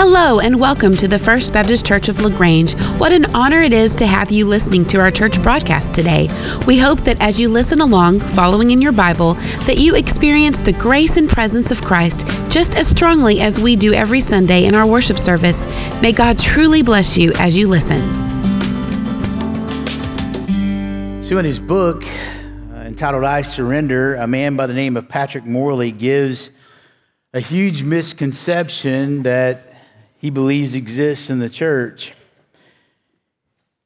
Hello, 0.00 0.38
and 0.38 0.60
welcome 0.60 0.94
to 0.94 1.08
the 1.08 1.18
First 1.18 1.52
Baptist 1.52 1.84
Church 1.84 2.08
of 2.08 2.20
LaGrange. 2.20 2.74
What 3.00 3.10
an 3.10 3.34
honor 3.34 3.62
it 3.62 3.72
is 3.72 3.96
to 3.96 4.06
have 4.06 4.30
you 4.30 4.46
listening 4.46 4.84
to 4.84 5.00
our 5.00 5.10
church 5.10 5.42
broadcast 5.42 5.92
today. 5.92 6.28
We 6.68 6.78
hope 6.78 7.00
that 7.00 7.20
as 7.20 7.40
you 7.40 7.48
listen 7.48 7.80
along, 7.80 8.20
following 8.20 8.70
in 8.70 8.80
your 8.80 8.92
Bible, 8.92 9.34
that 9.66 9.78
you 9.78 9.96
experience 9.96 10.60
the 10.60 10.72
grace 10.74 11.16
and 11.16 11.28
presence 11.28 11.72
of 11.72 11.82
Christ 11.82 12.24
just 12.48 12.76
as 12.76 12.86
strongly 12.86 13.40
as 13.40 13.58
we 13.58 13.74
do 13.74 13.92
every 13.92 14.20
Sunday 14.20 14.66
in 14.66 14.76
our 14.76 14.86
worship 14.86 15.18
service. 15.18 15.66
May 16.00 16.12
God 16.12 16.38
truly 16.38 16.80
bless 16.80 17.18
you 17.18 17.32
as 17.32 17.56
you 17.56 17.66
listen. 17.66 18.00
So, 21.24 21.38
in 21.38 21.44
his 21.44 21.58
book 21.58 22.04
uh, 22.70 22.76
entitled 22.82 23.24
I 23.24 23.42
Surrender, 23.42 24.14
a 24.14 24.28
man 24.28 24.54
by 24.54 24.68
the 24.68 24.74
name 24.74 24.96
of 24.96 25.08
Patrick 25.08 25.44
Morley 25.44 25.90
gives 25.90 26.50
a 27.34 27.40
huge 27.40 27.82
misconception 27.82 29.24
that 29.24 29.67
he 30.18 30.30
believes 30.30 30.74
exists 30.74 31.30
in 31.30 31.38
the 31.38 31.48
church. 31.48 32.12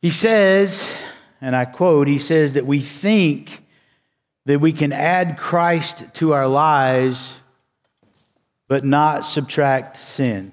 He 0.01 0.11
says, 0.11 0.91
and 1.41 1.55
I 1.55 1.65
quote, 1.65 2.09
he 2.09 2.19
says 2.19 2.55
that 2.55 2.67
we 2.67 2.81
think 2.81 3.63
that 4.47 4.61
we 4.61 4.73
can 4.73 4.93
add 4.93 5.39
Christ 5.39 6.05
to 6.15 6.33
our 6.33 6.49
lives 6.49 7.33
but 8.67 8.85
not 8.85 9.25
subtract 9.25 9.97
sin. 9.99 10.53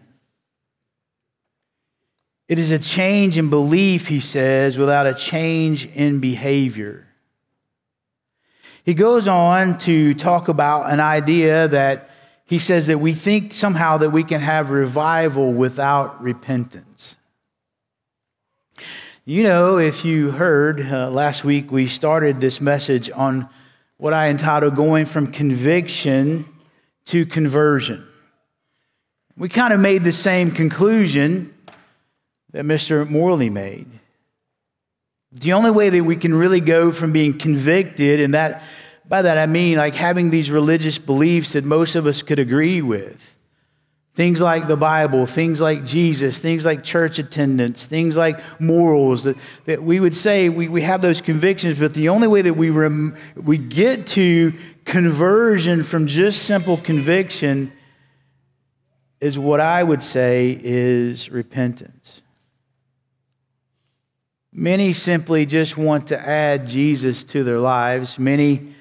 It 2.49 2.59
is 2.59 2.71
a 2.71 2.80
change 2.80 3.38
in 3.38 3.49
belief, 3.49 4.07
he 4.07 4.19
says, 4.19 4.77
without 4.77 5.07
a 5.07 5.13
change 5.13 5.85
in 5.85 6.19
behavior. 6.19 7.07
He 8.83 8.93
goes 8.93 9.27
on 9.27 9.77
to 9.80 10.13
talk 10.16 10.47
about 10.47 10.91
an 10.91 10.99
idea 10.99 11.67
that 11.67 12.09
he 12.49 12.58
says 12.58 12.88
that 12.88 12.98
we 12.98 13.13
think 13.13 13.53
somehow 13.53 13.99
that 13.99 14.09
we 14.09 14.23
can 14.23 14.41
have 14.41 14.72
revival 14.72 15.53
without 15.53 16.19
repentance. 16.19 17.16
You 19.23 19.44
know, 19.44 19.78
if 19.78 20.03
you 20.03 20.31
heard 20.31 20.81
uh, 20.81 21.11
last 21.11 21.44
week, 21.44 21.72
we 21.72 21.86
started 21.86 22.42
this 22.42 22.59
message 22.59 23.11
on 23.11 23.47
what 23.97 24.14
I 24.14 24.30
entitled 24.30 24.75
Going 24.75 25.05
from 25.05 25.31
Conviction 25.31 26.50
to 27.05 27.23
Conversion. 27.27 28.08
We 29.38 29.47
kind 29.47 29.72
of 29.72 29.80
made 29.80 30.03
the 30.03 30.11
same 30.11 30.50
conclusion 30.50 31.53
that 32.50 32.66
Mr. 32.66 33.08
Morley 33.08 33.52
made. 33.52 33.86
The 35.31 35.53
only 35.53 35.70
way 35.70 35.92
that 35.92 36.03
we 36.03 36.16
can 36.16 36.33
really 36.33 36.61
go 36.61 36.92
from 36.92 37.11
being 37.11 37.38
convicted 37.38 38.20
and 38.20 38.33
that 38.33 38.64
by 39.09 39.23
that 39.23 39.39
I 39.39 39.47
mean 39.47 39.77
like 39.77 39.95
having 39.95 40.29
these 40.29 40.52
religious 40.52 40.99
beliefs 40.99 41.53
that 41.53 41.65
most 41.65 41.95
of 41.95 42.05
us 42.05 42.21
could 42.21 42.39
agree 42.39 42.81
with. 42.83 43.35
Things 44.13 44.41
like 44.41 44.67
the 44.67 44.77
Bible, 44.77 45.25
things 45.25 45.61
like 45.61 45.85
Jesus, 45.85 46.39
things 46.39 46.65
like 46.65 46.83
church 46.83 47.19
attendance, 47.19 47.85
things 47.85 48.17
like 48.17 48.39
morals, 48.59 49.23
that, 49.23 49.37
that 49.65 49.81
we 49.81 49.99
would 49.99 50.13
say 50.13 50.49
we, 50.49 50.67
we 50.67 50.81
have 50.81 51.02
those 51.02 51.21
convictions, 51.21 51.80
but 51.80 51.93
the 51.93 52.09
only 52.09 52.27
way 52.27 52.41
that 52.41 52.53
we, 52.53 52.69
rem, 52.69 53.15
we 53.35 53.57
get 53.57 54.05
to 54.07 54.53
conversion 54.85 55.83
from 55.83 56.05
just 56.05 56.43
simple 56.43 56.77
conviction 56.77 57.71
is 59.21 59.39
what 59.39 59.59
I 59.59 59.83
would 59.83 60.03
say 60.03 60.59
is 60.61 61.30
repentance. 61.30 62.21
Many 64.52 64.93
simply 64.93 65.45
just 65.45 65.77
want 65.77 66.07
to 66.07 66.19
add 66.19 66.67
Jesus 66.67 67.23
to 67.25 67.43
their 67.43 67.59
lives. 67.59 68.19
Many 68.19 68.73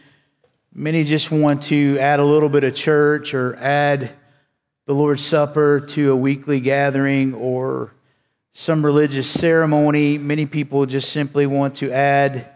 Many 0.74 1.04
just 1.04 1.30
want 1.30 1.62
to 1.64 1.98
add 1.98 2.20
a 2.20 2.24
little 2.24 2.48
bit 2.48 2.62
of 2.62 2.74
church 2.74 3.34
or 3.34 3.56
add 3.56 4.12
the 4.86 4.94
Lord's 4.94 5.24
Supper 5.24 5.80
to 5.80 6.12
a 6.12 6.16
weekly 6.16 6.60
gathering 6.60 7.34
or 7.34 7.92
some 8.52 8.84
religious 8.84 9.28
ceremony. 9.28 10.18
Many 10.18 10.46
people 10.46 10.84
just 10.86 11.10
simply 11.10 11.46
want 11.46 11.76
to 11.76 11.90
add 11.90 12.48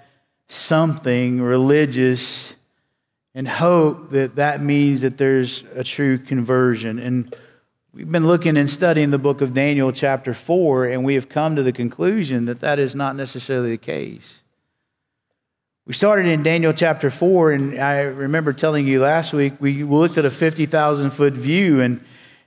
something 0.49 1.41
religious 1.41 2.55
and 3.35 3.49
hope 3.49 4.11
that 4.11 4.37
that 4.37 4.61
means 4.61 5.01
that 5.01 5.17
there's 5.17 5.65
a 5.75 5.83
true 5.83 6.19
conversion. 6.19 6.99
And 6.99 7.35
we've 7.95 8.11
been 8.11 8.27
looking 8.27 8.59
and 8.59 8.69
studying 8.69 9.11
the 9.11 9.19
book 9.19 9.41
of 9.41 9.55
Daniel, 9.55 9.91
chapter 9.91 10.35
4, 10.35 10.87
and 10.87 11.05
we 11.05 11.15
have 11.15 11.31
come 11.31 11.57
to 11.57 11.63
the 11.63 11.73
conclusion 11.73 12.45
that 12.45 12.61
that 12.61 12.79
is 12.79 12.95
not 12.95 13.17
necessarily 13.17 13.71
the 13.71 13.79
case. 13.79 14.42
We 15.85 15.95
started 15.95 16.27
in 16.27 16.45
Daniel 16.45 16.73
chapter 16.73 17.11
4, 17.11 17.51
and 17.51 17.81
I 17.81 18.03
remember 18.03 18.53
telling 18.53 18.87
you 18.87 19.01
last 19.01 19.33
week 19.33 19.55
we 19.59 19.83
looked 19.83 20.17
at 20.17 20.25
a 20.25 20.31
50,000 20.31 21.11
foot 21.11 21.33
view, 21.33 21.81
and, 21.81 22.01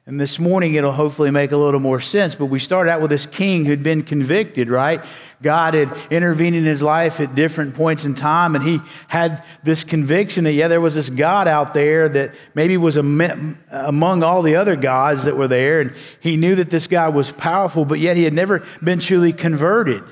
and 0.06 0.18
this 0.18 0.40
morning 0.40 0.76
it'll 0.76 0.94
hopefully 0.94 1.32
make 1.32 1.52
a 1.52 1.58
little 1.58 1.82
more 1.82 2.00
sense. 2.00 2.34
But 2.34 2.46
we 2.46 2.60
started 2.60 2.92
out 2.92 3.02
with 3.02 3.10
this 3.10 3.26
king 3.26 3.66
who'd 3.66 3.84
been 3.84 4.04
convicted, 4.04 4.70
right? 4.70 5.04
God 5.42 5.74
had 5.74 5.94
intervened 6.10 6.56
in 6.56 6.64
his 6.64 6.82
life 6.82 7.20
at 7.20 7.36
different 7.36 7.76
points 7.76 8.06
in 8.06 8.14
time, 8.14 8.56
and 8.56 8.64
he 8.64 8.80
had 9.10 9.44
this 9.64 9.84
conviction 9.84 10.46
that, 10.46 10.54
yeah, 10.54 10.70
there 10.70 10.80
was 10.80 10.96
this 10.96 11.10
God 11.10 11.50
out 11.50 11.74
there 11.74 12.08
that 12.08 12.36
maybe 12.54 12.78
was 12.78 12.96
among 12.96 14.24
all 14.24 14.44
the 14.44 14.56
other 14.56 14.78
gods 14.78 15.26
that 15.26 15.36
were 15.36 15.50
there, 15.50 15.82
and 15.82 15.94
he 16.22 16.38
knew 16.38 16.56
that 16.56 16.70
this 16.70 16.88
God 16.88 17.14
was 17.14 17.34
powerful, 17.34 17.84
but 17.84 18.00
yet 18.00 18.16
he 18.16 18.24
had 18.24 18.34
never 18.34 18.66
been 18.82 19.02
truly 19.02 19.34
converted. 19.34 20.06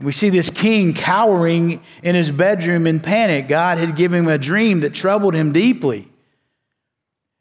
We 0.00 0.12
see 0.12 0.28
this 0.28 0.50
king 0.50 0.92
cowering 0.92 1.80
in 2.02 2.14
his 2.14 2.30
bedroom 2.30 2.86
in 2.86 2.98
panic. 2.98 3.46
God 3.46 3.78
had 3.78 3.94
given 3.94 4.20
him 4.20 4.28
a 4.28 4.38
dream 4.38 4.80
that 4.80 4.92
troubled 4.92 5.34
him 5.34 5.52
deeply. 5.52 6.08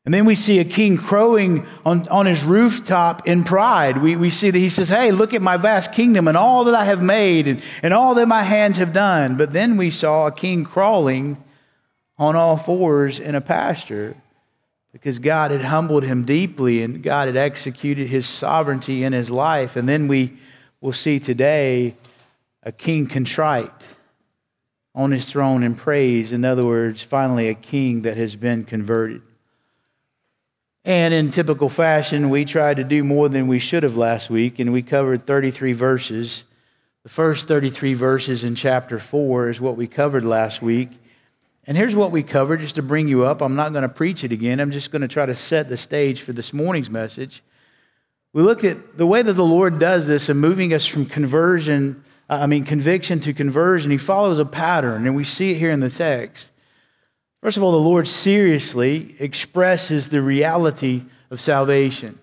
And 0.06 0.14
then 0.14 0.26
we 0.26 0.36
see 0.36 0.60
a 0.60 0.66
king 0.66 0.98
crowing 0.98 1.66
on, 1.86 2.08
on 2.10 2.26
his 2.26 2.44
rooftop 2.44 3.26
in 3.26 3.44
pride. 3.46 3.98
We, 3.98 4.18
we 4.18 4.30
see 4.30 4.50
that 4.50 4.60
he 4.60 4.68
says, 4.68 4.90
Hey, 4.90 5.12
look 5.12 5.34
at 5.34 5.42
my 5.42 5.56
vast 5.56 5.94
kingdom 5.94 6.28
and 6.28 6.36
all 6.36 6.66
that 6.66 6.76
I 6.76 6.84
have 6.84 7.02
made 7.02 7.48
and, 7.48 7.62
and 7.82 7.94
all 7.94 8.14
that 8.16 8.28
my 8.28 8.44
hands 8.44 8.78
have 8.78 8.92
done. 8.92 9.38
But 9.38 9.54
then 9.54 9.78
we 9.78 9.90
saw 9.90 10.28
a 10.28 10.32
king 10.32 10.66
crawling 10.66 11.42
on 12.18 12.36
all 12.36 12.58
fours 12.58 13.18
in 13.18 13.34
a 13.34 13.42
pasture 13.42 14.16
because 14.92 15.20
God 15.20 15.52
had 15.52 15.62
humbled 15.62 16.04
him 16.04 16.26
deeply 16.26 16.84
and 16.84 17.02
God 17.02 17.28
had 17.28 17.38
executed 17.38 18.08
his 18.08 18.28
sovereignty 18.28 19.04
in 19.04 19.14
his 19.14 19.32
life. 19.32 19.78
And 19.78 19.88
then 19.88 20.10
we 20.10 20.34
will 20.82 20.94
see 20.94 21.20
today 21.20 21.96
a 22.64 22.72
king 22.72 23.08
contrite 23.08 23.70
on 24.96 25.12
his 25.12 25.30
throne 25.30 25.64
in 25.64 25.76
praise. 25.76 26.32
In 26.32 26.46
other 26.46 26.66
words, 26.66 27.02
finally, 27.02 27.50
a 27.50 27.54
king 27.54 28.04
that 28.04 28.18
has 28.18 28.36
been 28.36 28.64
converted. 28.64 29.22
And 30.86 31.14
in 31.14 31.32
typical 31.32 31.70
fashion, 31.70 32.30
we 32.30 32.46
tried 32.46 32.78
to 32.78 32.84
do 32.84 33.04
more 33.04 33.30
than 33.30 33.48
we 33.48 33.60
should 33.60 33.84
have 33.84 33.96
last 33.96 34.30
week, 34.30 34.60
and 34.60 34.74
we 34.74 34.82
covered 34.82 35.26
33 35.26 35.74
verses. 35.74 36.44
The 37.04 37.10
first 37.10 37.48
33 37.48 37.94
verses 37.94 38.44
in 38.44 38.56
chapter 38.56 39.00
4 39.00 39.50
is 39.50 39.62
what 39.62 39.78
we 39.78 39.88
covered 39.88 40.26
last 40.26 40.62
week. 40.62 40.90
And 41.66 41.78
here's 41.78 41.96
what 41.96 42.12
we 42.12 42.22
covered, 42.24 42.60
just 42.60 42.76
to 42.76 42.82
bring 42.82 43.08
you 43.08 43.24
up. 43.24 43.42
I'm 43.42 43.56
not 43.56 43.72
going 43.72 43.84
to 43.84 43.90
preach 43.90 44.26
it 44.26 44.34
again. 44.34 44.60
I'm 44.60 44.72
just 44.72 44.92
going 44.92 45.02
to 45.02 45.08
try 45.08 45.26
to 45.26 45.36
set 45.36 45.70
the 45.70 45.78
stage 45.78 46.22
for 46.22 46.34
this 46.34 46.52
morning's 46.52 46.90
message. 46.90 47.42
We 48.34 48.42
looked 48.42 48.66
at 48.66 48.98
the 48.98 49.08
way 49.08 49.22
that 49.22 49.34
the 49.34 49.46
Lord 49.46 49.80
does 49.80 50.08
this 50.08 50.28
in 50.28 50.38
moving 50.38 50.74
us 50.74 50.86
from 50.86 51.06
conversion 51.06 52.04
I 52.30 52.46
mean, 52.46 52.64
conviction 52.64 53.20
to 53.22 53.34
conversion, 53.34 53.92
he 53.92 53.98
follows 53.98 54.40
a 54.40 54.46
pattern, 54.46 55.06
and 55.06 55.16
we 55.16 55.24
see 55.24 55.52
it 55.52 55.58
here 55.58 55.72
in 55.72 55.82
the 55.82 55.90
text. 55.90 56.52
First 57.42 57.58
of 57.58 57.64
all, 57.64 57.72
the 57.74 57.78
Lord 57.78 58.08
seriously 58.08 59.16
expresses 59.20 60.10
the 60.10 60.22
reality 60.22 61.04
of 61.30 61.42
salvation. 61.42 62.18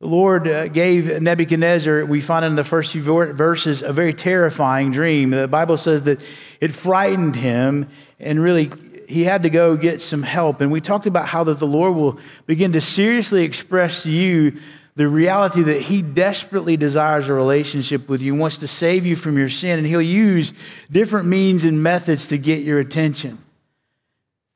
The 0.00 0.06
Lord 0.06 0.48
uh, 0.48 0.68
gave 0.68 1.20
Nebuchadnezzar, 1.20 2.06
we 2.06 2.20
find 2.20 2.44
in 2.44 2.54
the 2.54 2.64
first 2.64 2.92
few 2.92 3.02
verses, 3.02 3.82
a 3.82 3.92
very 3.92 4.14
terrifying 4.14 4.92
dream. 4.92 5.30
The 5.30 5.48
Bible 5.48 5.76
says 5.76 6.04
that 6.04 6.20
it 6.60 6.72
frightened 6.72 7.36
him, 7.36 7.88
and 8.18 8.40
really, 8.40 8.70
he 9.08 9.24
had 9.24 9.42
to 9.42 9.50
go 9.50 9.76
get 9.76 10.00
some 10.00 10.22
help. 10.22 10.60
And 10.60 10.70
we 10.70 10.80
talked 10.80 11.06
about 11.06 11.26
how 11.26 11.44
that 11.44 11.58
the 11.58 11.66
Lord 11.66 11.96
will 11.96 12.18
begin 12.46 12.72
to 12.72 12.80
seriously 12.80 13.42
express 13.42 14.04
to 14.04 14.10
you 14.10 14.58
the 14.96 15.08
reality 15.08 15.62
that 15.62 15.82
He 15.82 16.02
desperately 16.02 16.76
desires 16.76 17.28
a 17.28 17.32
relationship 17.32 18.08
with 18.08 18.22
you, 18.22 18.34
wants 18.34 18.58
to 18.58 18.68
save 18.68 19.06
you 19.06 19.16
from 19.16 19.38
your 19.38 19.48
sin, 19.48 19.78
and 19.78 19.86
He'll 19.86 20.02
use 20.02 20.52
different 20.90 21.28
means 21.28 21.64
and 21.64 21.82
methods 21.82 22.28
to 22.28 22.38
get 22.38 22.64
your 22.64 22.80
attention. 22.80 23.38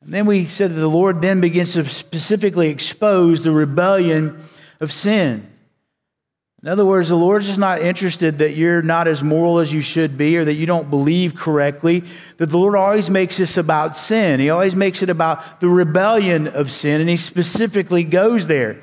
And 0.02 0.12
then 0.12 0.26
we 0.26 0.46
said 0.46 0.70
that 0.70 0.80
the 0.80 0.88
Lord 0.88 1.22
then 1.22 1.40
begins 1.40 1.74
to 1.74 1.84
specifically 1.86 2.68
expose 2.68 3.42
the 3.42 3.52
rebellion 3.52 4.44
of 4.80 4.92
sin. 4.92 5.50
In 6.62 6.68
other 6.68 6.86
words, 6.86 7.10
the 7.10 7.14
Lord's 7.14 7.46
just 7.46 7.58
not 7.58 7.82
interested 7.82 8.38
that 8.38 8.52
you're 8.52 8.80
not 8.80 9.06
as 9.06 9.22
moral 9.22 9.58
as 9.58 9.70
you 9.70 9.82
should 9.82 10.16
be 10.16 10.38
or 10.38 10.46
that 10.46 10.54
you 10.54 10.64
don't 10.64 10.88
believe 10.88 11.34
correctly. 11.34 12.04
That 12.38 12.46
the 12.48 12.56
Lord 12.56 12.74
always 12.74 13.10
makes 13.10 13.36
this 13.36 13.58
about 13.58 13.98
sin. 13.98 14.40
He 14.40 14.48
always 14.48 14.74
makes 14.74 15.02
it 15.02 15.10
about 15.10 15.60
the 15.60 15.68
rebellion 15.68 16.48
of 16.48 16.72
sin, 16.72 17.02
and 17.02 17.10
He 17.10 17.18
specifically 17.18 18.02
goes 18.02 18.46
there. 18.46 18.80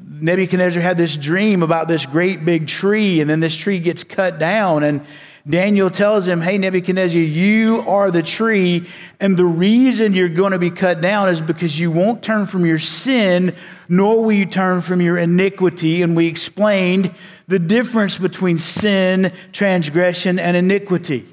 Nebuchadnezzar 0.00 0.82
had 0.82 0.96
this 0.96 1.16
dream 1.16 1.62
about 1.62 1.88
this 1.88 2.06
great 2.06 2.44
big 2.44 2.66
tree, 2.66 3.20
and 3.20 3.28
then 3.28 3.40
this 3.40 3.56
tree 3.56 3.78
gets 3.78 4.04
cut 4.04 4.38
down, 4.38 4.84
and, 4.84 5.04
Daniel 5.48 5.90
tells 5.90 6.26
him, 6.26 6.40
Hey, 6.40 6.56
Nebuchadnezzar, 6.56 7.20
you 7.20 7.80
are 7.88 8.10
the 8.12 8.22
tree, 8.22 8.86
and 9.18 9.36
the 9.36 9.44
reason 9.44 10.14
you're 10.14 10.28
going 10.28 10.52
to 10.52 10.58
be 10.58 10.70
cut 10.70 11.00
down 11.00 11.28
is 11.28 11.40
because 11.40 11.78
you 11.78 11.90
won't 11.90 12.22
turn 12.22 12.46
from 12.46 12.64
your 12.64 12.78
sin, 12.78 13.54
nor 13.88 14.22
will 14.22 14.32
you 14.32 14.46
turn 14.46 14.82
from 14.82 15.00
your 15.00 15.18
iniquity. 15.18 16.02
And 16.02 16.14
we 16.14 16.28
explained 16.28 17.12
the 17.48 17.58
difference 17.58 18.18
between 18.18 18.58
sin, 18.58 19.32
transgression, 19.50 20.38
and 20.38 20.56
iniquity. 20.56 21.26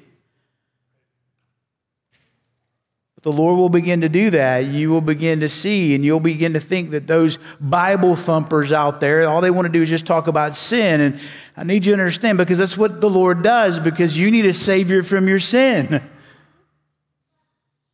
The 3.21 3.31
Lord 3.31 3.57
will 3.57 3.69
begin 3.69 4.01
to 4.01 4.09
do 4.09 4.29
that. 4.29 4.65
You 4.65 4.89
will 4.89 5.01
begin 5.01 5.41
to 5.41 5.49
see, 5.49 5.93
and 5.93 6.05
you'll 6.05 6.21
begin 6.21 6.53
to 6.53 6.59
think 6.59 6.91
that 6.91 7.05
those 7.05 7.37
Bible 7.59 8.15
thumpers 8.15 8.71
out 8.71 9.01
there, 9.01 9.27
all 9.27 9.41
they 9.41 9.51
want 9.51 9.65
to 9.65 9.71
do 9.71 9.81
is 9.81 9.89
just 9.89 10.05
talk 10.05 10.27
about 10.27 10.55
sin. 10.55 11.01
And 11.01 11.19
I 11.57 11.63
need 11.63 11.85
you 11.85 11.93
to 11.95 11.99
understand 11.99 12.37
because 12.37 12.59
that's 12.59 12.77
what 12.77 13.01
the 13.01 13.09
Lord 13.09 13.43
does, 13.43 13.77
because 13.77 14.17
you 14.17 14.31
need 14.31 14.45
a 14.45 14.53
Savior 14.53 15.03
from 15.03 15.27
your 15.27 15.39
sin. 15.39 16.01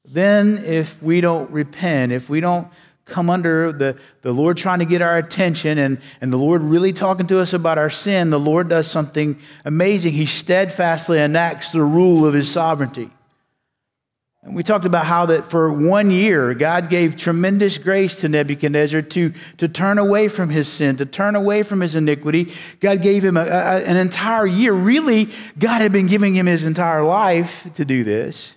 Then, 0.07 0.59
if 0.59 1.01
we 1.01 1.19
don't 1.19 1.49
repent, 1.49 2.11
if 2.11 2.29
we 2.29 2.39
don't 2.39 2.67
come 3.05 3.29
under 3.29 3.71
the, 3.71 3.97
the 4.21 4.31
Lord 4.31 4.55
trying 4.55 4.79
to 4.79 4.85
get 4.85 5.01
our 5.01 5.17
attention 5.17 5.77
and, 5.77 5.99
and 6.21 6.31
the 6.31 6.37
Lord 6.37 6.61
really 6.61 6.93
talking 6.93 7.27
to 7.27 7.39
us 7.39 7.53
about 7.53 7.77
our 7.77 7.89
sin, 7.89 8.29
the 8.29 8.39
Lord 8.39 8.69
does 8.69 8.89
something 8.89 9.37
amazing. 9.65 10.13
He 10.13 10.25
steadfastly 10.25 11.19
enacts 11.19 11.71
the 11.71 11.81
rule 11.81 12.25
of 12.25 12.33
His 12.33 12.49
sovereignty. 12.49 13.09
And 14.45 14.55
we 14.55 14.61
talked 14.61 14.85
about 14.85 15.07
how 15.07 15.25
that 15.25 15.49
for 15.49 15.73
one 15.73 16.11
year, 16.11 16.53
God 16.53 16.87
gave 16.87 17.15
tremendous 17.15 17.79
grace 17.79 18.21
to 18.21 18.29
Nebuchadnezzar 18.29 19.01
to, 19.01 19.33
to 19.57 19.67
turn 19.67 19.97
away 19.97 20.27
from 20.27 20.51
his 20.51 20.67
sin, 20.67 20.97
to 20.97 21.05
turn 21.05 21.35
away 21.35 21.63
from 21.63 21.81
his 21.81 21.95
iniquity. 21.95 22.53
God 22.79 23.01
gave 23.01 23.23
him 23.23 23.37
a, 23.37 23.41
a, 23.41 23.83
an 23.83 23.97
entire 23.97 24.45
year. 24.45 24.71
Really, 24.71 25.29
God 25.57 25.81
had 25.81 25.91
been 25.91 26.05
giving 26.05 26.35
him 26.35 26.45
his 26.45 26.63
entire 26.63 27.03
life 27.03 27.67
to 27.73 27.85
do 27.85 28.03
this. 28.03 28.55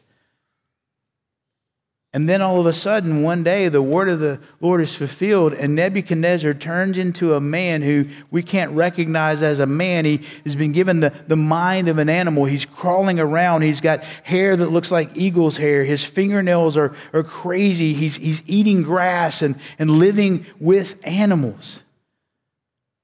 And 2.14 2.26
then 2.26 2.40
all 2.40 2.58
of 2.58 2.64
a 2.64 2.72
sudden, 2.72 3.22
one 3.22 3.43
day, 3.44 3.69
the 3.69 3.82
word 3.82 4.08
of 4.08 4.19
the 4.19 4.40
Lord 4.62 4.81
is 4.81 4.94
fulfilled, 4.94 5.52
and 5.52 5.75
Nebuchadnezzar 5.75 6.55
turns 6.55 6.96
into 6.96 7.34
a 7.34 7.40
man 7.40 7.82
who 7.82 8.06
we 8.31 8.43
can't 8.43 8.70
recognize 8.70 9.43
as 9.43 9.58
a 9.58 9.66
man. 9.66 10.06
He 10.06 10.22
has 10.44 10.56
been 10.56 10.72
given 10.72 11.00
the, 11.00 11.10
the 11.26 11.37
mind 11.37 11.87
of 11.87 11.99
an 11.99 12.08
animal. 12.08 12.46
He's 12.46 12.64
crawling 12.64 13.20
around. 13.20 13.60
He's 13.60 13.82
got 13.82 14.05
hair 14.22 14.56
that 14.56 14.70
looks 14.70 14.90
like 14.90 15.19
eagle's 15.19 15.58
hair. 15.58 15.84
His 15.84 16.02
fingernails 16.02 16.78
are, 16.78 16.96
are 17.12 17.22
crazy. 17.22 17.93
He's, 17.93 18.16
he's 18.16 18.43
eating 18.46 18.82
grass 18.82 19.43
and, 19.43 19.56
and 19.78 19.90
living 19.90 20.46
with 20.58 20.99
animals. 21.06 21.81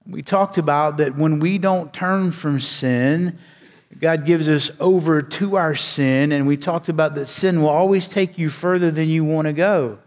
We 0.07 0.23
talked 0.23 0.57
about 0.57 0.97
that 0.97 1.15
when 1.15 1.41
we 1.41 1.59
don't 1.59 1.93
turn 1.93 2.33
from 2.33 2.59
sin, 2.59 3.39
God 4.05 4.27
gives 4.27 4.51
us 4.51 4.71
over 4.81 5.23
to 5.23 5.57
our 5.57 5.75
sin, 5.75 6.31
and 6.31 6.47
we 6.47 6.59
talked 6.59 6.91
about 6.91 7.15
that 7.15 7.27
sin 7.27 7.63
will 7.63 7.71
always 7.71 8.07
take 8.07 8.37
you 8.37 8.51
further 8.51 8.91
than 8.91 9.09
you 9.09 9.25
want 9.25 9.47
to 9.47 9.55
go. 9.55 9.99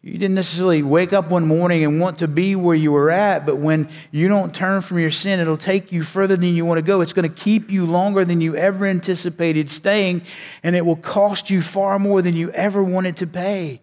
You 0.00 0.14
didn't 0.14 0.34
necessarily 0.34 0.82
wake 0.82 1.12
up 1.12 1.28
one 1.30 1.46
morning 1.46 1.84
and 1.84 2.00
want 2.00 2.20
to 2.20 2.26
be 2.26 2.56
where 2.56 2.74
you 2.74 2.92
were 2.92 3.10
at, 3.10 3.44
but 3.44 3.56
when 3.56 3.90
you 4.12 4.28
don't 4.28 4.54
turn 4.54 4.80
from 4.80 4.98
your 4.98 5.10
sin, 5.10 5.40
it'll 5.40 5.58
take 5.58 5.92
you 5.92 6.02
further 6.02 6.38
than 6.38 6.54
you 6.54 6.64
want 6.64 6.78
to 6.78 6.82
go. 6.82 7.02
It's 7.02 7.12
going 7.12 7.30
to 7.30 7.42
keep 7.42 7.70
you 7.70 7.84
longer 7.84 8.24
than 8.24 8.40
you 8.40 8.56
ever 8.56 8.86
anticipated 8.86 9.70
staying, 9.70 10.22
and 10.62 10.74
it 10.74 10.86
will 10.86 10.96
cost 10.96 11.50
you 11.50 11.60
far 11.60 11.98
more 11.98 12.22
than 12.22 12.34
you 12.34 12.50
ever 12.52 12.82
wanted 12.82 13.18
to 13.18 13.26
pay. 13.26 13.82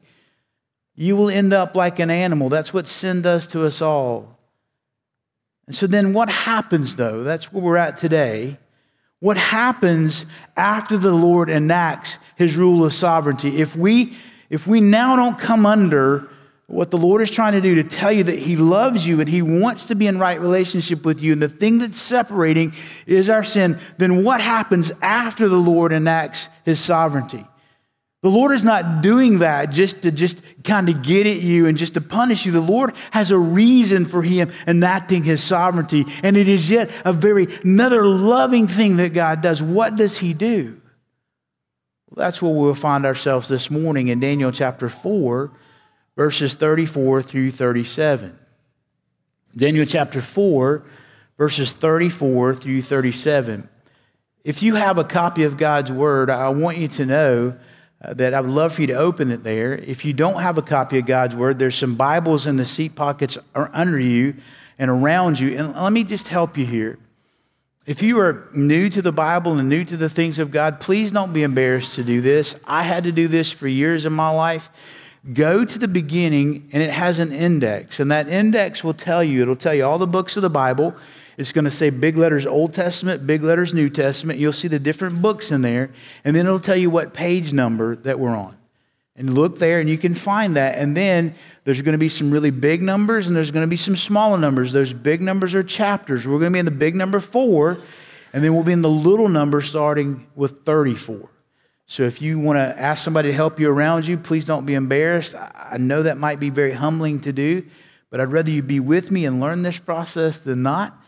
You 0.96 1.16
will 1.16 1.30
end 1.30 1.54
up 1.54 1.76
like 1.76 2.00
an 2.00 2.10
animal. 2.10 2.50
That's 2.50 2.74
what 2.74 2.88
sin 2.88 3.22
does 3.22 3.46
to 3.48 3.64
us 3.64 3.80
all. 3.80 4.40
And 5.68 5.76
so 5.76 5.86
then 5.86 6.14
what 6.14 6.30
happens, 6.32 6.96
though? 6.96 7.22
That's 7.22 7.54
where 7.54 7.64
we're 7.64 7.78
at 7.78 7.98
today 7.98 8.58
what 9.24 9.38
happens 9.38 10.26
after 10.58 10.98
the 10.98 11.14
Lord 11.14 11.50
enacts 11.50 12.18
his 12.36 12.58
rule 12.58 12.84
of 12.84 12.94
sovereignty. 12.94 13.62
If 13.62 13.74
we, 13.74 14.18
if 14.50 14.68
we 14.68 14.82
now 14.82 15.16
don't 15.16 15.40
come 15.40 15.66
under 15.66 16.28
what 16.68 16.92
the 16.92 16.98
Lord 16.98 17.22
is 17.22 17.32
trying 17.32 17.54
to 17.54 17.62
do 17.62 17.76
to 17.76 17.86
tell 17.86 18.12
you 18.12 18.26
that 18.26 18.38
He 18.38 18.58
loves 18.58 19.08
you 19.08 19.22
and 19.22 19.30
He 19.30 19.42
wants 19.42 19.86
to 19.86 19.96
be 19.96 20.08
in 20.08 20.20
right 20.20 20.42
relationship 20.42 21.06
with 21.06 21.22
you, 21.22 21.32
and 21.32 21.42
the 21.42 21.48
thing 21.48 21.78
that's 21.78 22.02
separating 22.02 22.74
is 23.06 23.30
our 23.30 23.46
sin, 23.46 23.80
then 23.98 24.26
what 24.26 24.42
happens 24.42 24.92
after 25.02 25.48
the 25.48 25.56
Lord 25.56 25.94
enacts 25.94 26.50
His 26.66 26.82
sovereignty? 26.82 27.46
The 28.24 28.30
Lord 28.30 28.54
is 28.54 28.64
not 28.64 29.02
doing 29.02 29.40
that 29.40 29.70
just 29.70 30.04
to 30.04 30.12
just 30.12 30.42
kind 30.64 30.88
of 30.88 31.02
get 31.02 31.28
at 31.28 31.42
you 31.42 31.68
and 31.68 31.78
just 31.78 31.96
to 31.96 32.02
punish 32.02 32.46
you. 32.46 32.54
The 32.54 32.62
Lord 32.62 32.96
has 33.12 33.32
a 33.32 33.38
reason 33.38 34.06
for 34.06 34.22
him 34.22 34.50
enacting 34.66 35.26
his 35.26 35.44
sovereignty. 35.44 36.06
And 36.24 36.38
it 36.38 36.48
is 36.48 36.70
yet 36.70 36.90
a 37.04 37.12
very 37.12 37.50
another 37.66 38.06
loving 38.06 38.70
thing 38.70 38.96
that 38.96 39.10
God 39.10 39.42
does. 39.42 39.62
What 39.62 39.96
does 39.96 40.18
he 40.18 40.34
do? 40.34 40.80
Well, 42.10 42.26
that's 42.26 42.42
where 42.42 42.54
we'll 42.54 42.74
find 42.76 43.06
ourselves 43.06 43.50
this 43.50 43.70
morning 43.70 44.08
in 44.08 44.22
Daniel 44.22 44.54
chapter 44.54 44.88
4, 44.88 45.52
verses 46.16 46.54
34 46.54 47.24
through 47.24 47.52
37. 47.52 48.40
Daniel 49.54 49.86
chapter 49.86 50.22
4, 50.22 50.82
verses 51.38 51.74
34 51.74 52.56
through 52.56 52.84
37. 52.84 53.68
If 54.46 54.64
you 54.64 54.76
have 54.76 54.98
a 54.98 55.04
copy 55.04 55.44
of 55.44 55.58
God's 55.58 55.92
word, 55.92 56.30
I 56.30 56.48
want 56.48 56.78
you 56.78 56.88
to 56.88 57.06
know 57.06 57.58
Uh, 58.04 58.14
that 58.14 58.34
I 58.34 58.42
would 58.42 58.50
love 58.50 58.74
for 58.74 58.82
you 58.82 58.88
to 58.88 58.96
open 58.96 59.32
it 59.32 59.44
there. 59.44 59.76
If 59.76 60.04
you 60.04 60.12
don't 60.12 60.42
have 60.42 60.58
a 60.58 60.62
copy 60.62 61.00
of 61.00 61.06
God's 61.06 61.36
Word, 61.36 61.58
there's 61.58 61.78
some 61.78 61.96
Bibles 61.96 62.48
in 62.48 62.58
the 62.58 62.66
seat 62.66 62.96
pockets 62.96 63.38
under 63.56 64.00
you 64.00 64.36
and 64.78 64.92
around 64.92 65.40
you. 65.40 65.58
And 65.58 65.74
let 65.74 65.94
me 65.94 66.04
just 66.04 66.28
help 66.28 66.58
you 66.58 66.66
here. 66.66 67.00
If 67.86 68.02
you 68.02 68.20
are 68.20 68.50
new 68.54 68.90
to 68.90 69.02
the 69.02 69.14
Bible 69.14 69.58
and 69.58 69.70
new 69.70 69.86
to 69.86 69.96
the 69.96 70.10
things 70.10 70.38
of 70.40 70.52
God, 70.52 70.82
please 70.82 71.14
don't 71.14 71.32
be 71.32 71.44
embarrassed 71.44 71.96
to 71.96 72.04
do 72.04 72.20
this. 72.20 72.58
I 72.66 72.84
had 72.84 73.06
to 73.06 73.14
do 73.14 73.30
this 73.30 73.52
for 73.52 73.68
years 73.68 74.06
in 74.06 74.12
my 74.12 74.30
life. 74.30 74.70
Go 75.34 75.64
to 75.64 75.80
the 75.80 75.88
beginning, 75.88 76.70
and 76.74 76.84
it 76.84 76.92
has 76.92 77.20
an 77.20 77.32
index. 77.32 78.02
And 78.02 78.12
that 78.12 78.28
index 78.28 78.84
will 78.84 78.94
tell 78.94 79.24
you, 79.24 79.42
it'll 79.42 79.56
tell 79.56 79.74
you 79.74 79.86
all 79.86 79.98
the 79.98 80.08
books 80.08 80.36
of 80.36 80.44
the 80.44 80.50
Bible. 80.50 80.94
It's 81.38 81.52
going 81.52 81.66
to 81.66 81.72
say 81.72 81.90
big 81.90 82.18
letters 82.18 82.46
Old 82.46 82.74
Testament, 82.74 83.26
big 83.26 83.44
letters 83.44 83.74
New 83.74 83.90
Testament. 83.90 84.40
You'll 84.40 84.54
see 84.54 84.68
the 84.68 84.80
different 84.80 85.22
books 85.22 85.52
in 85.52 85.62
there, 85.62 85.92
and 86.24 86.36
then 86.36 86.46
it'll 86.46 86.60
tell 86.60 86.76
you 86.76 86.90
what 86.90 87.14
page 87.14 87.54
number 87.54 87.96
that 87.98 88.20
we're 88.20 88.36
on. 88.36 88.56
And 89.16 89.36
look 89.36 89.60
there, 89.60 89.80
and 89.80 89.90
you 89.90 89.98
can 89.98 90.16
find 90.16 90.56
that. 90.56 90.78
And 90.78 90.98
then 90.98 91.36
there's 91.66 91.82
going 91.82 91.94
to 91.94 92.00
be 92.00 92.10
some 92.10 92.32
really 92.32 92.50
big 92.50 92.82
numbers, 92.82 93.28
and 93.28 93.36
there's 93.36 93.52
going 93.52 93.64
to 93.64 93.70
be 93.70 93.78
some 93.78 93.96
smaller 93.96 94.38
numbers. 94.38 94.72
Those 94.72 94.92
big 94.92 95.22
numbers 95.22 95.54
are 95.54 95.62
chapters. 95.62 96.28
We're 96.28 96.40
going 96.40 96.52
to 96.52 96.56
be 96.56 96.60
in 96.60 96.66
the 96.66 96.72
big 96.72 96.96
number 96.96 97.20
four, 97.20 97.80
and 98.34 98.44
then 98.44 98.54
we'll 98.56 98.64
be 98.64 98.72
in 98.72 98.82
the 98.82 98.90
little 98.90 99.30
number 99.30 99.62
starting 99.62 100.28
with 100.36 100.62
34. 100.66 101.30
So 101.86 102.04
if 102.04 102.22
you 102.22 102.40
want 102.40 102.58
to 102.58 102.80
ask 102.80 103.04
somebody 103.04 103.30
to 103.30 103.36
help 103.36 103.60
you 103.60 103.70
around 103.70 104.08
you, 104.08 104.18
please 104.18 104.46
don't 104.46 104.66
be 104.66 104.74
embarrassed. 104.74 105.36
I 105.36 105.78
know 105.78 106.04
that 106.04 106.18
might 106.18 106.40
be 106.40 106.50
very 106.50 106.72
humbling 106.72 107.22
to 107.22 107.34
do, 107.34 107.66
but 108.10 108.20
I'd 108.20 108.32
rather 108.32 108.50
you 108.50 108.64
be 108.64 108.80
with 108.80 109.12
me 109.12 109.26
and 109.26 109.40
learn 109.40 109.62
this 109.62 109.78
process 109.78 110.40
than 110.40 110.64
not. 110.64 111.03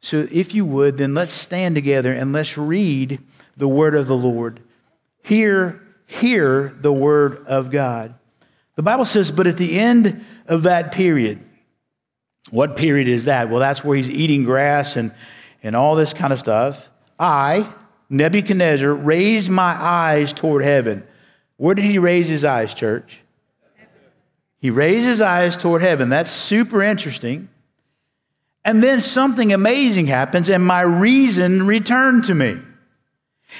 So, 0.00 0.26
if 0.30 0.54
you 0.54 0.64
would, 0.64 0.96
then 0.96 1.14
let's 1.14 1.32
stand 1.32 1.74
together 1.74 2.12
and 2.12 2.32
let's 2.32 2.56
read 2.56 3.20
the 3.56 3.68
word 3.68 3.94
of 3.94 4.06
the 4.06 4.16
Lord. 4.16 4.60
Hear, 5.22 5.80
hear 6.06 6.74
the 6.80 6.92
word 6.92 7.46
of 7.46 7.70
God. 7.70 8.14
The 8.76 8.82
Bible 8.82 9.04
says, 9.04 9.30
but 9.30 9.46
at 9.46 9.58
the 9.58 9.78
end 9.78 10.24
of 10.46 10.62
that 10.62 10.92
period, 10.92 11.44
what 12.50 12.76
period 12.76 13.08
is 13.08 13.26
that? 13.26 13.50
Well, 13.50 13.60
that's 13.60 13.84
where 13.84 13.96
he's 13.96 14.10
eating 14.10 14.44
grass 14.44 14.96
and, 14.96 15.12
and 15.62 15.76
all 15.76 15.94
this 15.94 16.14
kind 16.14 16.32
of 16.32 16.38
stuff. 16.38 16.88
I, 17.18 17.70
Nebuchadnezzar, 18.08 18.94
raised 18.94 19.50
my 19.50 19.76
eyes 19.78 20.32
toward 20.32 20.62
heaven. 20.62 21.04
Where 21.58 21.74
did 21.74 21.84
he 21.84 21.98
raise 21.98 22.28
his 22.28 22.44
eyes, 22.44 22.72
church? 22.72 23.20
He 24.58 24.70
raised 24.70 25.06
his 25.06 25.20
eyes 25.20 25.56
toward 25.56 25.82
heaven. 25.82 26.08
That's 26.08 26.30
super 26.30 26.82
interesting. 26.82 27.48
And 28.64 28.82
then 28.82 29.00
something 29.00 29.52
amazing 29.52 30.06
happens, 30.06 30.48
and 30.48 30.64
my 30.64 30.82
reason 30.82 31.66
returned 31.66 32.24
to 32.24 32.34
me. 32.34 32.60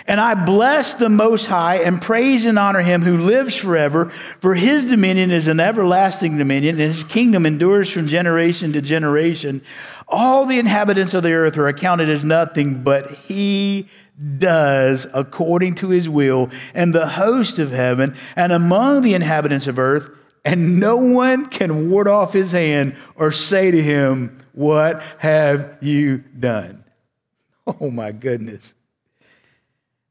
And 0.06 0.20
I 0.20 0.34
bless 0.34 0.94
the 0.94 1.08
Most 1.08 1.46
High 1.46 1.76
and 1.76 2.00
praise 2.00 2.46
and 2.46 2.58
honor 2.58 2.80
him 2.80 3.02
who 3.02 3.18
lives 3.18 3.56
forever, 3.56 4.10
for 4.40 4.54
his 4.54 4.84
dominion 4.84 5.30
is 5.30 5.48
an 5.48 5.58
everlasting 5.58 6.38
dominion, 6.38 6.76
and 6.76 6.92
his 6.92 7.04
kingdom 7.04 7.44
endures 7.44 7.90
from 7.90 8.06
generation 8.06 8.72
to 8.74 8.80
generation. 8.80 9.62
All 10.06 10.46
the 10.46 10.58
inhabitants 10.58 11.14
of 11.14 11.22
the 11.22 11.32
earth 11.32 11.56
are 11.56 11.66
accounted 11.66 12.08
as 12.08 12.24
nothing, 12.24 12.82
but 12.82 13.10
he 13.10 13.88
does 14.38 15.06
according 15.12 15.76
to 15.76 15.88
his 15.88 16.08
will, 16.08 16.50
and 16.74 16.94
the 16.94 17.08
host 17.08 17.58
of 17.58 17.70
heaven, 17.70 18.14
and 18.36 18.52
among 18.52 19.02
the 19.02 19.14
inhabitants 19.14 19.66
of 19.66 19.78
earth, 19.78 20.10
and 20.44 20.80
no 20.80 20.96
one 20.96 21.46
can 21.46 21.90
ward 21.90 22.08
off 22.08 22.32
his 22.32 22.52
hand 22.52 22.96
or 23.14 23.32
say 23.32 23.70
to 23.70 23.82
him, 23.82 24.38
what 24.52 25.02
have 25.18 25.76
you 25.80 26.18
done? 26.38 26.84
Oh 27.66 27.90
my 27.90 28.12
goodness. 28.12 28.74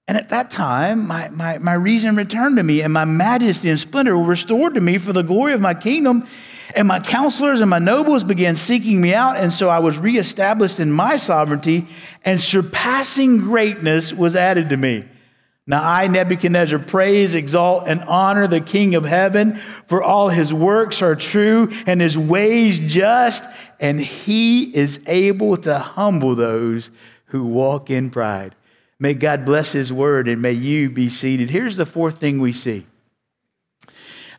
And 0.07 0.17
at 0.17 0.29
that 0.29 0.49
time, 0.49 1.05
my, 1.05 1.29
my, 1.29 1.59
my 1.59 1.73
reason 1.73 2.15
returned 2.15 2.57
to 2.57 2.63
me, 2.63 2.81
and 2.81 2.91
my 2.91 3.05
majesty 3.05 3.69
and 3.69 3.79
splendor 3.79 4.17
were 4.17 4.23
restored 4.23 4.73
to 4.73 4.81
me 4.81 4.97
for 4.97 5.13
the 5.13 5.21
glory 5.21 5.53
of 5.53 5.61
my 5.61 5.75
kingdom. 5.75 6.27
And 6.75 6.87
my 6.87 6.99
counselors 6.99 7.61
and 7.61 7.69
my 7.69 7.77
nobles 7.77 8.23
began 8.23 8.55
seeking 8.55 9.01
me 9.01 9.13
out, 9.13 9.37
and 9.37 9.53
so 9.53 9.69
I 9.69 9.77
was 9.77 9.99
reestablished 9.99 10.79
in 10.79 10.91
my 10.91 11.17
sovereignty, 11.17 11.87
and 12.25 12.41
surpassing 12.41 13.37
greatness 13.39 14.11
was 14.11 14.35
added 14.35 14.69
to 14.69 14.77
me. 14.77 15.05
Now 15.69 15.87
I, 15.87 16.07
Nebuchadnezzar, 16.07 16.79
praise, 16.79 17.35
exalt, 17.35 17.83
and 17.85 18.01
honor 18.05 18.47
the 18.47 18.59
King 18.59 18.95
of 18.95 19.05
heaven, 19.05 19.57
for 19.85 20.01
all 20.01 20.29
his 20.29 20.51
works 20.51 21.03
are 21.03 21.15
true 21.15 21.69
and 21.85 22.01
his 22.01 22.17
ways 22.17 22.79
just, 22.79 23.43
and 23.79 24.01
he 24.01 24.75
is 24.75 24.99
able 25.05 25.57
to 25.57 25.77
humble 25.77 26.33
those 26.33 26.89
who 27.25 27.45
walk 27.45 27.91
in 27.91 28.09
pride. 28.09 28.55
May 28.97 29.13
God 29.13 29.45
bless 29.45 29.71
his 29.71 29.93
word 29.93 30.27
and 30.27 30.41
may 30.41 30.53
you 30.53 30.89
be 30.89 31.07
seated. 31.07 31.51
Here's 31.51 31.77
the 31.77 31.85
fourth 31.85 32.17
thing 32.17 32.41
we 32.41 32.51
see. 32.51 32.87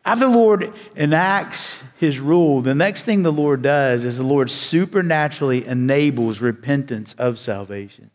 After 0.03 0.25
the 0.25 0.35
Lord 0.35 0.73
enacts 0.97 1.81
his 1.97 2.19
rule, 2.19 2.59
the 2.59 2.75
next 2.75 3.05
thing 3.05 3.23
the 3.23 3.31
Lord 3.31 3.61
does 3.61 4.03
is 4.03 4.17
the 4.17 4.23
Lord 4.23 4.51
supernaturally 4.51 5.65
enables 5.65 6.41
repentance 6.41 7.13
of 7.13 7.39
salvation. 7.39 8.11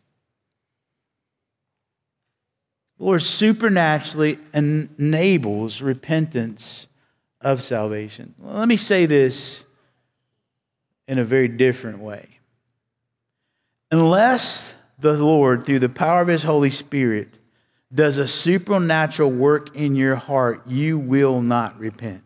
Lord 2.99 3.21
supernaturally 3.21 4.39
enables 4.53 5.81
repentance 5.81 6.87
of 7.41 7.63
salvation. 7.63 8.33
Let 8.39 8.67
me 8.67 8.77
say 8.77 9.05
this 9.05 9.63
in 11.07 11.19
a 11.19 11.23
very 11.23 11.47
different 11.47 11.99
way. 11.99 12.27
Unless 13.91 14.73
the 14.99 15.13
Lord, 15.13 15.63
through 15.63 15.79
the 15.79 15.89
power 15.89 16.21
of 16.21 16.27
his 16.27 16.43
Holy 16.43 16.71
Spirit, 16.71 17.37
does 17.93 18.17
a 18.17 18.27
supernatural 18.27 19.31
work 19.31 19.75
in 19.75 19.95
your 19.95 20.15
heart, 20.15 20.67
you 20.67 20.97
will 20.97 21.41
not 21.41 21.79
repent. 21.79 22.23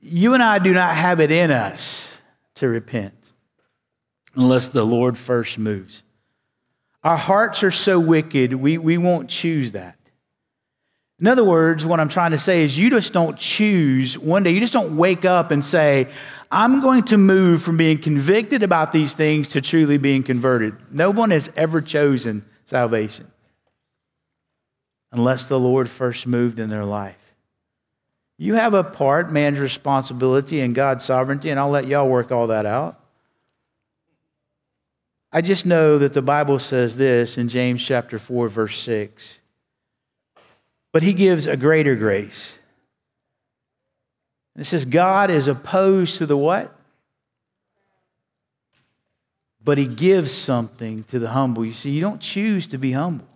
You 0.00 0.34
and 0.34 0.42
I 0.42 0.58
do 0.58 0.72
not 0.72 0.94
have 0.94 1.18
it 1.18 1.30
in 1.30 1.50
us 1.50 2.12
to 2.54 2.68
repent 2.68 3.32
unless 4.34 4.68
the 4.68 4.84
Lord 4.84 5.18
first 5.18 5.58
moves. 5.58 6.02
Our 7.04 7.16
hearts 7.16 7.62
are 7.62 7.70
so 7.70 8.00
wicked, 8.00 8.52
we, 8.54 8.78
we 8.78 8.98
won't 8.98 9.28
choose 9.28 9.72
that. 9.72 9.96
In 11.20 11.26
other 11.26 11.42
words, 11.44 11.84
what 11.84 11.98
I'm 11.98 12.08
trying 12.08 12.30
to 12.30 12.38
say 12.38 12.62
is 12.62 12.78
you 12.78 12.90
just 12.90 13.12
don't 13.12 13.36
choose 13.36 14.16
one 14.16 14.44
day, 14.44 14.52
you 14.52 14.60
just 14.60 14.72
don't 14.72 14.96
wake 14.96 15.24
up 15.24 15.50
and 15.50 15.64
say, 15.64 16.08
I'm 16.50 16.80
going 16.80 17.04
to 17.04 17.18
move 17.18 17.62
from 17.62 17.76
being 17.76 17.98
convicted 17.98 18.62
about 18.62 18.92
these 18.92 19.14
things 19.14 19.48
to 19.48 19.60
truly 19.60 19.98
being 19.98 20.22
converted. 20.22 20.76
No 20.92 21.10
one 21.10 21.30
has 21.30 21.50
ever 21.56 21.80
chosen 21.80 22.44
salvation 22.66 23.30
unless 25.10 25.46
the 25.46 25.58
Lord 25.58 25.88
first 25.88 26.26
moved 26.26 26.58
in 26.58 26.68
their 26.68 26.84
life. 26.84 27.16
You 28.36 28.54
have 28.54 28.74
a 28.74 28.84
part, 28.84 29.32
man's 29.32 29.58
responsibility 29.58 30.60
and 30.60 30.74
God's 30.74 31.04
sovereignty, 31.04 31.50
and 31.50 31.58
I'll 31.58 31.70
let 31.70 31.86
y'all 31.86 32.08
work 32.08 32.30
all 32.30 32.46
that 32.48 32.66
out. 32.66 32.97
I 35.30 35.42
just 35.42 35.66
know 35.66 35.98
that 35.98 36.14
the 36.14 36.22
Bible 36.22 36.58
says 36.58 36.96
this 36.96 37.36
in 37.36 37.48
James 37.48 37.84
chapter 37.84 38.18
4, 38.18 38.48
verse 38.48 38.78
6. 38.80 39.38
But 40.92 41.02
he 41.02 41.12
gives 41.12 41.46
a 41.46 41.56
greater 41.56 41.94
grace. 41.94 42.58
It 44.56 44.64
says, 44.64 44.84
God 44.84 45.30
is 45.30 45.46
opposed 45.46 46.18
to 46.18 46.26
the 46.26 46.36
what? 46.36 46.74
But 49.62 49.78
he 49.78 49.86
gives 49.86 50.32
something 50.32 51.04
to 51.04 51.18
the 51.18 51.28
humble. 51.28 51.64
You 51.64 51.72
see, 51.72 51.90
you 51.90 52.00
don't 52.00 52.20
choose 52.20 52.66
to 52.68 52.78
be 52.78 52.92
humble. 52.92 53.28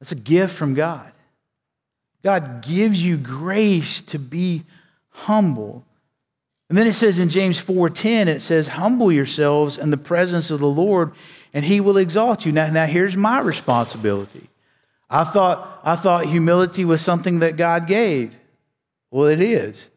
That's 0.00 0.12
a 0.12 0.16
gift 0.16 0.54
from 0.54 0.74
God. 0.74 1.12
God 2.22 2.64
gives 2.66 3.04
you 3.04 3.18
grace 3.18 4.00
to 4.02 4.18
be 4.18 4.64
humble. 5.10 5.84
And 6.74 6.78
then 6.80 6.88
it 6.88 6.94
says 6.94 7.20
in 7.20 7.28
James 7.28 7.62
4:10, 7.62 8.26
it 8.26 8.42
says, 8.42 8.66
Humble 8.66 9.12
yourselves 9.12 9.78
in 9.78 9.90
the 9.90 9.96
presence 9.96 10.50
of 10.50 10.58
the 10.58 10.66
Lord, 10.66 11.12
and 11.52 11.64
he 11.64 11.80
will 11.80 11.96
exalt 11.96 12.44
you. 12.44 12.50
Now, 12.50 12.68
now 12.68 12.86
here's 12.86 13.16
my 13.16 13.38
responsibility. 13.38 14.50
I 15.08 15.22
thought, 15.22 15.80
I 15.84 15.94
thought 15.94 16.26
humility 16.26 16.84
was 16.84 17.00
something 17.00 17.38
that 17.38 17.56
God 17.56 17.86
gave. 17.86 18.34
Well, 19.12 19.28
it 19.28 19.40
is. 19.40 19.88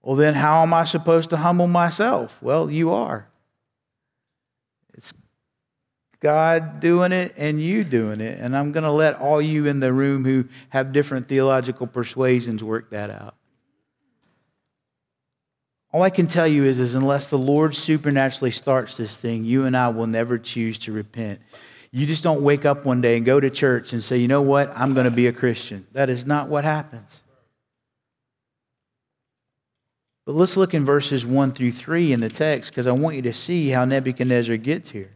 Well, 0.00 0.16
then 0.16 0.32
how 0.32 0.62
am 0.62 0.72
I 0.72 0.84
supposed 0.84 1.28
to 1.28 1.36
humble 1.36 1.66
myself? 1.66 2.34
Well, 2.40 2.70
you 2.70 2.90
are. 2.90 3.28
It's 4.94 5.12
God 6.20 6.80
doing 6.80 7.12
it 7.12 7.34
and 7.36 7.60
you 7.60 7.84
doing 7.84 8.22
it. 8.22 8.40
And 8.40 8.56
I'm 8.56 8.72
going 8.72 8.84
to 8.84 8.90
let 8.90 9.16
all 9.16 9.42
you 9.42 9.66
in 9.66 9.80
the 9.80 9.92
room 9.92 10.24
who 10.24 10.46
have 10.70 10.90
different 10.92 11.28
theological 11.28 11.86
persuasions 11.86 12.64
work 12.64 12.88
that 12.92 13.10
out. 13.10 13.34
All 15.92 16.02
I 16.02 16.10
can 16.10 16.26
tell 16.26 16.46
you 16.46 16.64
is, 16.64 16.78
is 16.78 16.94
unless 16.94 17.28
the 17.28 17.38
Lord 17.38 17.74
supernaturally 17.74 18.50
starts 18.50 18.96
this 18.96 19.16
thing, 19.16 19.44
you 19.44 19.64
and 19.64 19.76
I 19.76 19.88
will 19.88 20.06
never 20.06 20.38
choose 20.38 20.78
to 20.80 20.92
repent. 20.92 21.40
You 21.90 22.04
just 22.04 22.22
don't 22.22 22.42
wake 22.42 22.66
up 22.66 22.84
one 22.84 23.00
day 23.00 23.16
and 23.16 23.24
go 23.24 23.40
to 23.40 23.48
church 23.48 23.94
and 23.94 24.04
say, 24.04 24.18
you 24.18 24.28
know 24.28 24.42
what, 24.42 24.70
I'm 24.76 24.92
going 24.92 25.06
to 25.06 25.10
be 25.10 25.26
a 25.26 25.32
Christian. 25.32 25.86
That 25.92 26.10
is 26.10 26.26
not 26.26 26.48
what 26.48 26.64
happens. 26.64 27.20
But 30.26 30.34
let's 30.34 30.58
look 30.58 30.74
in 30.74 30.84
verses 30.84 31.24
1 31.24 31.52
through 31.52 31.72
3 31.72 32.12
in 32.12 32.20
the 32.20 32.28
text 32.28 32.70
because 32.70 32.86
I 32.86 32.92
want 32.92 33.16
you 33.16 33.22
to 33.22 33.32
see 33.32 33.70
how 33.70 33.86
Nebuchadnezzar 33.86 34.58
gets 34.58 34.90
here. 34.90 35.10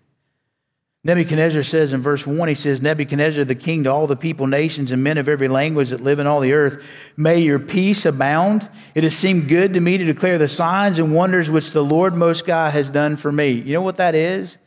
Nebuchadnezzar 1.05 1.65
says 1.65 1.93
in 1.93 2.01
verse 2.01 2.25
1, 2.25 2.49
he 2.49 2.55
says, 2.55 2.81
Nebuchadnezzar, 2.81 3.45
the 3.45 3.57
king 3.57 3.85
to 3.85 3.93
all 3.93 4.07
the 4.07 4.15
people, 4.15 4.47
nations, 4.47 4.93
and 4.93 5.03
men 5.03 5.19
of 5.19 5.29
every 5.29 5.49
language 5.49 5.91
that 5.91 6.01
live 6.01 6.21
in 6.21 6.29
all 6.29 6.39
the 6.39 6.53
earth, 6.53 6.85
may 7.17 7.41
your 7.41 7.59
peace 7.59 8.07
abound. 8.07 8.69
It 8.95 9.03
has 9.03 9.17
seemed 9.17 9.49
good 9.49 9.75
to 9.75 9.81
me 9.81 9.99
to 9.99 10.05
declare 10.05 10.39
the 10.39 10.47
signs 10.47 11.01
and 11.01 11.13
wonders 11.13 11.51
which 11.51 11.73
the 11.73 11.83
Lord 11.83 12.15
Most 12.15 12.47
God 12.47 12.73
has 12.73 12.89
done 12.89 13.17
for 13.17 13.33
me. 13.33 13.51
You 13.51 13.75
know 13.75 13.83
what 13.83 13.97
that 13.97 14.15
is? 14.15 14.59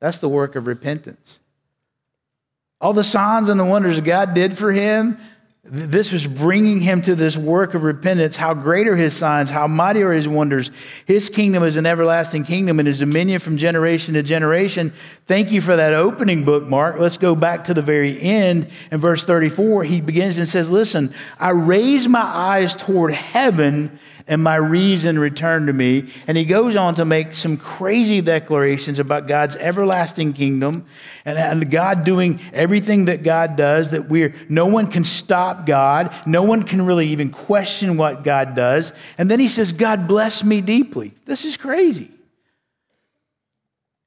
That's 0.00 0.18
the 0.18 0.28
work 0.28 0.56
of 0.56 0.66
repentance. 0.66 1.38
All 2.80 2.92
the 2.92 3.04
signs 3.04 3.48
and 3.48 3.58
the 3.58 3.64
wonders 3.64 3.94
that 3.94 4.04
God 4.04 4.34
did 4.34 4.58
for 4.58 4.72
him, 4.72 5.18
this 5.66 6.12
was 6.12 6.26
bringing 6.26 6.78
him 6.78 7.00
to 7.02 7.14
this 7.14 7.38
work 7.38 7.72
of 7.72 7.84
repentance. 7.84 8.36
How 8.36 8.52
great 8.52 8.86
are 8.86 8.96
his 8.96 9.16
signs, 9.16 9.48
how 9.48 9.66
mighty 9.66 10.02
are 10.02 10.12
his 10.12 10.28
wonders. 10.28 10.70
His 11.06 11.30
kingdom 11.30 11.62
is 11.62 11.76
an 11.76 11.86
everlasting 11.86 12.44
kingdom 12.44 12.78
and 12.78 12.86
his 12.86 12.98
dominion 12.98 13.38
from 13.38 13.56
generation 13.56 14.12
to 14.12 14.22
generation. 14.22 14.92
Thank 15.26 15.52
you 15.52 15.62
for 15.62 15.74
that 15.74 15.94
opening 15.94 16.44
bookmark. 16.44 16.98
Let's 16.98 17.16
go 17.16 17.34
back 17.34 17.64
to 17.64 17.74
the 17.74 17.80
very 17.80 18.20
end. 18.20 18.68
In 18.90 19.00
verse 19.00 19.24
34, 19.24 19.84
he 19.84 20.02
begins 20.02 20.36
and 20.36 20.46
says, 20.46 20.70
Listen, 20.70 21.14
I 21.40 21.50
raise 21.50 22.06
my 22.06 22.20
eyes 22.20 22.74
toward 22.74 23.14
heaven 23.14 23.98
and 24.26 24.42
my 24.42 24.56
reason 24.56 25.18
returned 25.18 25.66
to 25.66 25.72
me. 25.72 26.10
And 26.26 26.36
he 26.36 26.46
goes 26.46 26.76
on 26.76 26.94
to 26.94 27.04
make 27.04 27.34
some 27.34 27.58
crazy 27.58 28.22
declarations 28.22 28.98
about 28.98 29.28
God's 29.28 29.54
everlasting 29.56 30.32
kingdom 30.32 30.86
and, 31.26 31.38
and 31.38 31.70
God 31.70 32.04
doing 32.04 32.40
everything 32.52 33.04
that 33.06 33.22
God 33.22 33.56
does, 33.56 33.90
that 33.90 34.08
we're, 34.08 34.34
no 34.48 34.66
one 34.66 34.90
can 34.90 35.04
stop 35.04 35.66
God. 35.66 36.14
No 36.26 36.42
one 36.42 36.62
can 36.62 36.86
really 36.86 37.08
even 37.08 37.30
question 37.30 37.98
what 37.98 38.24
God 38.24 38.54
does. 38.54 38.92
And 39.18 39.30
then 39.30 39.40
he 39.40 39.48
says, 39.48 39.72
God 39.72 40.08
bless 40.08 40.42
me 40.42 40.62
deeply. 40.62 41.12
This 41.26 41.44
is 41.44 41.58
crazy. 41.58 42.10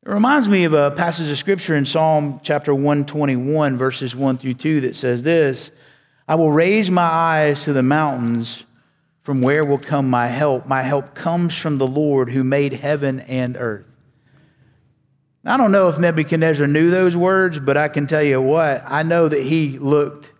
It 0.03 0.09
reminds 0.09 0.50
me 0.50 0.63
of 0.63 0.74
a 0.74 0.91
passage 0.91 1.29
of 1.29 1.38
scripture 1.38 1.75
in 1.75 1.86
Psalm 1.86 2.39
chapter 2.41 2.74
121, 2.74 3.77
verses 3.77 4.15
1 4.15 4.38
through 4.39 4.55
2, 4.55 4.81
that 4.81 4.95
says 4.95 5.21
this 5.21 5.69
I 6.27 6.36
will 6.36 6.51
raise 6.51 6.89
my 6.89 7.03
eyes 7.03 7.65
to 7.65 7.74
the 7.74 7.83
mountains 7.83 8.63
from 9.27 9.41
where 9.41 9.65
will 9.65 9.77
come 9.77 10.10
my 10.10 10.27
help? 10.27 10.67
My 10.67 10.81
help 10.81 11.13
comes 11.13 11.53
from 11.53 11.79
the 11.79 11.86
Lord 11.86 12.29
who 12.29 12.46
made 12.46 12.72
heaven 12.72 13.19
and 13.19 13.57
earth. 13.57 13.86
I 15.43 15.57
don't 15.57 15.74
know 15.74 15.89
if 15.89 16.00
Nebuchadnezzar 16.00 16.65
knew 16.65 16.89
those 16.89 17.17
words, 17.17 17.60
but 17.60 17.75
I 17.75 17.89
can 17.89 18.07
tell 18.07 18.24
you 18.24 18.41
what, 18.41 18.86
I 18.88 19.03
know 19.03 19.27
that 19.27 19.41
he 19.41 19.79
looked 19.79 20.31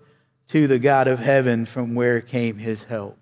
to 0.48 0.68
the 0.68 0.80
God 0.80 1.10
of 1.10 1.20
heaven 1.20 1.66
from 1.66 1.96
where 1.96 2.22
came 2.22 2.58
his 2.60 2.86
help. 2.86 3.18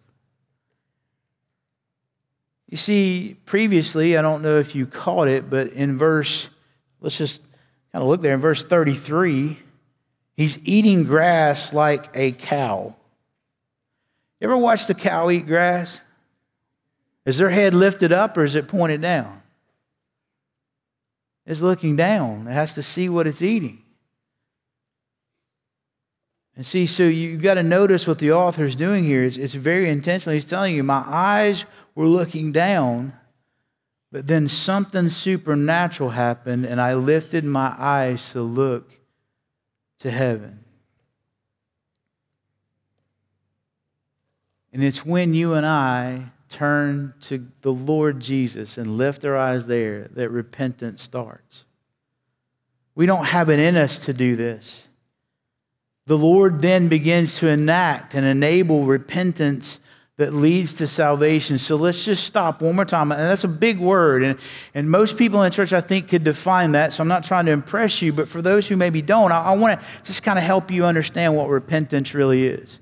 You 2.70 2.78
see, 2.78 3.36
previously, 3.46 4.20
I 4.20 4.22
don't 4.22 4.44
know 4.44 4.60
if 4.60 4.76
you 4.76 4.86
caught 4.86 5.30
it, 5.30 5.50
but 5.50 5.70
in 5.70 5.98
verse, 5.98 6.48
let's 7.02 7.18
just 7.18 7.42
kind 7.92 8.04
of 8.04 8.08
look 8.08 8.22
there, 8.22 8.36
in 8.36 8.40
verse 8.40 8.64
33, 8.64 9.58
he's 10.38 10.60
eating 10.64 11.06
grass 11.06 11.74
like 11.74 12.12
a 12.14 12.34
cow. 12.34 12.94
Ever 14.46 14.56
watch 14.56 14.86
the 14.86 14.94
cow 14.94 15.32
eat 15.32 15.48
grass? 15.48 16.00
Is 17.26 17.40
their 17.40 17.50
head 17.50 17.74
lifted 17.74 18.12
up 18.12 18.38
or 18.38 18.44
is 18.44 18.54
it 18.54 18.68
pointed 18.68 19.02
down? 19.02 19.42
It's 21.48 21.62
looking 21.62 21.96
down. 21.96 22.48
It 22.48 22.52
has 22.52 22.76
to 22.76 22.84
see 22.84 23.10
what 23.10 23.26
it's 23.26 23.42
eating. 23.42 23.82
And 26.56 26.64
see, 26.64 26.86
so 26.86 27.02
you've 27.02 27.42
got 27.42 27.56
to 27.56 27.64
notice 27.64 28.06
what 28.06 28.20
the 28.20 28.34
author 28.34 28.66
is 28.66 28.76
doing 28.76 29.04
here. 29.04 29.24
It's, 29.24 29.36
it's 29.36 29.56
very 29.56 29.90
intentional. 29.90 30.36
He's 30.36 30.46
telling 30.46 30.76
you, 30.76 30.84
my 30.84 31.04
eyes 31.08 31.66
were 31.96 32.06
looking 32.06 32.52
down, 32.52 33.14
but 34.12 34.28
then 34.28 34.48
something 34.48 35.10
supernatural 35.10 36.12
happened, 36.12 36.68
and 36.68 36.80
I 36.80 36.94
lifted 36.94 37.46
my 37.46 37.74
eyes 37.80 38.32
to 38.34 38.44
look 38.44 38.92
to 40.02 40.12
heaven. 40.12 40.65
And 44.76 44.84
it's 44.84 45.06
when 45.06 45.34
you 45.34 45.54
and 45.54 45.66
I 45.66 46.22
turn 46.50 47.14
to 47.22 47.48
the 47.62 47.72
Lord 47.72 48.20
Jesus 48.20 48.78
and 48.78 48.98
lift 48.98 49.24
our 49.24 49.38
eyes 49.38 49.68
there 49.68 50.10
that 50.16 50.30
repentance 50.32 51.02
starts. 51.02 51.64
We 52.94 53.06
don't 53.06 53.24
have 53.24 53.50
it 53.50 53.58
in 53.58 53.78
us 53.78 54.00
to 54.00 54.14
do 54.14 54.36
this. 54.36 54.84
The 56.08 56.18
Lord 56.18 56.62
then 56.62 56.90
begins 56.90 57.38
to 57.38 57.48
enact 57.48 58.16
and 58.16 58.26
enable 58.26 58.84
repentance 58.84 59.80
that 60.18 60.34
leads 60.34 60.74
to 60.74 60.88
salvation. 60.88 61.58
So 61.58 61.78
let's 61.78 62.04
just 62.04 62.26
stop 62.26 62.62
one 62.62 62.76
more 62.76 62.84
time. 62.84 63.14
And 63.14 63.22
that's 63.22 63.46
a 63.46 63.48
big 63.48 63.80
word. 63.80 64.24
And, 64.24 64.38
and 64.74 64.92
most 64.92 65.18
people 65.18 65.42
in 65.42 65.52
the 65.52 65.56
church, 65.56 65.72
I 65.72 65.80
think, 65.80 66.10
could 66.10 66.26
define 66.26 66.74
that. 66.74 66.92
So 66.92 67.02
I'm 67.02 67.08
not 67.08 67.24
trying 67.24 67.46
to 67.46 67.54
impress 67.54 68.02
you, 68.02 68.12
but 68.12 68.28
for 68.28 68.42
those 68.42 68.68
who 68.68 68.76
maybe 68.76 69.02
don't, 69.02 69.32
I, 69.32 69.42
I 69.42 69.56
want 69.56 69.80
to 69.80 69.86
just 70.04 70.22
kind 70.22 70.38
of 70.38 70.44
help 70.44 70.70
you 70.70 70.84
understand 70.84 71.34
what 71.34 71.48
repentance 71.48 72.14
really 72.14 72.46
is. 72.46 72.80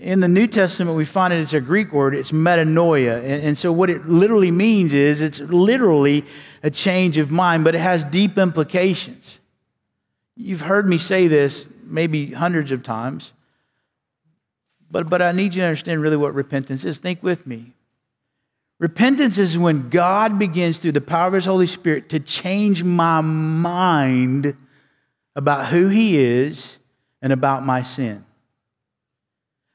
In 0.00 0.20
the 0.20 0.28
New 0.28 0.46
Testament, 0.46 0.96
we 0.96 1.04
find 1.04 1.30
it, 1.30 1.40
it's 1.40 1.52
a 1.52 1.60
Greek 1.60 1.92
word, 1.92 2.14
it's 2.14 2.32
metanoia. 2.32 3.18
And, 3.18 3.42
and 3.42 3.58
so 3.58 3.70
what 3.70 3.90
it 3.90 4.08
literally 4.08 4.50
means 4.50 4.94
is 4.94 5.20
it's 5.20 5.40
literally 5.40 6.24
a 6.62 6.70
change 6.70 7.18
of 7.18 7.30
mind, 7.30 7.64
but 7.64 7.74
it 7.74 7.80
has 7.80 8.02
deep 8.06 8.38
implications. 8.38 9.38
You've 10.36 10.62
heard 10.62 10.88
me 10.88 10.96
say 10.96 11.28
this 11.28 11.66
maybe 11.84 12.32
hundreds 12.32 12.72
of 12.72 12.82
times. 12.82 13.32
But, 14.90 15.10
but 15.10 15.20
I 15.20 15.32
need 15.32 15.54
you 15.54 15.60
to 15.60 15.66
understand 15.66 16.00
really 16.00 16.16
what 16.16 16.34
repentance 16.34 16.84
is. 16.84 16.98
Think 16.98 17.22
with 17.22 17.46
me. 17.46 17.74
Repentance 18.78 19.36
is 19.36 19.58
when 19.58 19.90
God 19.90 20.38
begins 20.38 20.78
through 20.78 20.92
the 20.92 21.02
power 21.02 21.28
of 21.28 21.34
His 21.34 21.44
Holy 21.44 21.66
Spirit 21.66 22.08
to 22.08 22.20
change 22.20 22.82
my 22.82 23.20
mind 23.20 24.56
about 25.36 25.66
who 25.66 25.88
He 25.88 26.16
is 26.16 26.78
and 27.20 27.34
about 27.34 27.66
my 27.66 27.82
sin. 27.82 28.24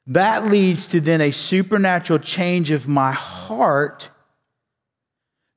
That 0.07 0.47
leads 0.47 0.87
to 0.89 1.01
then 1.01 1.21
a 1.21 1.31
supernatural 1.31 2.19
change 2.19 2.71
of 2.71 2.87
my 2.87 3.11
heart 3.11 4.09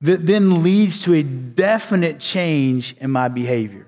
that 0.01 0.27
then 0.27 0.63
leads 0.63 1.03
to 1.05 1.15
a 1.15 1.23
definite 1.23 2.21
change 2.21 2.95
in 2.99 3.11
my 3.11 3.29
behavior. 3.29 3.87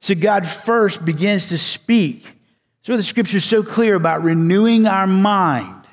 So 0.00 0.14
God 0.14 0.46
first 0.46 1.04
begins 1.04 1.48
to 1.48 1.58
speak 1.58 2.24
That's 2.26 2.34
so 2.84 2.98
the 2.98 3.02
scripture 3.02 3.38
is 3.38 3.44
so 3.46 3.62
clear 3.62 3.94
about 3.94 4.22
renewing 4.22 4.86
our 4.86 5.06
mind. 5.06 5.83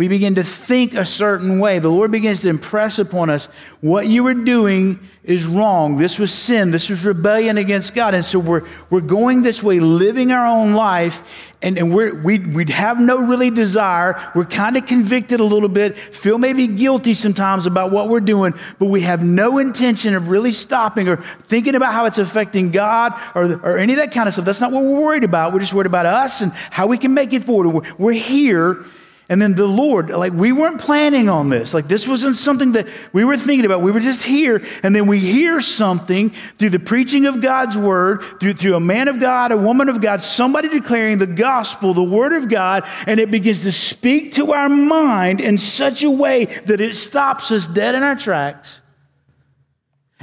We 0.00 0.08
begin 0.08 0.36
to 0.36 0.44
think 0.44 0.94
a 0.94 1.04
certain 1.04 1.58
way. 1.58 1.78
The 1.78 1.90
Lord 1.90 2.10
begins 2.10 2.40
to 2.40 2.48
impress 2.48 2.98
upon 2.98 3.28
us 3.28 3.50
what 3.82 4.06
you 4.06 4.24
were 4.24 4.32
doing 4.32 4.98
is 5.24 5.44
wrong. 5.44 5.98
This 5.98 6.18
was 6.18 6.32
sin. 6.32 6.70
This 6.70 6.88
was 6.88 7.04
rebellion 7.04 7.58
against 7.58 7.94
God. 7.94 8.14
And 8.14 8.24
so 8.24 8.38
we're, 8.38 8.66
we're 8.88 9.02
going 9.02 9.42
this 9.42 9.62
way, 9.62 9.78
living 9.78 10.32
our 10.32 10.46
own 10.46 10.72
life, 10.72 11.20
and, 11.60 11.76
and 11.76 11.94
we're, 11.94 12.14
we, 12.14 12.38
we 12.38 12.64
have 12.72 12.98
no 12.98 13.18
really 13.18 13.50
desire. 13.50 14.18
We're 14.34 14.46
kind 14.46 14.78
of 14.78 14.86
convicted 14.86 15.38
a 15.38 15.44
little 15.44 15.68
bit, 15.68 15.98
feel 15.98 16.38
maybe 16.38 16.66
guilty 16.66 17.12
sometimes 17.12 17.66
about 17.66 17.90
what 17.90 18.08
we're 18.08 18.20
doing, 18.20 18.54
but 18.78 18.86
we 18.86 19.02
have 19.02 19.22
no 19.22 19.58
intention 19.58 20.14
of 20.14 20.28
really 20.28 20.52
stopping 20.52 21.08
or 21.08 21.18
thinking 21.18 21.74
about 21.74 21.92
how 21.92 22.06
it's 22.06 22.16
affecting 22.16 22.70
God 22.70 23.12
or, 23.34 23.60
or 23.62 23.76
any 23.76 23.92
of 23.92 23.98
that 23.98 24.12
kind 24.12 24.28
of 24.28 24.32
stuff. 24.32 24.46
That's 24.46 24.62
not 24.62 24.72
what 24.72 24.82
we're 24.82 24.98
worried 24.98 25.24
about. 25.24 25.52
We're 25.52 25.60
just 25.60 25.74
worried 25.74 25.84
about 25.84 26.06
us 26.06 26.40
and 26.40 26.52
how 26.52 26.86
we 26.86 26.96
can 26.96 27.12
make 27.12 27.34
it 27.34 27.44
forward. 27.44 27.68
We're, 27.68 27.94
we're 27.98 28.12
here 28.12 28.86
and 29.30 29.40
then 29.40 29.54
the 29.54 29.64
Lord, 29.64 30.10
like 30.10 30.32
we 30.32 30.50
weren't 30.50 30.80
planning 30.80 31.28
on 31.28 31.50
this. 31.50 31.72
Like 31.72 31.86
this 31.86 32.08
wasn't 32.08 32.34
something 32.34 32.72
that 32.72 32.88
we 33.12 33.24
were 33.24 33.36
thinking 33.36 33.64
about. 33.64 33.80
We 33.80 33.92
were 33.92 34.00
just 34.00 34.24
here. 34.24 34.60
And 34.82 34.94
then 34.94 35.06
we 35.06 35.20
hear 35.20 35.60
something 35.60 36.30
through 36.30 36.70
the 36.70 36.80
preaching 36.80 37.26
of 37.26 37.40
God's 37.40 37.78
word, 37.78 38.24
through, 38.40 38.54
through 38.54 38.74
a 38.74 38.80
man 38.80 39.06
of 39.06 39.20
God, 39.20 39.52
a 39.52 39.56
woman 39.56 39.88
of 39.88 40.00
God, 40.00 40.20
somebody 40.20 40.68
declaring 40.68 41.18
the 41.18 41.28
gospel, 41.28 41.94
the 41.94 42.02
word 42.02 42.32
of 42.32 42.48
God, 42.48 42.84
and 43.06 43.20
it 43.20 43.30
begins 43.30 43.60
to 43.60 43.70
speak 43.70 44.32
to 44.32 44.52
our 44.52 44.68
mind 44.68 45.40
in 45.40 45.58
such 45.58 46.02
a 46.02 46.10
way 46.10 46.46
that 46.46 46.80
it 46.80 46.96
stops 46.96 47.52
us 47.52 47.68
dead 47.68 47.94
in 47.94 48.02
our 48.02 48.16
tracks 48.16 48.80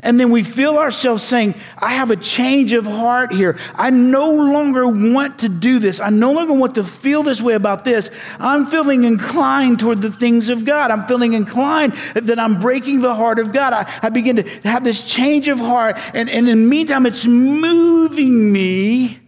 and 0.04 0.20
then 0.20 0.30
we 0.30 0.44
feel 0.44 0.78
ourselves 0.78 1.24
saying, 1.24 1.56
I 1.78 1.94
have 1.94 2.12
a 2.12 2.16
change 2.16 2.74
of 2.74 2.86
heart 2.86 3.34
here. 3.34 3.58
I 3.74 3.90
no 3.90 4.30
longer 4.30 4.88
want 4.88 5.40
to 5.40 5.50
do 5.50 5.80
this. 5.80 6.00
I 6.00 6.12
no 6.12 6.34
longer 6.34 6.54
want 6.54 6.76
to 6.76 6.84
feel 6.84 7.24
this 7.24 7.42
way 7.42 7.56
about 7.56 7.84
this. 7.84 8.12
I'm 8.40 8.68
feeling 8.68 9.06
inclined 9.06 9.80
toward 9.80 10.02
the 10.02 10.12
things 10.12 10.50
of 10.50 10.66
God. 10.66 10.92
I'm 10.92 11.08
feeling 11.08 11.34
inclined 11.34 11.94
that 12.14 12.38
I'm 12.38 12.60
breaking 12.60 13.02
the 13.02 13.16
heart 13.16 13.40
of 13.40 13.52
God. 13.54 13.74
I, 13.74 13.92
I 14.04 14.10
begin 14.10 14.36
to 14.36 14.44
have 14.70 14.84
this 14.84 15.04
change 15.04 15.48
of 15.48 15.60
heart. 15.60 15.98
And, 16.14 16.30
and 16.30 16.48
in 16.48 16.64
the 16.64 16.70
meantime, 16.70 17.08
it's 17.08 17.26
moving 17.26 18.54
me 18.54 19.20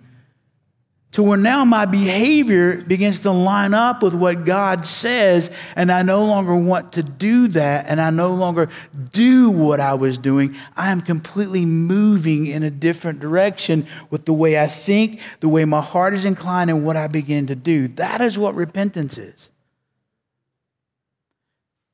to 1.20 1.24
where 1.24 1.38
now 1.38 1.66
my 1.66 1.84
behavior 1.84 2.78
begins 2.78 3.20
to 3.20 3.30
line 3.30 3.74
up 3.74 4.02
with 4.02 4.14
what 4.14 4.46
God 4.46 4.86
says, 4.86 5.52
and 5.76 5.92
I 5.92 6.02
no 6.02 6.24
longer 6.24 6.56
want 6.56 6.94
to 6.94 7.04
do 7.04 7.50
that, 7.50 7.88
and 7.90 8.00
I 8.00 8.10
no 8.10 8.34
longer 8.34 8.70
do 9.12 9.50
what 9.50 9.82
I 9.82 9.96
was 9.96 10.18
doing. 10.18 10.56
I 10.78 10.92
am 10.92 11.02
completely 11.02 11.66
moving 11.66 12.48
in 12.48 12.64
a 12.64 12.70
different 12.70 13.20
direction 13.20 13.86
with 14.10 14.24
the 14.24 14.32
way 14.32 14.58
I 14.58 14.68
think, 14.68 15.20
the 15.42 15.50
way 15.50 15.66
my 15.66 15.82
heart 15.82 16.14
is 16.14 16.24
inclined, 16.24 16.70
and 16.70 16.86
what 16.86 16.96
I 16.96 17.08
begin 17.08 17.48
to 17.48 17.56
do. 17.56 17.90
That 17.90 18.22
is 18.22 18.40
what 18.40 18.56
repentance 18.56 19.18
is. 19.18 19.50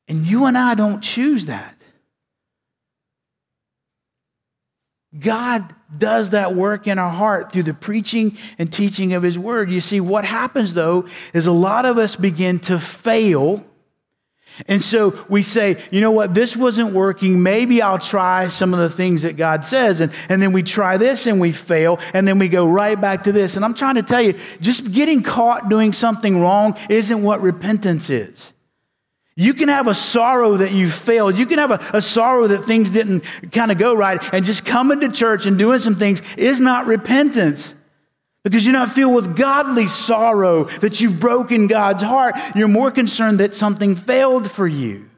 And 0.08 0.20
you 0.20 0.46
and 0.46 0.56
I 0.56 0.76
don't 0.76 1.02
choose 1.02 1.48
that. 1.48 1.75
God 5.20 5.74
does 5.98 6.32
that 6.32 6.56
work 6.56 6.88
in 6.88 7.00
our 7.00 7.10
heart 7.10 7.52
through 7.52 7.64
the 7.64 7.74
preaching 7.74 8.38
and 8.58 8.72
teaching 8.72 9.14
of 9.14 9.24
His 9.24 9.40
Word. 9.40 9.72
You 9.72 9.82
see, 9.82 10.02
what 10.02 10.26
happens 10.26 10.74
though 10.74 11.08
is 11.34 11.48
a 11.48 11.52
lot 11.52 11.86
of 11.86 11.98
us 11.98 12.16
begin 12.16 12.60
to 12.62 12.80
fail. 12.80 13.64
And 14.68 14.82
so 14.82 15.18
we 15.30 15.42
say, 15.42 15.84
you 15.92 16.00
know 16.00 16.12
what, 16.12 16.34
this 16.34 16.56
wasn't 16.56 16.94
working. 16.94 17.44
Maybe 17.44 17.82
I'll 17.82 18.00
try 18.00 18.48
some 18.48 18.74
of 18.74 18.80
the 18.80 18.90
things 18.90 19.24
that 19.24 19.36
God 19.36 19.66
says. 19.66 20.00
And, 20.00 20.14
and 20.30 20.42
then 20.42 20.54
we 20.54 20.64
try 20.64 20.96
this 20.96 21.28
and 21.28 21.42
we 21.42 21.52
fail. 21.52 22.00
And 22.14 22.26
then 22.26 22.40
we 22.40 22.48
go 22.48 22.66
right 22.66 23.00
back 23.00 23.24
to 23.24 23.34
this. 23.34 23.58
And 23.58 23.66
I'm 23.66 23.74
trying 23.74 23.96
to 23.96 24.04
tell 24.04 24.22
you, 24.22 24.34
just 24.62 24.94
getting 24.94 25.24
caught 25.24 25.70
doing 25.70 25.92
something 25.92 26.42
wrong 26.42 26.78
isn't 26.90 27.22
what 27.22 27.42
repentance 27.42 28.10
is. 28.10 28.54
You 29.38 29.54
can 29.54 29.68
have 29.68 29.88
a 29.88 29.94
sorrow 29.94 30.58
that 30.58 30.72
you 30.72 30.90
failed. 30.90 31.38
You 31.38 31.46
can 31.46 31.60
have 31.60 31.72
a, 31.72 31.80
a 31.94 32.02
sorrow 32.02 32.48
that 32.48 32.64
things 32.64 32.90
didn't 32.90 33.24
kind 33.52 33.72
of 33.72 33.78
go 33.78 33.94
right. 33.94 34.22
And 34.34 34.46
just 34.46 34.66
coming 34.66 35.02
to 35.02 35.10
church 35.10 35.46
and 35.46 35.58
doing 35.58 35.82
some 35.82 35.96
things 35.96 36.22
is 36.38 36.62
not 36.62 36.86
repentance. 36.86 37.74
Because 38.44 38.64
you're 38.64 38.74
not 38.74 38.92
filled 38.92 39.16
with 39.16 39.36
godly 39.36 39.88
sorrow 39.88 40.66
that 40.80 41.02
you've 41.02 41.20
broken 41.20 41.68
God's 41.68 42.04
heart. 42.04 42.36
You're 42.56 42.68
more 42.68 42.92
concerned 42.92 43.40
that 43.40 43.56
something 43.56 43.96
failed 43.96 44.50
for 44.50 44.68
you. 44.68 45.10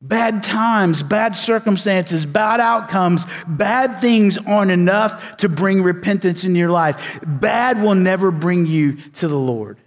Bad 0.00 0.42
times, 0.42 1.02
bad 1.02 1.34
circumstances, 1.34 2.24
bad 2.24 2.60
outcomes, 2.60 3.26
bad 3.48 4.00
things 4.00 4.38
aren't 4.38 4.70
enough 4.70 5.38
to 5.38 5.48
bring 5.48 5.82
repentance 5.82 6.44
in 6.44 6.54
your 6.54 6.70
life. 6.70 7.18
Bad 7.26 7.82
will 7.82 7.94
never 7.94 8.30
bring 8.30 8.66
you 8.66 8.96
to 9.14 9.28
the 9.28 9.38
Lord. 9.38 9.78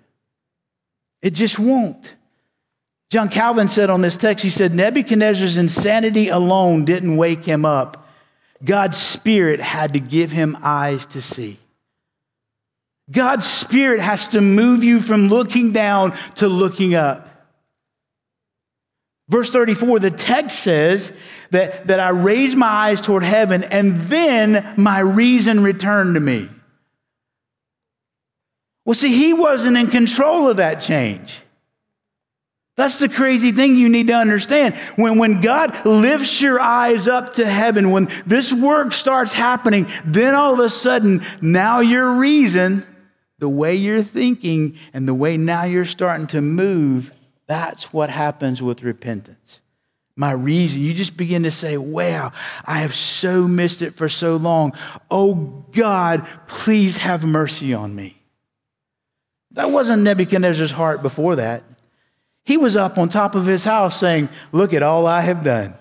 It 1.21 1.31
just 1.31 1.57
won't. 1.57 2.15
John 3.09 3.29
Calvin 3.29 3.69
said 3.69 3.89
on 3.89 4.01
this 4.01 4.17
text, 4.17 4.43
he 4.43 4.49
said, 4.49 4.73
Nebuchadnezzar's 4.73 5.57
insanity 5.57 6.27
alone 6.27 6.83
didn't 6.83 7.15
wake 7.15 7.45
him 7.45 7.65
up. 7.65 8.05
God's 8.63 8.97
Spirit 8.97 9.61
had 9.61 9.93
to 9.93 9.99
give 9.99 10.31
him 10.31 10.57
eyes 10.61 11.05
to 11.07 11.21
see. 11.21 11.57
God's 13.09 13.47
Spirit 13.47 14.01
has 14.01 14.29
to 14.29 14.41
move 14.41 14.83
you 14.83 14.99
from 14.99 15.29
looking 15.29 15.71
down 15.71 16.13
to 16.35 16.49
looking 16.49 16.95
up. 16.95 17.29
Verse 19.29 19.49
34, 19.49 19.99
the 19.99 20.11
text 20.11 20.59
says 20.59 21.11
that, 21.51 21.87
that 21.87 21.99
I 21.99 22.09
raised 22.09 22.57
my 22.57 22.67
eyes 22.67 23.01
toward 23.01 23.23
heaven 23.23 23.63
and 23.63 24.01
then 24.03 24.73
my 24.77 24.99
reason 24.99 25.63
returned 25.63 26.15
to 26.15 26.19
me. 26.19 26.49
Well, 28.85 28.95
see, 28.95 29.15
he 29.15 29.33
wasn't 29.33 29.77
in 29.77 29.87
control 29.87 30.49
of 30.49 30.57
that 30.57 30.75
change. 30.75 31.41
That's 32.77 32.99
the 32.99 33.09
crazy 33.09 33.51
thing 33.51 33.75
you 33.75 33.89
need 33.89 34.07
to 34.07 34.13
understand. 34.13 34.75
When, 34.97 35.17
when 35.17 35.41
God 35.41 35.83
lifts 35.83 36.39
your 36.43 36.59
eyes 36.59 37.07
up 37.07 37.33
to 37.33 37.45
heaven, 37.45 37.89
when 37.89 38.07
this 38.27 38.53
work 38.53 38.93
starts 38.93 39.33
happening, 39.33 39.87
then 40.05 40.35
all 40.35 40.53
of 40.53 40.59
a 40.59 40.69
sudden, 40.69 41.23
now 41.41 41.79
your 41.79 42.13
reason, 42.13 42.85
the 43.39 43.49
way 43.49 43.73
you're 43.73 44.03
thinking, 44.03 44.77
and 44.93 45.07
the 45.07 45.15
way 45.15 45.37
now 45.37 45.63
you're 45.63 45.85
starting 45.85 46.27
to 46.27 46.41
move, 46.41 47.11
that's 47.47 47.91
what 47.91 48.11
happens 48.11 48.61
with 48.61 48.83
repentance. 48.83 49.59
My 50.15 50.31
reason, 50.31 50.83
you 50.83 50.93
just 50.93 51.17
begin 51.17 51.43
to 51.43 51.51
say, 51.51 51.77
Wow, 51.77 52.31
I 52.63 52.79
have 52.79 52.93
so 52.93 53.47
missed 53.47 53.81
it 53.81 53.95
for 53.95 54.09
so 54.09 54.35
long. 54.35 54.73
Oh 55.09 55.33
God, 55.71 56.27
please 56.47 56.97
have 56.97 57.25
mercy 57.25 57.73
on 57.73 57.95
me. 57.95 58.17
That 59.51 59.71
wasn't 59.71 60.03
Nebuchadnezzar's 60.03 60.71
heart 60.71 61.01
before 61.01 61.37
that. 61.37 61.63
He 62.47 62.55
was 62.55 62.77
up 62.77 62.97
on 62.97 63.09
top 63.09 63.35
of 63.35 63.45
his 63.45 63.65
house 63.65 63.99
saying, 63.99 64.29
Look 64.53 64.73
at 64.73 64.81
all 64.81 65.05
I 65.05 65.19
have 65.19 65.43
done. 65.43 65.73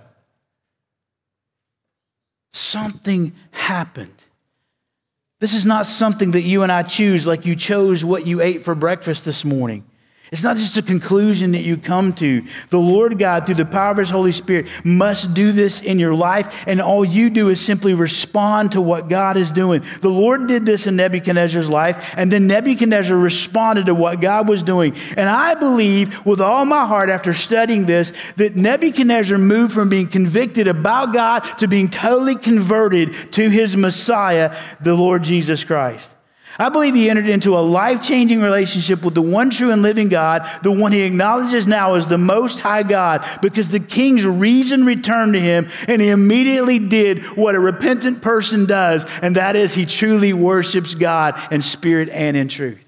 Something 2.52 3.34
happened. 3.52 4.24
This 5.38 5.54
is 5.54 5.64
not 5.64 5.86
something 5.86 6.32
that 6.32 6.42
you 6.42 6.64
and 6.64 6.72
I 6.72 6.82
choose 6.82 7.24
like 7.24 7.46
you 7.46 7.54
chose 7.54 8.04
what 8.04 8.26
you 8.26 8.40
ate 8.40 8.64
for 8.64 8.74
breakfast 8.74 9.24
this 9.24 9.44
morning. 9.44 9.84
It's 10.32 10.42
not 10.42 10.56
just 10.56 10.76
a 10.76 10.82
conclusion 10.82 11.52
that 11.52 11.62
you 11.62 11.76
come 11.76 12.12
to. 12.14 12.42
The 12.70 12.80
Lord 12.80 13.16
God, 13.16 13.46
through 13.46 13.54
the 13.54 13.64
power 13.64 13.92
of 13.92 13.98
His 13.98 14.10
Holy 14.10 14.32
Spirit, 14.32 14.66
must 14.84 15.34
do 15.34 15.52
this 15.52 15.80
in 15.80 16.00
your 16.00 16.14
life, 16.14 16.66
and 16.66 16.80
all 16.80 17.04
you 17.04 17.30
do 17.30 17.48
is 17.48 17.60
simply 17.60 17.94
respond 17.94 18.72
to 18.72 18.80
what 18.80 19.08
God 19.08 19.36
is 19.36 19.52
doing. 19.52 19.84
The 20.00 20.08
Lord 20.08 20.48
did 20.48 20.66
this 20.66 20.88
in 20.88 20.96
Nebuchadnezzar's 20.96 21.70
life, 21.70 22.12
and 22.16 22.32
then 22.32 22.48
Nebuchadnezzar 22.48 23.16
responded 23.16 23.86
to 23.86 23.94
what 23.94 24.20
God 24.20 24.48
was 24.48 24.64
doing. 24.64 24.96
And 25.16 25.28
I 25.28 25.54
believe 25.54 26.26
with 26.26 26.40
all 26.40 26.64
my 26.64 26.86
heart, 26.86 27.08
after 27.08 27.32
studying 27.32 27.86
this, 27.86 28.12
that 28.34 28.56
Nebuchadnezzar 28.56 29.38
moved 29.38 29.74
from 29.74 29.88
being 29.88 30.08
convicted 30.08 30.66
about 30.66 31.14
God 31.14 31.40
to 31.58 31.68
being 31.68 31.88
totally 31.88 32.34
converted 32.34 33.32
to 33.34 33.48
his 33.48 33.76
Messiah, 33.76 34.56
the 34.80 34.94
Lord 34.94 35.22
Jesus 35.22 35.62
Christ. 35.62 36.15
I 36.58 36.70
believe 36.70 36.94
he 36.94 37.10
entered 37.10 37.28
into 37.28 37.56
a 37.56 37.60
life 37.60 38.02
changing 38.02 38.40
relationship 38.40 39.04
with 39.04 39.14
the 39.14 39.22
one 39.22 39.50
true 39.50 39.72
and 39.72 39.82
living 39.82 40.08
God, 40.08 40.48
the 40.62 40.72
one 40.72 40.92
he 40.92 41.02
acknowledges 41.02 41.66
now 41.66 41.94
as 41.94 42.06
the 42.06 42.18
Most 42.18 42.60
High 42.60 42.82
God, 42.82 43.24
because 43.42 43.68
the 43.68 43.80
king's 43.80 44.24
reason 44.24 44.86
returned 44.86 45.34
to 45.34 45.40
him, 45.40 45.68
and 45.86 46.00
he 46.00 46.08
immediately 46.08 46.78
did 46.78 47.24
what 47.36 47.54
a 47.54 47.60
repentant 47.60 48.22
person 48.22 48.64
does, 48.64 49.04
and 49.20 49.36
that 49.36 49.54
is 49.54 49.74
he 49.74 49.84
truly 49.84 50.32
worships 50.32 50.94
God 50.94 51.38
in 51.52 51.60
spirit 51.60 52.08
and 52.08 52.36
in 52.36 52.48
truth. 52.48 52.82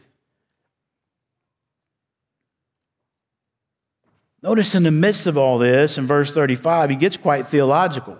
Notice 4.43 4.75
in 4.75 4.85
the 4.85 4.91
midst 4.91 5.27
of 5.27 5.37
all 5.37 5.59
this, 5.59 5.99
in 5.99 6.07
verse 6.07 6.33
35, 6.33 6.91
he 6.91 6.97
gets 6.97 7.17
quite 7.17 7.49
theological. 7.49 8.19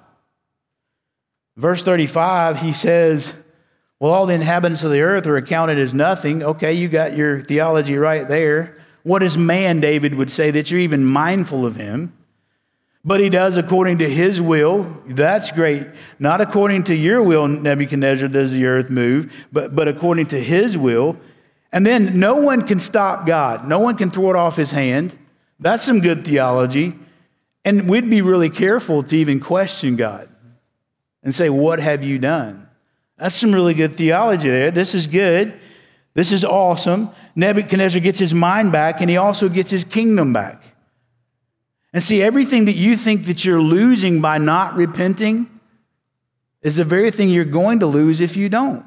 Verse 1.57 1.83
35, 1.83 2.59
he 2.59 2.73
says, 2.73 3.35
well, 4.01 4.13
all 4.13 4.27
the 4.27 4.35
inhabitants 4.35 4.85
of 4.85 4.91
the 4.91 5.01
earth 5.01 5.27
are 5.27 5.37
accounted 5.37 5.79
as 5.79 5.93
nothing. 5.93 6.43
Okay, 6.43 6.73
you 6.73 6.89
got 6.89 7.17
your 7.17 7.41
theology 7.41 7.97
right 7.97 8.29
there. 8.29 8.77
What 9.03 9.23
is 9.23 9.37
man, 9.37 9.81
David 9.81 10.15
would 10.15 10.31
say, 10.31 10.51
that 10.53 10.71
you're 10.71 10.81
even 10.81 11.05
mindful 11.05 11.67
of 11.67 11.77
him? 11.77 12.13
But 13.05 13.21
he 13.21 13.29
does 13.29 13.57
according 13.57 13.99
to 13.99 14.09
his 14.09 14.41
will. 14.41 14.85
That's 15.07 15.51
great. 15.51 15.87
Not 16.19 16.41
according 16.41 16.85
to 16.85 16.95
your 16.95 17.23
will, 17.23 17.49
Nebuchadnezzar, 17.49 18.29
does 18.29 18.53
the 18.53 18.67
earth 18.67 18.91
move, 18.91 19.33
but, 19.51 19.75
but 19.75 19.89
according 19.89 20.27
to 20.27 20.41
his 20.41 20.77
will. 20.77 21.17
And 21.73 21.85
then 21.87 22.21
no 22.21 22.37
one 22.37 22.67
can 22.67 22.81
stop 22.81 23.27
God, 23.27 23.67
no 23.67 23.79
one 23.81 23.97
can 23.97 24.11
throw 24.11 24.31
it 24.31 24.37
off 24.37 24.57
his 24.57 24.71
hand. 24.71 25.17
That's 25.61 25.83
some 25.83 26.01
good 26.01 26.25
theology. 26.25 26.95
And 27.65 27.89
we'd 27.89 28.09
be 28.09 28.23
really 28.23 28.51
careful 28.51 29.03
to 29.03 29.17
even 29.17 29.41
question 29.41 29.97
God 29.97 30.29
and 31.23 31.35
say, 31.35 31.51
What 31.51 31.81
have 31.81 32.05
you 32.05 32.19
done? 32.19 32.68
That's 33.19 33.35
some 33.35 33.53
really 33.53 33.75
good 33.75 33.97
theology 33.97 34.49
there. 34.49 34.71
This 34.71 34.95
is 34.95 35.07
good. 35.07 35.59
This 36.15 36.33
is 36.33 36.45
awesome. 36.45 37.11
Nebuchadnezzar 37.37 38.01
gets 38.01 38.19
his 38.19 38.35
mind 38.35 38.73
back 38.73 39.01
and 39.01 39.11
he 39.11 39.17
also 39.17 39.49
gets 39.49 39.71
his 39.71 39.85
kingdom 39.85 40.33
back. 40.33 40.63
And 41.93 42.03
see, 42.03 42.23
everything 42.23 42.67
that 42.67 42.77
you 42.77 42.97
think 42.97 43.27
that 43.27 43.45
you're 43.45 43.63
losing 43.63 44.21
by 44.21 44.39
not 44.39 44.75
repenting 44.75 45.49
is 46.63 46.77
the 46.77 46.85
very 46.85 47.11
thing 47.11 47.31
you're 47.31 47.45
going 47.45 47.81
to 47.81 47.87
lose 47.87 48.21
if 48.21 48.37
you 48.37 48.49
don't. 48.49 48.85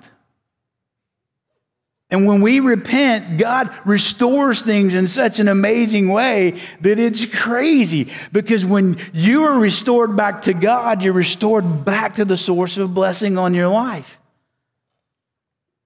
And 2.09 2.27
when 2.27 2.41
we 2.41 2.59
repent, 2.59 3.37
God 3.37 3.73
restores 3.85 4.61
things 4.61 4.95
in 4.95 5.07
such 5.07 5.39
an 5.39 5.47
amazing 5.47 6.09
way 6.09 6.59
that 6.81 6.99
it's 6.99 7.25
crazy. 7.25 8.11
Because 8.33 8.65
when 8.65 8.97
you 9.13 9.45
are 9.45 9.57
restored 9.57 10.17
back 10.17 10.41
to 10.43 10.53
God, 10.53 11.01
you're 11.01 11.13
restored 11.13 11.85
back 11.85 12.15
to 12.15 12.25
the 12.25 12.35
source 12.35 12.77
of 12.77 12.93
blessing 12.93 13.37
on 13.37 13.53
your 13.53 13.69
life. 13.69 14.20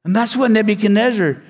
And 0.05 0.15
that's 0.15 0.37
what 0.37 0.51
Nebuchadnezzar 0.51 1.41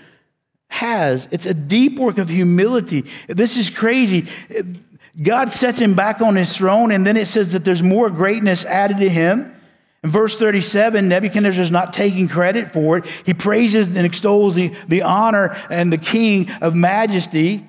has. 0.70 1.28
It's 1.30 1.46
a 1.46 1.54
deep 1.54 2.00
work 2.00 2.18
of 2.18 2.30
humility. 2.30 3.04
This 3.28 3.58
is 3.58 3.70
crazy. 3.70 4.28
God 5.22 5.50
sets 5.52 5.80
him 5.80 5.94
back 5.94 6.22
on 6.22 6.36
his 6.36 6.58
throne, 6.58 6.92
and 6.92 7.06
then 7.06 7.18
it 7.18 7.28
says 7.28 7.52
that 7.52 7.64
there's 7.64 7.84
more 7.84 8.10
greatness 8.10 8.66
added 8.66 8.98
to 8.98 9.10
him. 9.10 9.54
In 10.04 10.10
verse 10.10 10.38
37, 10.38 11.08
Nebuchadnezzar 11.08 11.62
is 11.62 11.72
not 11.72 11.92
taking 11.92 12.28
credit 12.28 12.72
for 12.72 12.98
it. 12.98 13.06
He 13.26 13.34
praises 13.34 13.88
and 13.88 14.06
extols 14.06 14.56
the, 14.56 14.74
the 14.88 15.02
honor 15.02 15.56
and 15.70 15.92
the 15.92 15.98
king 15.98 16.50
of 16.62 16.76
majesty. 16.76 17.66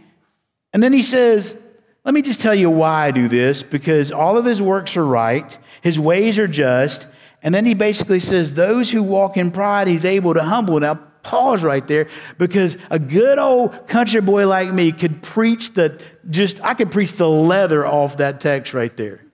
And 0.72 0.82
then 0.82 0.92
he 0.92 1.02
says, 1.02 1.56
Let 2.04 2.14
me 2.14 2.22
just 2.22 2.40
tell 2.40 2.54
you 2.54 2.70
why 2.70 3.06
I 3.06 3.10
do 3.10 3.28
this 3.28 3.62
because 3.62 4.12
all 4.12 4.36
of 4.36 4.44
his 4.44 4.60
works 4.60 4.96
are 4.96 5.06
right, 5.06 5.56
his 5.80 5.98
ways 5.98 6.38
are 6.38 6.48
just, 6.48 7.08
and 7.46 7.54
then 7.54 7.64
he 7.64 7.74
basically 7.74 8.18
says, 8.18 8.54
Those 8.54 8.90
who 8.90 9.04
walk 9.04 9.36
in 9.36 9.52
pride, 9.52 9.86
he's 9.86 10.04
able 10.04 10.34
to 10.34 10.42
humble. 10.42 10.80
Now, 10.80 10.94
pause 11.22 11.62
right 11.62 11.86
there 11.86 12.08
because 12.38 12.76
a 12.90 12.98
good 12.98 13.38
old 13.38 13.86
country 13.86 14.20
boy 14.20 14.48
like 14.48 14.72
me 14.72 14.90
could 14.90 15.22
preach 15.22 15.72
the 15.74 16.02
just, 16.28 16.60
I 16.60 16.74
could 16.74 16.90
preach 16.90 17.12
the 17.12 17.30
leather 17.30 17.86
off 17.86 18.16
that 18.16 18.40
text 18.40 18.74
right 18.74 18.94
there. 18.96 19.25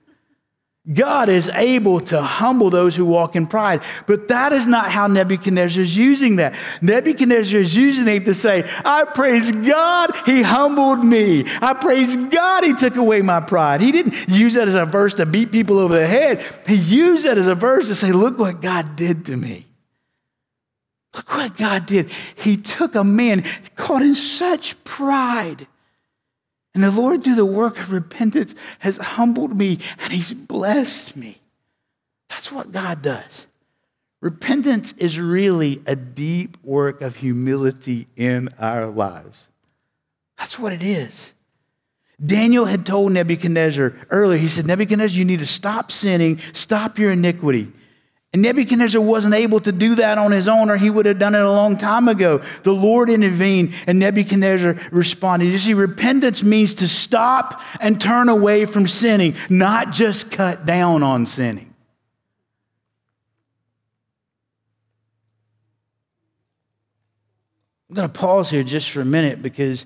God 0.91 1.29
is 1.29 1.49
able 1.51 2.01
to 2.01 2.21
humble 2.21 2.69
those 2.69 2.97
who 2.97 3.07
walk 3.07 3.37
in 3.37 3.47
pride. 3.47 3.83
But 4.09 4.27
that 4.29 4.53
is 4.53 4.67
not 4.67 4.91
how 4.91 5.07
Nebuchadnezzar 5.07 5.81
is 5.81 5.97
using 5.97 6.37
that. 6.37 6.57
Nebuchadnezzar 6.81 7.61
is 7.61 7.77
using 7.77 8.09
it 8.09 8.25
to 8.25 8.35
say, 8.35 8.69
I 8.85 9.05
praise 9.05 9.53
God, 9.53 10.11
he 10.27 10.43
humbled 10.43 11.05
me. 11.05 11.45
I 11.61 11.75
praise 11.75 12.17
God, 12.17 12.65
he 12.65 12.75
took 12.75 12.97
away 12.97 13.23
my 13.23 13.39
pride. 13.39 13.81
He 13.81 13.93
didn't 13.93 14.29
use 14.29 14.55
that 14.55 14.67
as 14.67 14.75
a 14.75 14.85
verse 14.85 15.15
to 15.15 15.27
beat 15.27 15.53
people 15.53 15.79
over 15.79 15.95
the 15.95 16.07
head. 16.07 16.43
He 16.67 16.75
used 16.75 17.27
that 17.27 17.39
as 17.39 17.47
a 17.47 17.55
verse 17.55 17.87
to 17.87 17.95
say, 17.95 18.11
Look 18.11 18.39
what 18.39 18.61
God 18.61 18.97
did 18.97 19.27
to 19.27 19.37
me. 19.37 19.67
Look 21.15 21.31
what 21.33 21.57
God 21.57 21.87
did. 21.87 22.11
He 22.35 22.57
took 22.57 22.97
a 22.97 23.05
man 23.05 23.45
caught 23.77 24.03
in 24.03 24.17
such 24.17 24.83
pride 24.83 25.69
and 26.75 26.83
the 26.83 26.91
Lord, 26.91 27.23
through 27.23 27.35
the 27.35 27.45
work 27.45 27.79
of 27.79 27.93
repentance, 27.93 28.55
has 28.79 28.97
humbled 28.97 29.57
me 29.57 29.79
and 29.99 30.13
He's 30.13 30.33
blessed 30.33 31.17
me. 31.17 31.41
That's 32.29 32.51
what 32.51 32.73
God 32.73 33.03
does. 33.03 33.47
Repentance 34.21 34.95
is 34.99 35.19
really 35.19 35.83
a 35.85 35.97
deep 35.97 36.57
work 36.63 37.03
of 37.03 37.17
humility 37.17 38.07
in 38.17 38.49
our 38.59 38.87
lives. 38.87 39.51
That's 40.39 40.59
what 40.59 40.73
it 40.73 40.83
is. 40.83 41.33
Daniel 42.25 42.67
had 42.67 42.87
told 42.87 43.13
Nebuchadnezzar 43.13 43.93
earlier, 44.11 44.39
he 44.39 44.49
said, 44.49 44.65
Nebuchadnezzar, 44.65 45.19
you 45.19 45.25
need 45.25 45.41
to 45.41 45.47
stop 45.47 45.91
sinning, 45.91 46.39
stop 46.53 46.99
your 46.99 47.11
iniquity. 47.11 47.73
And 48.33 48.41
Nebuchadnezzar 48.41 49.01
wasn't 49.01 49.35
able 49.35 49.61
to 49.61 49.73
do 49.73 49.97
that 49.97 50.17
on 50.17 50.33
his 50.33 50.49
own, 50.49 50.71
or 50.71 50.77
he 50.77 50.89
would 50.89 51.05
have 51.05 51.19
done 51.19 51.35
it 51.35 51.43
a 51.43 51.51
long 51.51 51.77
time 51.77 52.09
ago. 52.09 52.41
The 52.63 52.73
Lord 52.73 53.11
intervened, 53.11 53.75
and 53.87 53.99
Nebuchadnezzar 53.99 54.77
responded. 54.91 55.47
You 55.47 55.59
see, 55.59 55.75
repentance 55.75 56.43
means 56.43 56.75
to 56.75 56.89
stop 56.89 57.61
and 57.81 58.01
turn 58.01 58.31
away 58.31 58.65
from 58.65 58.89
sinning, 58.89 59.35
not 59.51 59.91
just 59.91 60.31
cut 60.31 60.65
down 60.65 61.03
on 61.03 61.27
sinning. 61.27 61.75
I'm 67.91 67.97
going 67.97 68.09
to 68.11 68.19
pause 68.19 68.49
here 68.49 68.63
just 68.63 68.89
for 68.89 69.03
a 69.03 69.05
minute 69.05 69.43
because 69.43 69.85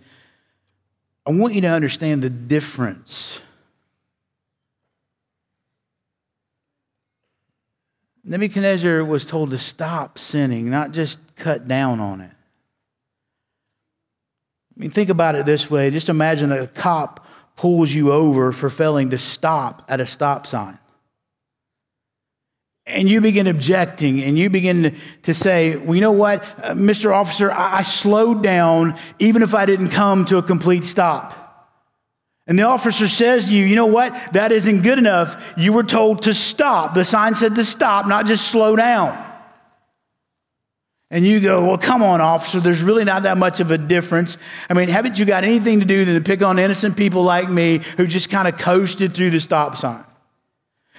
I 1.27 1.33
want 1.33 1.55
you 1.55 1.63
to 1.63 1.71
understand 1.71 2.23
the 2.23 2.31
difference 2.31 3.41
Nebuchadnezzar 8.29 9.05
was 9.05 9.25
told 9.25 9.53
to 9.53 9.59
stop 9.59 10.19
sinning, 10.19 10.69
not 10.69 10.91
just 10.91 11.19
cut 11.37 11.69
down 11.69 12.01
on 12.01 12.21
it. 12.21 12.31
I 14.77 14.81
mean, 14.81 14.91
think 14.91 15.11
about 15.11 15.37
it 15.37 15.47
this 15.47 15.71
way. 15.71 15.91
Just 15.91 16.09
imagine 16.09 16.51
a 16.51 16.67
cop 16.67 17.25
pulls 17.55 17.93
you 17.93 18.13
over 18.13 18.51
for 18.51 18.69
failing 18.69 19.11
to 19.11 19.19
stop 19.19 19.85
at 19.89 20.01
a 20.01 20.07
stop 20.07 20.47
sign. 20.47 20.79
And 22.85 23.09
you 23.09 23.21
begin 23.21 23.47
objecting 23.47 24.23
and 24.23 24.37
you 24.37 24.51
begin 24.51 24.97
to 25.23 25.33
say, 25.33 25.77
well, 25.77 25.95
you 25.95 26.01
know 26.01 26.13
what, 26.13 26.43
uh, 26.63 26.73
Mr. 26.73 27.15
Officer, 27.15 27.51
I 27.51 27.83
slowed 27.83 28.43
down 28.43 28.99
even 29.21 29.43
if 29.43 29.55
I 29.55 29.67
didn't 29.67 29.91
come 29.91 30.25
to 30.27 30.39
a 30.39 30.43
complete 30.43 30.85
stop. 30.85 31.46
And 32.47 32.59
the 32.59 32.63
officer 32.63 33.09
says 33.09 33.49
to 33.49 33.57
you, 33.57 33.65
you 33.65 33.75
know 33.75 33.87
what? 33.87 34.33
That 34.33 34.53
isn't 34.53 34.83
good 34.83 34.99
enough. 34.99 35.55
You 35.57 35.73
were 35.73 35.83
told 35.83 36.23
to 36.23 36.35
stop. 36.35 36.95
The 36.95 37.05
sign 37.05 37.35
said 37.35 37.57
to 37.57 37.65
stop, 37.65 38.07
not 38.07 38.27
just 38.27 38.49
slow 38.49 38.77
down. 38.77 39.25
And 41.11 41.25
you 41.25 41.41
go, 41.41 41.65
well, 41.65 41.79
come 41.79 42.03
on, 42.03 42.21
officer. 42.21 42.61
There's 42.61 42.83
really 42.83 43.05
not 43.05 43.25
that 43.25 43.37
much 43.37 43.61
of 43.61 43.71
a 43.71 43.79
difference. 43.79 44.39
I 44.69 44.75
mean, 44.75 44.89
haven't 44.89 45.19
you 45.19 45.25
got 45.25 45.45
anything 45.45 45.81
to 45.81 45.87
do 45.87 46.05
than 46.05 46.15
to 46.17 46.21
pick 46.21 46.43
on 46.43 46.59
innocent 46.59 46.97
people 46.97 47.23
like 47.23 47.49
me 47.49 47.81
who 47.97 48.07
just 48.07 48.29
kind 48.31 48.49
of 48.49 48.59
coasted 48.59 49.15
through 49.15 49.31
the 49.31 49.41
stop 49.41 49.77
sign? 49.77 50.05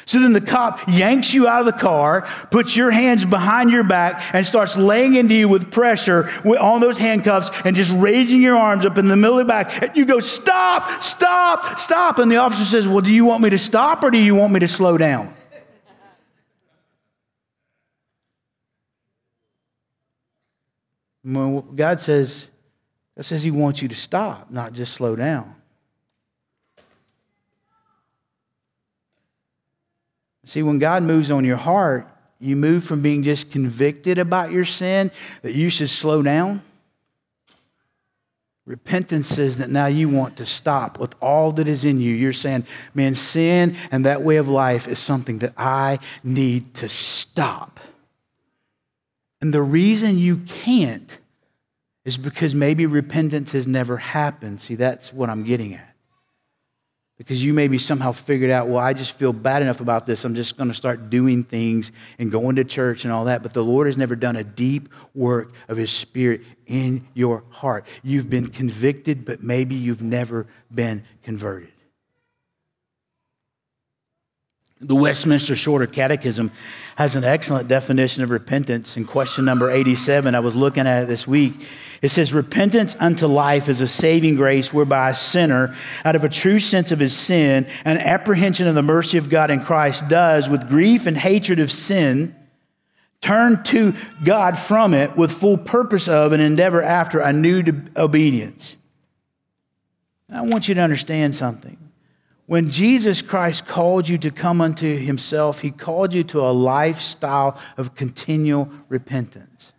So 0.07 0.21
then 0.21 0.31
the 0.31 0.41
cop 0.41 0.87
yanks 0.87 1.33
you 1.33 1.49
out 1.49 1.59
of 1.59 1.65
the 1.65 1.79
car, 1.79 2.25
puts 2.49 2.77
your 2.77 2.91
hands 2.91 3.25
behind 3.25 3.71
your 3.71 3.83
back, 3.83 4.33
and 4.33 4.45
starts 4.45 4.77
laying 4.77 5.15
into 5.15 5.35
you 5.35 5.49
with 5.49 5.69
pressure 5.69 6.29
on 6.45 6.79
those 6.79 6.97
handcuffs 6.97 7.49
and 7.65 7.75
just 7.75 7.91
raising 7.91 8.41
your 8.41 8.55
arms 8.55 8.85
up 8.85 8.97
in 8.97 9.09
the 9.09 9.17
middle 9.17 9.37
of 9.37 9.45
the 9.45 9.51
back. 9.51 9.81
And 9.81 9.95
you 9.95 10.05
go, 10.05 10.21
Stop, 10.21 11.03
stop, 11.03 11.77
stop. 11.77 12.19
And 12.19 12.31
the 12.31 12.37
officer 12.37 12.63
says, 12.63 12.87
Well, 12.87 13.01
do 13.01 13.11
you 13.11 13.25
want 13.25 13.43
me 13.43 13.49
to 13.49 13.57
stop 13.57 14.01
or 14.01 14.09
do 14.09 14.17
you 14.17 14.33
want 14.33 14.53
me 14.53 14.61
to 14.61 14.67
slow 14.67 14.97
down? 14.97 15.35
When 21.21 21.75
God 21.75 21.99
says, 21.99 22.47
God 23.17 23.25
says 23.25 23.43
He 23.43 23.51
wants 23.51 23.81
you 23.81 23.89
to 23.89 23.95
stop, 23.95 24.49
not 24.49 24.71
just 24.71 24.93
slow 24.93 25.17
down. 25.17 25.53
See, 30.47 30.63
when 30.63 30.79
God 30.79 31.03
moves 31.03 31.29
on 31.29 31.43
your 31.43 31.57
heart, 31.57 32.07
you 32.39 32.55
move 32.55 32.85
from 32.85 33.01
being 33.01 33.21
just 33.21 33.51
convicted 33.51 34.17
about 34.17 34.49
your 34.49 34.63
sin, 34.63 35.11
that 35.41 35.53
you 35.55 35.69
should 35.69 35.89
slow 35.89 36.21
down. 36.21 36.61
Repentance 38.65 39.27
says 39.27 39.57
that 39.57 39.69
now 39.69 39.87
you 39.87 40.07
want 40.07 40.37
to 40.37 40.45
stop 40.45 40.99
with 40.99 41.15
all 41.21 41.51
that 41.51 41.67
is 41.67 41.83
in 41.83 41.99
you. 41.99 42.13
You're 42.13 42.31
saying, 42.31 42.65
man, 42.93 43.13
sin 43.13 43.75
and 43.91 44.05
that 44.05 44.21
way 44.21 44.37
of 44.37 44.47
life 44.47 44.87
is 44.87 44.99
something 44.99 45.39
that 45.39 45.53
I 45.57 45.99
need 46.23 46.73
to 46.75 46.87
stop. 46.87 47.81
And 49.41 49.53
the 49.53 49.61
reason 49.61 50.17
you 50.17 50.37
can't 50.47 51.17
is 52.05 52.17
because 52.17 52.55
maybe 52.55 52.85
repentance 52.85 53.51
has 53.51 53.67
never 53.67 53.97
happened. 53.97 54.61
See, 54.61 54.75
that's 54.75 55.11
what 55.11 55.29
I'm 55.29 55.43
getting 55.43 55.73
at 55.73 55.96
because 57.17 57.43
you 57.43 57.51
maybe 57.51 57.79
somehow 57.79 58.11
figured 58.11 58.51
out, 58.51 58.67
well, 58.67 58.83
I 58.83 58.93
just 58.93 59.13
feel 59.13 59.33
bad 59.33 59.61
enough 59.63 59.81
about 59.81 60.05
this. 60.05 60.23
I'm 60.23 60.35
just 60.35 60.55
going 60.55 60.69
to 60.69 60.75
start 60.75 61.09
doing 61.09 61.43
things 61.43 61.91
and 62.19 62.31
going 62.31 62.57
to 62.57 62.63
church 62.63 63.05
and 63.05 63.13
all 63.13 63.25
that. 63.25 63.41
But 63.41 63.53
the 63.53 63.63
Lord 63.63 63.87
has 63.87 63.97
never 63.97 64.15
done 64.15 64.35
a 64.35 64.43
deep 64.43 64.89
work 65.15 65.51
of 65.67 65.77
His 65.77 65.91
Spirit 65.91 66.41
in 66.67 67.07
your 67.15 67.43
heart. 67.49 67.85
You've 68.03 68.29
been 68.29 68.47
convicted, 68.47 69.25
but 69.25 69.41
maybe 69.41 69.73
you've 69.73 70.03
never 70.03 70.45
been 70.73 71.03
converted. 71.23 71.71
The 74.79 74.95
Westminster 74.95 75.55
Shorter 75.55 75.87
Catechism 75.87 76.51
has 76.97 77.15
an 77.15 77.23
excellent 77.23 77.67
definition 77.67 78.23
of 78.23 78.29
repentance. 78.29 78.95
In 78.95 79.05
question 79.05 79.43
number 79.43 79.71
87, 79.71 80.35
I 80.35 80.39
was 80.39 80.55
looking 80.55 80.85
at 80.85 81.03
it 81.03 81.07
this 81.07 81.27
week. 81.27 81.65
It 82.03 82.09
says, 82.09 82.31
Repentance 82.31 82.95
unto 82.99 83.25
life 83.25 83.69
is 83.69 83.81
a 83.81 83.87
saving 83.87 84.35
grace 84.35 84.71
whereby 84.71 85.09
a 85.09 85.13
sinner, 85.15 85.75
out 86.05 86.15
of 86.15 86.23
a 86.23 86.29
true 86.29 86.59
sense 86.59 86.91
of 86.91 86.99
his 86.99 87.17
sin 87.17 87.67
and 87.85 87.97
apprehension 87.97 88.67
of 88.67 88.75
the 88.75 88.83
mercy 88.83 89.17
of 89.17 89.29
God 89.29 89.49
in 89.49 89.63
Christ, 89.63 90.09
does, 90.09 90.47
with 90.47 90.69
grief 90.69 91.07
and 91.07 91.17
hatred 91.17 91.59
of 91.59 91.71
sin, 91.71 92.35
turn 93.19 93.63
to 93.63 93.95
God 94.23 94.59
from 94.59 94.93
it 94.93 95.17
with 95.17 95.31
full 95.31 95.57
purpose 95.57 96.07
of 96.07 96.33
and 96.33 96.41
endeavor 96.41 96.83
after 96.83 97.19
a 97.19 97.33
new 97.33 97.63
obedience. 97.95 98.75
I 100.31 100.41
want 100.41 100.67
you 100.67 100.75
to 100.75 100.81
understand 100.81 101.35
something. 101.35 101.86
When 102.47 102.69
Jesus 102.69 103.21
Christ 103.21 103.67
called 103.67 104.07
you 104.07 104.17
to 104.19 104.31
come 104.31 104.61
unto 104.61 104.97
himself, 104.97 105.59
he 105.59 105.69
called 105.69 106.13
you 106.13 106.23
to 106.25 106.39
a 106.39 106.51
lifestyle 106.51 107.59
of 107.75 107.93
continual 107.93 108.69
repentance. 108.87 109.73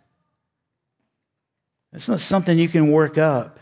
It's 1.91 2.07
not 2.07 2.19
something 2.19 2.59
you 2.59 2.69
can 2.69 2.91
work 2.91 3.17
up. 3.17 3.59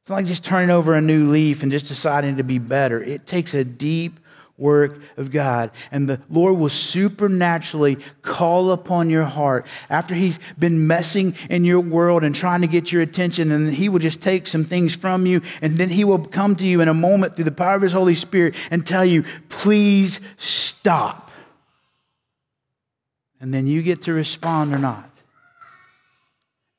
It's 0.00 0.10
not 0.10 0.16
like 0.16 0.26
just 0.26 0.44
turning 0.44 0.70
over 0.70 0.94
a 0.94 1.00
new 1.00 1.30
leaf 1.30 1.62
and 1.62 1.70
just 1.70 1.86
deciding 1.86 2.38
to 2.38 2.42
be 2.42 2.58
better. 2.58 3.00
It 3.00 3.24
takes 3.24 3.54
a 3.54 3.64
deep 3.64 4.18
work 4.60 5.00
of 5.16 5.30
God. 5.32 5.70
And 5.90 6.08
the 6.08 6.20
Lord 6.28 6.58
will 6.58 6.68
supernaturally 6.68 7.96
call 8.22 8.70
upon 8.70 9.10
your 9.10 9.24
heart 9.24 9.66
after 9.88 10.14
He's 10.14 10.38
been 10.58 10.86
messing 10.86 11.34
in 11.48 11.64
your 11.64 11.80
world 11.80 12.22
and 12.22 12.34
trying 12.34 12.60
to 12.60 12.66
get 12.66 12.92
your 12.92 13.02
attention. 13.02 13.50
And 13.50 13.72
He 13.72 13.88
will 13.88 13.98
just 13.98 14.20
take 14.20 14.46
some 14.46 14.64
things 14.64 14.94
from 14.94 15.26
you. 15.26 15.42
And 15.62 15.72
then 15.74 15.88
He 15.88 16.04
will 16.04 16.18
come 16.18 16.54
to 16.56 16.66
you 16.66 16.80
in 16.80 16.88
a 16.88 16.94
moment 16.94 17.34
through 17.34 17.44
the 17.44 17.52
power 17.52 17.74
of 17.74 17.82
His 17.82 17.92
Holy 17.92 18.14
Spirit 18.14 18.54
and 18.70 18.86
tell 18.86 19.04
you, 19.04 19.24
please 19.48 20.20
stop. 20.36 21.30
And 23.40 23.54
then 23.54 23.66
you 23.66 23.82
get 23.82 24.02
to 24.02 24.12
respond 24.12 24.74
or 24.74 24.78
not. 24.78 25.08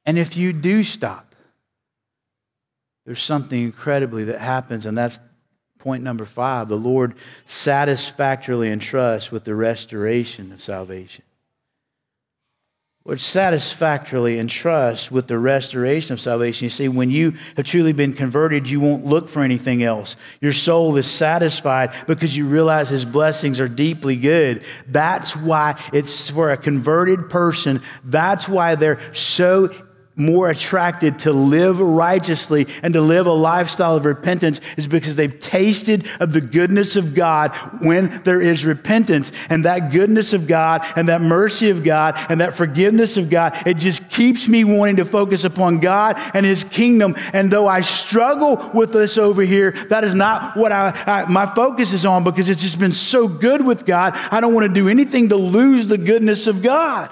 And 0.06 0.17
if 0.17 0.38
you 0.38 0.54
do 0.54 0.84
stop, 0.84 1.36
there's 3.06 3.22
something 3.22 3.62
incredibly 3.62 4.26
that 4.26 4.39
happens, 4.39 4.86
and 4.86 4.98
that's 4.98 5.20
point 5.82 6.04
number 6.04 6.26
five. 6.26 6.67
The 6.67 6.76
Lord 6.76 7.15
satisfactorily 7.46 8.70
entrusts 8.70 9.32
with 9.32 9.44
the 9.44 9.56
restoration 9.56 10.52
of 10.52 10.62
salvation. 10.62 11.26
Which 13.04 13.22
satisfactorily 13.22 14.38
entrusts 14.38 15.10
with 15.10 15.26
the 15.28 15.39
restoration 15.39 16.13
of 16.13 16.22
salvation. 16.22 16.65
You 16.65 16.70
see, 16.70 16.88
when 16.88 17.10
you 17.10 17.34
have 17.58 17.65
truly 17.65 17.94
been 17.94 18.13
converted, 18.13 18.70
you 18.70 18.80
won't 18.80 19.08
look 19.08 19.28
for 19.28 19.41
anything 19.41 19.82
else. 19.82 20.15
Your 20.39 20.54
soul 20.54 20.96
is 20.98 21.10
satisfied 21.10 21.96
because 22.06 22.38
you 22.38 22.46
realize 22.46 22.89
His 22.89 23.04
blessings 23.04 23.60
are 23.60 23.67
deeply 23.67 24.15
good. 24.15 24.63
That's 24.88 25.36
why 25.36 25.82
it's 25.91 26.30
for 26.30 26.52
a 26.52 26.58
converted 26.58 27.28
person, 27.32 27.82
that's 28.06 28.48
why 28.48 28.76
they're 28.76 29.00
so 29.13 29.74
more 30.15 30.50
attracted 30.50 31.19
to 31.19 31.32
live 31.32 31.80
righteously 31.80 32.67
and 32.84 32.93
to 32.93 33.02
live 33.02 33.28
a 33.28 33.32
lifestyle 33.32 33.95
of 33.95 34.06
repentance 34.06 34.60
is 34.78 34.88
because 34.88 35.15
they've 35.15 35.39
tasted 35.39 36.06
of 36.19 36.34
the 36.34 36.41
goodness 36.41 36.95
of 36.95 37.13
God 37.13 37.56
when 37.82 38.21
there 38.24 38.41
is 38.41 38.65
repentance. 38.65 39.32
And 39.50 39.65
that 39.65 39.91
goodness 39.91 40.34
of 40.34 40.47
God 40.47 40.86
and 40.95 41.08
that 41.10 41.21
mercy 41.21 41.69
of 41.69 41.84
God 41.84 42.15
and 42.30 42.41
that 42.41 42.56
forgiveness 42.56 43.15
of 43.17 43.30
God, 43.30 43.56
it 43.65 43.78
just 43.78 44.10
keeps 44.10 44.47
me 44.47 44.63
wanting 44.63 44.97
to 44.97 45.06
focus 45.06 45.43
upon 45.43 45.80
God 45.80 46.17
and 46.34 46.45
His 46.45 46.63
kingdom. 46.63 47.15
And 47.34 47.52
though 47.52 47.67
I 47.67 47.82
struggle 47.82 48.71
with 48.74 48.91
this 48.91 49.17
over 49.17 49.41
here, 49.41 49.71
that 49.89 50.04
is 50.04 50.13
not 50.13 50.58
what 50.58 50.71
I, 50.71 50.89
I 51.08 51.26
my 51.30 51.45
focus 51.45 51.93
is 51.93 52.06
on 52.06 52.24
because 52.24 52.50
it's 52.50 52.62
just 52.62 52.80
been 52.80 52.91
so 52.91 53.28
good 53.28 53.65
with 53.65 53.86
God. 53.86 54.13
I 54.32 54.41
don't 54.41 54.54
want 54.54 54.67
to 54.67 54.74
do 54.74 54.89
anything 54.89 55.30
to 55.30 55.38
lose 55.38 55.88
the 55.88 55.97
goodness 55.97 56.47
of 56.47 56.62
God. 56.62 57.10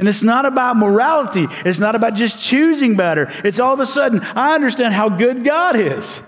And 0.00 0.08
it's 0.08 0.22
not 0.22 0.46
about 0.46 0.78
morality. 0.78 1.46
It's 1.66 1.78
not 1.78 1.94
about 1.94 2.14
just 2.14 2.40
choosing 2.40 2.96
better. 2.96 3.28
It's 3.44 3.60
all 3.60 3.74
of 3.74 3.80
a 3.80 3.86
sudden, 3.86 4.20
I 4.22 4.54
understand 4.54 4.94
how 4.94 5.10
good 5.10 5.44
God 5.44 5.76
is. 5.76 6.22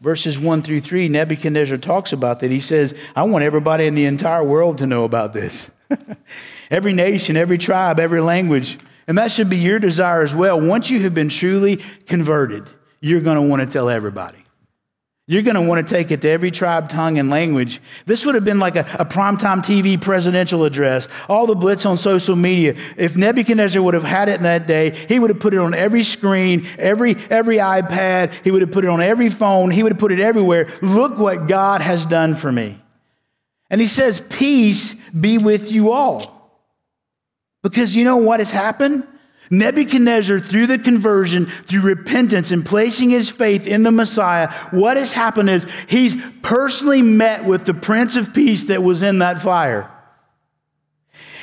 Verses 0.00 0.36
1 0.36 0.62
through 0.62 0.80
3, 0.80 1.08
Nebuchadnezzar 1.08 1.78
talks 1.78 2.12
about 2.12 2.40
that. 2.40 2.50
He 2.50 2.58
says, 2.58 2.92
I 3.14 3.22
want 3.22 3.44
everybody 3.44 3.86
in 3.86 3.94
the 3.94 4.04
entire 4.04 4.42
world 4.42 4.78
to 4.78 4.86
know 4.88 5.04
about 5.04 5.32
this. 5.32 5.70
every 6.72 6.92
nation, 6.92 7.36
every 7.36 7.56
tribe, 7.56 8.00
every 8.00 8.20
language. 8.20 8.76
And 9.06 9.16
that 9.16 9.30
should 9.30 9.48
be 9.48 9.56
your 9.56 9.78
desire 9.78 10.22
as 10.22 10.34
well. 10.34 10.60
Once 10.60 10.90
you 10.90 10.98
have 11.00 11.14
been 11.14 11.28
truly 11.28 11.76
converted, 12.06 12.66
you're 13.00 13.20
going 13.20 13.36
to 13.36 13.42
want 13.48 13.62
to 13.62 13.66
tell 13.66 13.88
everybody. 13.88 14.43
You're 15.26 15.42
going 15.42 15.54
to 15.54 15.62
want 15.62 15.86
to 15.86 15.94
take 15.94 16.10
it 16.10 16.20
to 16.22 16.28
every 16.28 16.50
tribe, 16.50 16.90
tongue, 16.90 17.18
and 17.18 17.30
language. 17.30 17.80
This 18.04 18.26
would 18.26 18.34
have 18.34 18.44
been 18.44 18.58
like 18.58 18.76
a, 18.76 18.80
a 18.98 19.06
primetime 19.06 19.64
TV 19.64 19.98
presidential 19.98 20.64
address, 20.64 21.08
all 21.30 21.46
the 21.46 21.54
blitz 21.54 21.86
on 21.86 21.96
social 21.96 22.36
media. 22.36 22.74
If 22.98 23.16
Nebuchadnezzar 23.16 23.80
would 23.80 23.94
have 23.94 24.04
had 24.04 24.28
it 24.28 24.36
in 24.36 24.42
that 24.42 24.66
day, 24.66 24.90
he 24.90 25.18
would 25.18 25.30
have 25.30 25.40
put 25.40 25.54
it 25.54 25.60
on 25.60 25.72
every 25.72 26.02
screen, 26.02 26.66
every, 26.78 27.16
every 27.30 27.56
iPad, 27.56 28.34
he 28.44 28.50
would 28.50 28.60
have 28.60 28.72
put 28.72 28.84
it 28.84 28.90
on 28.90 29.00
every 29.00 29.30
phone, 29.30 29.70
he 29.70 29.82
would 29.82 29.92
have 29.92 29.98
put 29.98 30.12
it 30.12 30.20
everywhere. 30.20 30.68
Look 30.82 31.16
what 31.16 31.48
God 31.48 31.80
has 31.80 32.04
done 32.04 32.36
for 32.36 32.52
me. 32.52 32.78
And 33.70 33.80
he 33.80 33.88
says, 33.88 34.20
Peace 34.28 34.92
be 35.08 35.38
with 35.38 35.72
you 35.72 35.92
all. 35.92 36.34
Because 37.62 37.96
you 37.96 38.04
know 38.04 38.18
what 38.18 38.40
has 38.40 38.50
happened? 38.50 39.06
Nebuchadnezzar, 39.50 40.40
through 40.40 40.66
the 40.66 40.78
conversion, 40.78 41.46
through 41.46 41.82
repentance 41.82 42.50
and 42.50 42.64
placing 42.64 43.10
his 43.10 43.28
faith 43.28 43.66
in 43.66 43.82
the 43.82 43.92
Messiah, 43.92 44.50
what 44.70 44.96
has 44.96 45.12
happened 45.12 45.50
is 45.50 45.66
he's 45.88 46.16
personally 46.42 47.02
met 47.02 47.44
with 47.44 47.64
the 47.64 47.74
Prince 47.74 48.16
of 48.16 48.32
Peace 48.34 48.64
that 48.64 48.82
was 48.82 49.02
in 49.02 49.18
that 49.18 49.40
fire. 49.40 49.90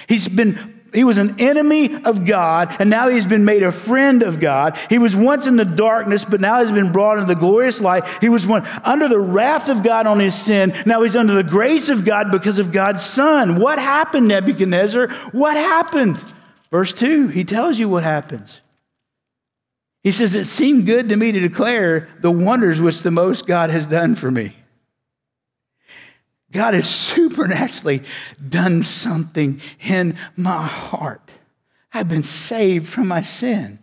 He's 0.08 0.28
been 0.28 0.82
he 0.94 1.06
was 1.06 1.18
an 1.18 1.40
enemy 1.40 2.04
of 2.04 2.26
God, 2.26 2.76
and 2.80 2.90
now 2.90 3.08
he's 3.08 3.26
been 3.26 3.46
made 3.46 3.64
a 3.64 3.72
friend 3.72 4.24
of 4.24 4.42
God. 4.42 4.78
He 4.90 4.98
was 4.98 5.16
once 5.16 5.48
in 5.48 5.56
the 5.56 5.64
darkness, 5.64 6.26
but 6.26 6.42
now 6.42 6.60
he's 6.60 6.72
been 6.72 6.92
brought 6.92 7.18
into 7.18 7.34
the 7.34 7.40
glorious 7.40 7.80
light. 7.80 8.06
He 8.20 8.28
was 8.28 8.46
one 8.46 8.66
under 8.84 9.08
the 9.08 9.20
wrath 9.20 9.70
of 9.70 9.84
God 9.84 10.06
on 10.06 10.20
his 10.20 10.36
sin. 10.36 10.74
Now 10.86 11.02
he's 11.04 11.16
under 11.16 11.34
the 11.34 11.44
grace 11.44 11.88
of 11.88 12.04
God 12.04 12.30
because 12.30 12.60
of 12.60 12.74
God's 12.74 13.06
Son. 13.06 13.58
What 13.58 13.80
happened, 13.80 14.28
Nebuchadnezzar? 14.28 15.08
What 15.32 15.56
happened? 15.56 16.22
Verse 16.72 16.94
2, 16.94 17.28
he 17.28 17.44
tells 17.44 17.78
you 17.78 17.90
what 17.90 18.04
happens. 18.04 18.62
He 20.04 20.12
says, 20.12 20.34
It 20.34 20.46
seemed 20.46 20.86
good 20.86 21.10
to 21.10 21.16
me 21.16 21.32
to 21.32 21.40
declare 21.40 22.08
the 22.22 22.32
wonders 22.32 22.82
which 22.82 23.02
the 23.02 23.12
most 23.12 23.46
God 23.46 23.70
has 23.70 23.86
done 23.86 24.16
for 24.16 24.32
me. 24.32 24.54
God 26.52 26.74
has 26.74 26.90
supernaturally 26.96 28.04
done 28.50 28.84
something 28.84 29.62
in 29.82 30.18
my 30.36 30.66
heart. 30.66 31.30
I've 31.94 32.10
been 32.10 32.24
saved 32.24 32.88
from 32.88 33.08
my 33.08 33.22
sin. 33.22 33.80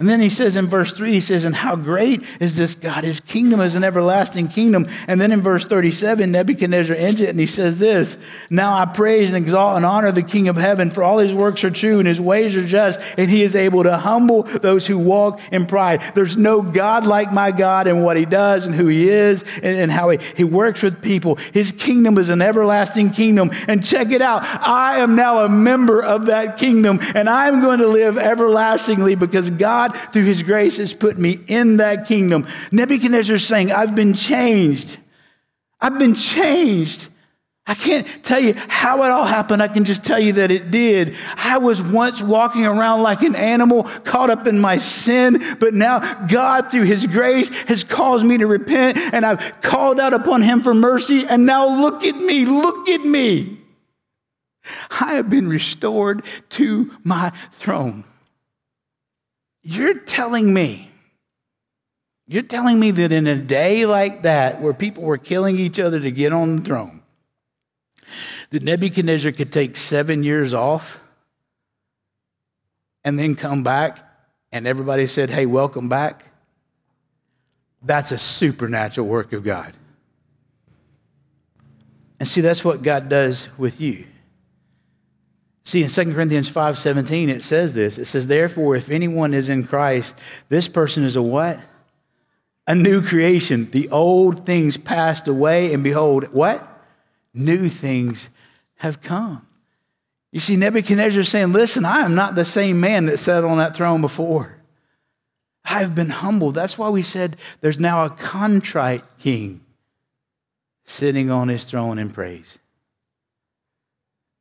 And 0.00 0.08
then 0.08 0.22
he 0.22 0.30
says 0.30 0.56
in 0.56 0.66
verse 0.66 0.94
3, 0.94 1.12
he 1.12 1.20
says, 1.20 1.44
And 1.44 1.54
how 1.54 1.76
great 1.76 2.24
is 2.40 2.56
this 2.56 2.74
God? 2.74 3.04
His 3.04 3.20
kingdom 3.20 3.60
is 3.60 3.74
an 3.74 3.84
everlasting 3.84 4.48
kingdom. 4.48 4.88
And 5.06 5.20
then 5.20 5.30
in 5.30 5.42
verse 5.42 5.66
37, 5.66 6.32
Nebuchadnezzar 6.32 6.96
ends 6.96 7.20
it 7.20 7.28
and 7.28 7.38
he 7.38 7.46
says 7.46 7.78
this 7.78 8.16
Now 8.48 8.78
I 8.78 8.86
praise 8.86 9.30
and 9.30 9.44
exalt 9.44 9.76
and 9.76 9.84
honor 9.84 10.10
the 10.10 10.22
King 10.22 10.48
of 10.48 10.56
heaven, 10.56 10.90
for 10.90 11.04
all 11.04 11.18
his 11.18 11.34
works 11.34 11.64
are 11.64 11.70
true 11.70 11.98
and 11.98 12.08
his 12.08 12.18
ways 12.18 12.56
are 12.56 12.64
just, 12.64 12.98
and 13.18 13.30
he 13.30 13.42
is 13.42 13.54
able 13.54 13.82
to 13.82 13.98
humble 13.98 14.44
those 14.44 14.86
who 14.86 14.98
walk 14.98 15.38
in 15.52 15.66
pride. 15.66 16.00
There's 16.14 16.34
no 16.34 16.62
God 16.62 17.04
like 17.04 17.30
my 17.30 17.52
God 17.52 17.86
and 17.86 18.02
what 18.02 18.16
he 18.16 18.24
does 18.24 18.64
and 18.64 18.74
who 18.74 18.86
he 18.86 19.10
is 19.10 19.42
and, 19.56 19.76
and 19.76 19.92
how 19.92 20.08
he, 20.08 20.18
he 20.34 20.44
works 20.44 20.82
with 20.82 21.02
people. 21.02 21.36
His 21.52 21.72
kingdom 21.72 22.16
is 22.16 22.30
an 22.30 22.40
everlasting 22.40 23.10
kingdom. 23.10 23.50
And 23.68 23.84
check 23.84 24.12
it 24.12 24.22
out 24.22 24.44
I 24.44 25.00
am 25.00 25.14
now 25.14 25.44
a 25.44 25.48
member 25.50 26.02
of 26.02 26.26
that 26.26 26.56
kingdom, 26.56 27.00
and 27.14 27.28
I'm 27.28 27.60
going 27.60 27.80
to 27.80 27.86
live 27.86 28.16
everlastingly 28.16 29.14
because 29.14 29.50
God 29.50 29.89
God, 29.92 30.12
through 30.12 30.24
his 30.24 30.42
grace, 30.42 30.76
has 30.78 30.94
put 30.94 31.18
me 31.18 31.38
in 31.46 31.78
that 31.78 32.06
kingdom. 32.06 32.46
Nebuchadnezzar 32.72 33.36
is 33.36 33.46
saying, 33.46 33.72
I've 33.72 33.94
been 33.94 34.14
changed. 34.14 34.98
I've 35.80 35.98
been 35.98 36.14
changed. 36.14 37.08
I 37.66 37.74
can't 37.74 38.06
tell 38.24 38.40
you 38.40 38.54
how 38.68 39.04
it 39.04 39.10
all 39.10 39.26
happened. 39.26 39.62
I 39.62 39.68
can 39.68 39.84
just 39.84 40.02
tell 40.02 40.18
you 40.18 40.32
that 40.34 40.50
it 40.50 40.70
did. 40.70 41.14
I 41.36 41.58
was 41.58 41.80
once 41.80 42.20
walking 42.20 42.66
around 42.66 43.02
like 43.02 43.22
an 43.22 43.36
animal 43.36 43.84
caught 43.84 44.28
up 44.28 44.46
in 44.46 44.58
my 44.58 44.78
sin, 44.78 45.40
but 45.60 45.72
now 45.72 46.26
God, 46.26 46.70
through 46.70 46.84
His 46.84 47.06
grace, 47.06 47.48
has 47.64 47.84
caused 47.84 48.26
me 48.26 48.38
to 48.38 48.46
repent, 48.46 48.98
and 49.12 49.24
I've 49.24 49.60
called 49.62 50.00
out 50.00 50.14
upon 50.14 50.42
Him 50.42 50.62
for 50.62 50.74
mercy. 50.74 51.26
And 51.28 51.46
now 51.46 51.80
look 51.80 52.04
at 52.04 52.16
me, 52.16 52.44
look 52.44 52.88
at 52.88 53.04
me. 53.04 53.58
I 54.90 55.14
have 55.14 55.30
been 55.30 55.48
restored 55.48 56.24
to 56.50 56.90
my 57.04 57.30
throne. 57.52 58.04
You're 59.62 59.98
telling 59.98 60.52
me, 60.52 60.90
you're 62.26 62.42
telling 62.42 62.78
me 62.78 62.92
that 62.92 63.12
in 63.12 63.26
a 63.26 63.36
day 63.36 63.86
like 63.86 64.22
that, 64.22 64.60
where 64.60 64.72
people 64.72 65.02
were 65.02 65.18
killing 65.18 65.58
each 65.58 65.78
other 65.78 66.00
to 66.00 66.10
get 66.10 66.32
on 66.32 66.56
the 66.56 66.62
throne, 66.62 67.02
that 68.50 68.62
Nebuchadnezzar 68.62 69.32
could 69.32 69.52
take 69.52 69.76
seven 69.76 70.22
years 70.22 70.54
off 70.54 70.98
and 73.04 73.18
then 73.18 73.34
come 73.34 73.62
back 73.62 74.06
and 74.52 74.66
everybody 74.66 75.06
said, 75.06 75.30
Hey, 75.30 75.46
welcome 75.46 75.88
back? 75.88 76.24
That's 77.82 78.12
a 78.12 78.18
supernatural 78.18 79.06
work 79.06 79.32
of 79.32 79.44
God. 79.44 79.72
And 82.18 82.28
see, 82.28 82.42
that's 82.42 82.64
what 82.64 82.82
God 82.82 83.08
does 83.08 83.48
with 83.56 83.80
you. 83.80 84.06
See, 85.64 85.82
in 85.82 85.88
2 85.88 86.14
Corinthians 86.14 86.48
5:17 86.48 87.28
it 87.28 87.44
says 87.44 87.74
this. 87.74 87.98
It 87.98 88.06
says, 88.06 88.26
"Therefore, 88.26 88.76
if 88.76 88.90
anyone 88.90 89.34
is 89.34 89.48
in 89.48 89.64
Christ, 89.64 90.14
this 90.48 90.68
person 90.68 91.04
is 91.04 91.16
a 91.16 91.22
what? 91.22 91.60
A 92.66 92.74
new 92.74 93.02
creation. 93.02 93.68
The 93.70 93.88
old 93.90 94.46
things 94.46 94.76
passed 94.76 95.28
away, 95.28 95.72
and 95.72 95.82
behold, 95.84 96.24
what? 96.32 96.66
New 97.34 97.68
things 97.68 98.28
have 98.76 99.02
come." 99.02 99.46
You 100.32 100.40
see, 100.40 100.56
Nebuchadnezzar 100.56 101.20
is 101.20 101.28
saying, 101.28 101.52
Listen, 101.52 101.84
I 101.84 102.00
am 102.00 102.14
not 102.14 102.34
the 102.34 102.44
same 102.44 102.80
man 102.80 103.06
that 103.06 103.18
sat 103.18 103.44
on 103.44 103.58
that 103.58 103.74
throne 103.74 104.00
before. 104.00 104.56
I 105.64 105.80
have 105.80 105.94
been 105.94 106.10
humbled. 106.10 106.54
That's 106.54 106.78
why 106.78 106.88
we 106.88 107.02
said 107.02 107.36
there's 107.60 107.80
now 107.80 108.04
a 108.04 108.10
contrite 108.10 109.04
king 109.18 109.60
sitting 110.84 111.30
on 111.30 111.48
his 111.48 111.64
throne 111.64 111.98
in 111.98 112.10
praise. 112.10 112.58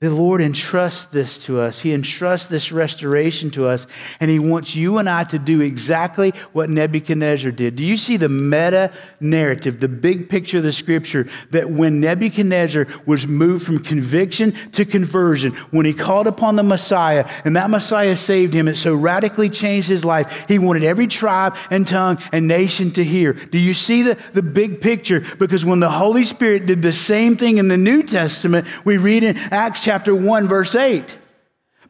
The 0.02 0.10
Lord 0.10 0.42
entrusts 0.42 1.04
this 1.04 1.44
to 1.44 1.60
us. 1.60 1.80
He 1.80 1.92
entrusts 1.92 2.48
this 2.48 2.72
restoration 2.72 3.52
to 3.52 3.68
us, 3.68 3.86
and 4.22 4.32
He 4.32 4.40
wants 4.40 4.74
you 4.74 4.98
and 4.98 5.10
I 5.10 5.26
to 5.26 5.38
do 5.38 5.60
exactly 5.60 6.30
what 6.54 6.70
Nebuchadnezzar 6.70 7.52
did. 7.52 7.76
Do 7.76 7.84
you 7.84 7.98
see 7.98 8.16
the 8.16 8.30
meta 8.30 8.94
narrative, 9.20 9.82
the 9.82 9.90
big 9.90 10.30
picture 10.30 10.60
of 10.60 10.64
the 10.64 10.72
scripture, 10.72 11.28
that 11.52 11.70
when 11.70 12.00
Nebuchadnezzar 12.00 12.88
was 13.06 13.28
moved 13.28 13.66
from 13.66 13.80
conviction 13.80 14.54
to 14.72 14.86
conversion, 14.86 15.52
when 15.72 15.86
he 15.86 15.92
called 15.92 16.28
upon 16.28 16.56
the 16.56 16.64
Messiah, 16.64 17.30
and 17.44 17.58
that 17.58 17.70
Messiah 17.70 18.16
saved 18.16 18.54
him, 18.54 18.70
it 18.70 18.78
so 18.78 18.96
radically 18.96 19.50
changed 19.50 19.90
his 19.90 20.06
life, 20.06 20.46
he 20.48 20.60
wanted 20.60 20.84
every 20.84 21.08
tribe 21.08 21.58
and 21.72 21.86
tongue 21.86 22.20
and 22.32 22.48
nation 22.48 22.90
to 22.92 23.04
hear. 23.04 23.34
Do 23.34 23.60
you 23.60 23.74
see 23.74 24.04
the, 24.04 24.18
the 24.32 24.44
big 24.44 24.80
picture? 24.80 25.26
Because 25.40 25.66
when 25.66 25.82
the 25.82 25.92
Holy 25.92 26.24
Spirit 26.24 26.68
did 26.68 26.82
the 26.82 26.94
same 26.94 27.36
thing 27.36 27.58
in 27.58 27.68
the 27.68 27.76
New 27.76 28.02
Testament, 28.02 28.66
we 28.86 28.96
read 28.96 29.26
in 29.26 29.36
Acts 29.52 29.89
chapter 29.90 30.14
1, 30.14 30.48
verse 30.48 30.76
8. 30.76 31.18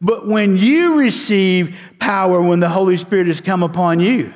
But 0.00 0.26
when 0.26 0.56
you 0.56 0.98
receive 0.98 1.76
power, 1.98 2.40
when 2.40 2.58
the 2.58 2.70
Holy 2.70 2.96
Spirit 2.96 3.26
has 3.26 3.42
come 3.42 3.62
upon 3.62 4.00
you, 4.00 4.32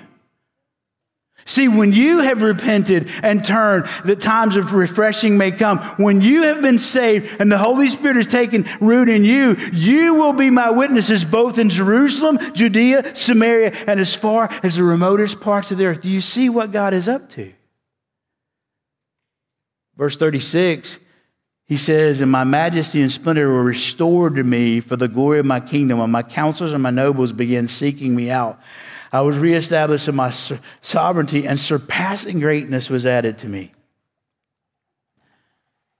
See, 1.46 1.68
when 1.68 1.92
you 1.92 2.20
have 2.20 2.40
repented 2.40 3.10
and 3.22 3.44
turned, 3.44 3.84
that 4.06 4.18
times 4.20 4.56
of 4.56 4.72
refreshing 4.72 5.36
may 5.36 5.50
come. 5.50 5.78
When 5.98 6.22
you 6.22 6.44
have 6.44 6.62
been 6.62 6.78
saved 6.78 7.38
and 7.38 7.52
the 7.52 7.58
Holy 7.58 7.90
Spirit 7.90 8.16
has 8.16 8.26
taken 8.26 8.64
root 8.80 9.10
in 9.10 9.26
you, 9.26 9.54
you 9.70 10.14
will 10.14 10.32
be 10.32 10.48
my 10.48 10.70
witnesses 10.70 11.22
both 11.22 11.58
in 11.58 11.68
Jerusalem, 11.68 12.38
Judea, 12.54 13.14
Samaria, 13.14 13.74
and 13.86 14.00
as 14.00 14.14
far 14.14 14.48
as 14.62 14.76
the 14.76 14.84
remotest 14.84 15.42
parts 15.42 15.70
of 15.70 15.76
the 15.76 15.84
earth. 15.84 16.00
Do 16.00 16.08
you 16.08 16.22
see 16.22 16.48
what 16.48 16.72
God 16.72 16.94
is 16.94 17.08
up 17.08 17.28
to? 17.30 17.52
Verse 19.98 20.16
36 20.16 20.98
he 21.66 21.76
says, 21.76 22.20
And 22.20 22.30
my 22.30 22.44
majesty 22.44 23.00
and 23.00 23.10
splendor 23.10 23.48
were 23.48 23.64
restored 23.64 24.34
to 24.34 24.44
me 24.44 24.80
for 24.80 24.96
the 24.96 25.08
glory 25.08 25.38
of 25.38 25.46
my 25.46 25.60
kingdom, 25.60 26.00
and 26.00 26.12
my 26.12 26.22
counselors 26.22 26.72
and 26.72 26.82
my 26.82 26.90
nobles 26.90 27.32
began 27.32 27.68
seeking 27.68 28.14
me 28.14 28.30
out. 28.30 28.60
I 29.12 29.20
was 29.20 29.38
reestablished 29.38 30.08
in 30.08 30.16
my 30.16 30.30
sovereignty, 30.82 31.46
and 31.46 31.58
surpassing 31.58 32.40
greatness 32.40 32.90
was 32.90 33.06
added 33.06 33.38
to 33.38 33.48
me. 33.48 33.72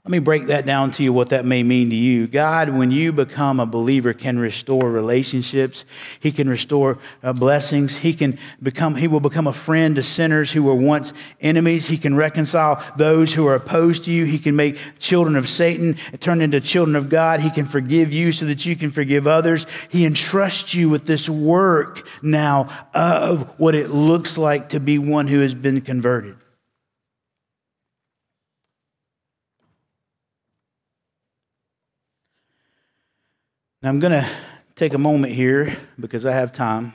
Let 0.07 0.11
me 0.11 0.19
break 0.19 0.49
that 0.49 0.67
down 0.67 0.91
to 0.91 1.03
you 1.03 1.15
what 1.15 1.31
that 1.31 1.47
may 1.47 1.63
mean 1.63 1.89
to 1.89 1.97
you. 1.97 2.27
God, 2.27 2.69
when 2.69 2.91
you 2.91 3.11
become 3.11 3.59
a 3.59 3.65
believer, 3.65 4.13
can 4.13 4.39
restore 4.39 4.91
relationships. 4.91 5.87
He 6.21 6.31
can 6.31 6.47
restore 6.47 6.99
uh, 7.23 7.33
blessings. 7.33 7.97
He 7.97 8.13
can 8.13 8.39
become, 8.63 8.97
he 8.97 9.09
will 9.09 9.21
become 9.21 9.47
a 9.47 9.53
friend 9.55 9.97
to 9.97 10.03
sinners 10.03 10.53
who 10.53 10.63
were 10.63 10.75
once 10.75 11.15
enemies. 11.41 11.87
He 11.87 11.97
can 11.97 12.17
reconcile 12.17 12.85
those 12.99 13.33
who 13.33 13.47
are 13.47 13.55
opposed 13.55 14.05
to 14.05 14.13
you. 14.13 14.27
He 14.27 14.39
can 14.39 14.55
make 14.55 14.77
children 14.99 15.37
of 15.37 15.49
Satan 15.49 15.95
turn 16.21 16.43
into 16.43 16.61
children 16.61 16.97
of 16.97 17.09
God. 17.09 17.41
He 17.41 17.49
can 17.49 17.65
forgive 17.65 18.13
you 18.13 18.31
so 18.31 18.45
that 18.45 18.67
you 18.67 18.77
can 18.77 18.91
forgive 18.91 19.27
others. 19.27 19.65
He 19.89 20.05
entrusts 20.05 20.75
you 20.75 20.91
with 20.91 21.07
this 21.07 21.31
work 21.31 22.07
now 22.21 22.69
of 22.93 23.59
what 23.59 23.75
it 23.75 23.89
looks 23.89 24.37
like 24.37 24.69
to 24.69 24.81
be 24.81 24.99
one 24.99 25.29
who 25.29 25.41
has 25.41 25.55
been 25.55 25.81
converted. 25.81 26.37
Now, 33.85 33.91
I'm 33.91 34.01
going 34.01 34.13
to 34.19 34.27
take 34.77 34.95
a 34.95 34.99
moment 34.99 35.35
here 35.35 35.77
because 36.01 36.25
I 36.25 36.33
have 36.33 36.55
time. 36.55 36.95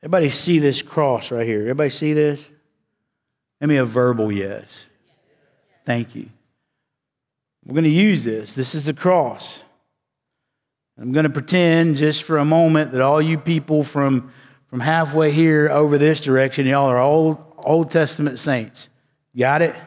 Everybody 0.00 0.30
see 0.30 0.60
this 0.60 0.80
cross 0.80 1.32
right 1.32 1.44
here? 1.44 1.62
Everybody 1.62 1.90
see 1.90 2.12
this? 2.12 2.48
Give 3.60 3.68
me 3.68 3.78
a 3.78 3.84
verbal 3.84 4.30
yes. 4.30 4.84
Thank 5.84 6.14
you. 6.14 6.28
We're 7.66 7.74
going 7.74 7.82
to 7.82 7.90
use 7.90 8.22
this. 8.22 8.54
This 8.54 8.76
is 8.76 8.84
the 8.84 8.94
cross. 8.94 9.60
I'm 10.96 11.10
going 11.10 11.24
to 11.24 11.30
pretend 11.30 11.96
just 11.96 12.22
for 12.22 12.38
a 12.38 12.44
moment 12.44 12.92
that 12.92 13.00
all 13.00 13.20
you 13.20 13.38
people 13.38 13.82
from, 13.82 14.32
from 14.70 14.78
halfway 14.78 15.32
here 15.32 15.68
over 15.68 15.98
this 15.98 16.20
direction, 16.20 16.64
y'all 16.64 16.88
are 16.88 17.00
Old, 17.00 17.44
Old 17.56 17.90
Testament 17.90 18.38
saints. 18.38 18.88
Got 19.36 19.62
it? 19.62 19.74
I'm 19.74 19.82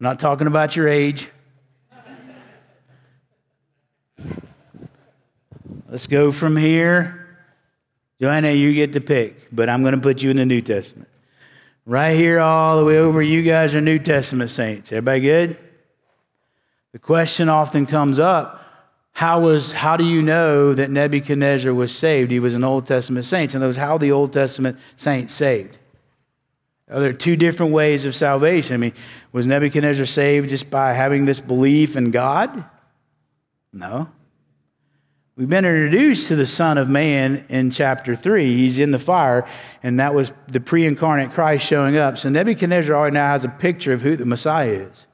not 0.00 0.18
talking 0.18 0.46
about 0.46 0.74
your 0.74 0.88
age. 0.88 1.28
Let's 5.88 6.06
go 6.06 6.32
from 6.32 6.56
here. 6.56 7.26
Joanna, 8.20 8.50
you 8.50 8.74
get 8.74 8.92
to 8.92 9.00
pick, 9.00 9.48
but 9.50 9.68
I'm 9.68 9.82
going 9.82 9.94
to 9.94 10.00
put 10.00 10.22
you 10.22 10.30
in 10.30 10.36
the 10.36 10.44
New 10.44 10.60
Testament. 10.60 11.08
Right 11.86 12.14
here, 12.14 12.40
all 12.40 12.78
the 12.78 12.84
way 12.84 12.98
over, 12.98 13.22
you 13.22 13.42
guys 13.42 13.74
are 13.74 13.80
New 13.80 13.98
Testament 13.98 14.50
saints. 14.50 14.92
Everybody 14.92 15.20
good? 15.20 15.56
The 16.92 16.98
question 16.98 17.48
often 17.48 17.86
comes 17.86 18.18
up 18.18 18.58
how, 19.12 19.40
was, 19.40 19.72
how 19.72 19.96
do 19.96 20.04
you 20.04 20.22
know 20.22 20.74
that 20.74 20.90
Nebuchadnezzar 20.90 21.74
was 21.74 21.96
saved? 21.96 22.30
He 22.30 22.38
was 22.38 22.54
an 22.54 22.62
Old 22.62 22.86
Testament 22.86 23.26
saint. 23.26 23.54
And 23.54 23.62
those 23.62 23.76
how 23.76 23.98
the 23.98 24.12
Old 24.12 24.32
Testament 24.32 24.78
saints 24.96 25.34
saved. 25.34 25.76
Are 26.88 27.00
there 27.00 27.12
two 27.12 27.34
different 27.34 27.72
ways 27.72 28.04
of 28.04 28.14
salvation? 28.14 28.74
I 28.74 28.76
mean, 28.76 28.92
was 29.32 29.46
Nebuchadnezzar 29.46 30.06
saved 30.06 30.50
just 30.50 30.70
by 30.70 30.92
having 30.92 31.24
this 31.24 31.40
belief 31.40 31.96
in 31.96 32.10
God? 32.10 32.64
No. 33.72 34.08
We've 35.38 35.48
been 35.48 35.64
introduced 35.64 36.26
to 36.28 36.34
the 36.34 36.46
Son 36.46 36.78
of 36.78 36.90
Man 36.90 37.44
in 37.48 37.70
chapter 37.70 38.16
3. 38.16 38.44
He's 38.56 38.76
in 38.76 38.90
the 38.90 38.98
fire, 38.98 39.46
and 39.84 40.00
that 40.00 40.12
was 40.12 40.32
the 40.48 40.58
pre 40.58 40.84
incarnate 40.84 41.30
Christ 41.30 41.64
showing 41.64 41.96
up. 41.96 42.18
So 42.18 42.28
Nebuchadnezzar 42.28 42.92
already 42.92 43.14
now 43.14 43.28
has 43.30 43.44
a 43.44 43.48
picture 43.48 43.92
of 43.92 44.02
who 44.02 44.16
the 44.16 44.26
Messiah 44.26 44.66
is. 44.66 45.06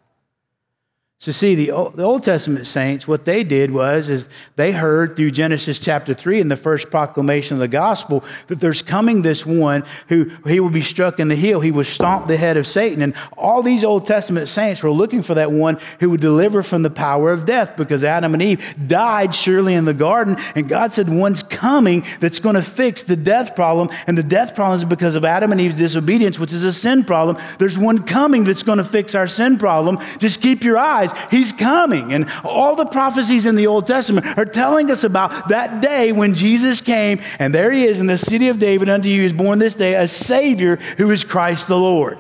So 1.25 1.33
see, 1.33 1.55
the 1.55 1.71
Old, 1.71 1.97
the 1.97 2.03
Old 2.03 2.23
Testament 2.23 2.67
saints, 2.67 3.09
what 3.09 3.25
they 3.25 3.45
did 3.45 3.71
was 3.71 4.11
is 4.11 4.29
they 4.57 4.73
heard 4.73 5.17
through 5.17 5.31
Genesis 5.31 5.79
chapter 5.79 6.13
3 6.13 6.39
in 6.39 6.49
the 6.49 6.55
first 6.55 6.91
proclamation 6.91 7.55
of 7.55 7.61
the 7.61 7.67
gospel 7.67 8.23
that 8.49 8.61
there's 8.61 8.83
coming 8.83 9.23
this 9.23 9.47
one 9.47 9.85
who 10.09 10.27
he 10.47 10.61
will 10.61 10.69
be 10.69 10.83
struck 10.83 11.19
in 11.19 11.29
the 11.29 11.35
heel. 11.35 11.61
He 11.61 11.71
will 11.71 11.83
stomp 11.83 12.27
the 12.27 12.37
head 12.37 12.59
of 12.59 12.67
Satan. 12.67 13.01
And 13.01 13.15
all 13.39 13.63
these 13.63 13.85
Old 13.85 14.05
Testament 14.05 14.51
saints 14.51 14.83
were 14.83 14.91
looking 14.91 15.23
for 15.23 15.33
that 15.33 15.51
one 15.51 15.79
who 15.99 16.11
would 16.11 16.21
deliver 16.21 16.63
from 16.63 16.83
the 16.83 16.91
power 16.91 17.33
of 17.33 17.47
death 17.47 17.75
because 17.75 18.05
Adam 18.05 18.35
and 18.35 18.43
Eve 18.43 18.75
died 18.87 19.35
surely 19.35 19.73
in 19.73 19.87
the 19.87 19.95
garden. 19.95 20.37
And 20.55 20.69
God 20.69 20.93
said, 20.93 21.09
one's 21.09 21.43
coming 21.43 22.05
that's 22.21 22.39
going 22.39 22.57
to 22.57 22.63
fix 22.63 23.03
the 23.03 23.17
death 23.17 23.57
problem. 23.57 23.89
And 24.07 24.19
the 24.19 24.23
death 24.23 24.55
problem 24.55 24.77
is 24.77 24.85
because 24.85 25.15
of 25.15 25.25
Adam 25.25 25.53
and 25.53 25.61
Eve's 25.63 25.79
disobedience, 25.79 26.39
which 26.39 26.53
is 26.53 26.65
a 26.65 26.73
sin 26.75 27.03
problem. 27.03 27.39
There's 27.59 27.79
one 27.79 28.03
coming 28.03 28.45
that's 28.45 28.63
going 28.63 28.77
to 28.77 28.85
fix 28.85 29.15
our 29.15 29.27
sin 29.27 29.57
problem. 29.57 29.97
Just 30.19 30.43
keep 30.43 30.63
your 30.63 30.77
eyes 30.77 31.14
He's 31.31 31.53
coming. 31.53 32.13
And 32.13 32.31
all 32.45 32.77
the 32.77 32.87
prophecies 32.87 33.47
in 33.47 33.57
the 33.57 33.67
Old 33.67 33.87
Testament 33.87 34.27
are 34.39 34.45
telling 34.45 34.91
us 34.91 35.05
about 35.05 35.49
that 35.49 35.81
day 35.81 36.13
when 36.13 36.35
Jesus 36.35 36.81
came, 36.81 37.21
and 37.39 37.55
there 37.55 37.71
he 37.71 37.85
is 37.85 38.01
in 38.01 38.07
the 38.07 38.19
city 38.19 38.49
of 38.49 38.59
David. 38.59 38.89
Unto 38.89 39.09
you 39.09 39.23
is 39.23 39.33
born 39.33 39.59
this 39.59 39.75
day 39.75 39.95
a 39.95 40.09
Savior 40.09 40.77
who 40.99 41.11
is 41.11 41.25
Christ 41.25 41.69
the 41.69 41.79
Lord. 41.79 42.19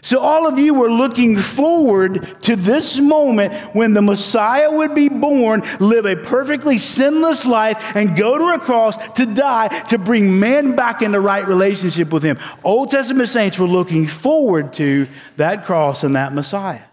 So, 0.00 0.20
all 0.20 0.46
of 0.46 0.58
you 0.58 0.74
were 0.74 0.90
looking 0.90 1.36
forward 1.36 2.40
to 2.42 2.54
this 2.54 3.00
moment 3.00 3.52
when 3.74 3.94
the 3.94 4.02
Messiah 4.02 4.70
would 4.70 4.94
be 4.94 5.08
born, 5.08 5.62
live 5.80 6.06
a 6.06 6.14
perfectly 6.14 6.78
sinless 6.78 7.44
life, 7.44 7.96
and 7.96 8.16
go 8.16 8.38
to 8.38 8.54
a 8.54 8.58
cross 8.58 8.96
to 9.14 9.26
die 9.26 9.68
to 9.88 9.98
bring 9.98 10.38
man 10.38 10.76
back 10.76 11.02
into 11.02 11.20
right 11.20 11.46
relationship 11.46 12.12
with 12.12 12.22
Him. 12.22 12.38
Old 12.62 12.90
Testament 12.90 13.28
saints 13.28 13.58
were 13.58 13.66
looking 13.66 14.06
forward 14.06 14.72
to 14.74 15.08
that 15.36 15.64
cross 15.66 16.04
and 16.04 16.14
that 16.14 16.32
Messiah. 16.32 16.87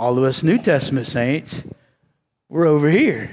All 0.00 0.16
of 0.16 0.24
us 0.24 0.42
New 0.42 0.56
Testament 0.56 1.06
saints, 1.06 1.62
we're 2.48 2.66
over 2.66 2.88
here. 2.88 3.30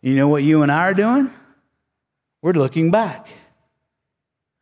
You 0.00 0.14
know 0.14 0.28
what 0.28 0.44
you 0.44 0.62
and 0.62 0.70
I 0.70 0.82
are 0.82 0.94
doing? 0.94 1.32
We're 2.42 2.52
looking 2.52 2.92
back. 2.92 3.26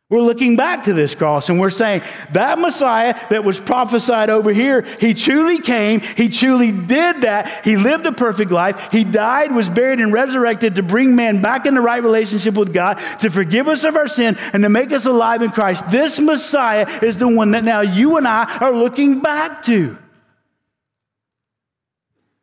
We're 0.09 0.21
looking 0.21 0.55
back 0.55 0.85
to 0.85 0.93
this 0.93 1.13
cross 1.13 1.49
and 1.49 1.59
we're 1.59 1.69
saying 1.69 2.01
that 2.33 2.57
Messiah 2.57 3.13
that 3.29 3.43
was 3.43 3.59
prophesied 3.59 4.31
over 4.31 4.51
here, 4.51 4.81
he 4.99 5.13
truly 5.13 5.59
came, 5.59 5.99
he 5.99 6.29
truly 6.29 6.71
did 6.71 7.21
that. 7.21 7.63
He 7.63 7.77
lived 7.77 8.07
a 8.07 8.11
perfect 8.11 8.49
life, 8.49 8.91
he 8.91 9.03
died, 9.03 9.51
was 9.53 9.69
buried, 9.69 9.99
and 9.99 10.11
resurrected 10.11 10.75
to 10.75 10.83
bring 10.83 11.15
man 11.15 11.43
back 11.43 11.67
in 11.67 11.75
the 11.75 11.81
right 11.81 12.01
relationship 12.01 12.55
with 12.55 12.73
God, 12.73 12.95
to 13.19 13.29
forgive 13.29 13.67
us 13.67 13.83
of 13.83 13.95
our 13.95 14.07
sin, 14.07 14.35
and 14.51 14.63
to 14.63 14.69
make 14.69 14.91
us 14.91 15.05
alive 15.05 15.43
in 15.43 15.51
Christ. 15.51 15.91
This 15.91 16.19
Messiah 16.19 16.87
is 17.03 17.17
the 17.17 17.27
one 17.27 17.51
that 17.51 17.63
now 17.63 17.81
you 17.81 18.17
and 18.17 18.27
I 18.27 18.45
are 18.61 18.73
looking 18.73 19.19
back 19.19 19.61
to. 19.63 19.99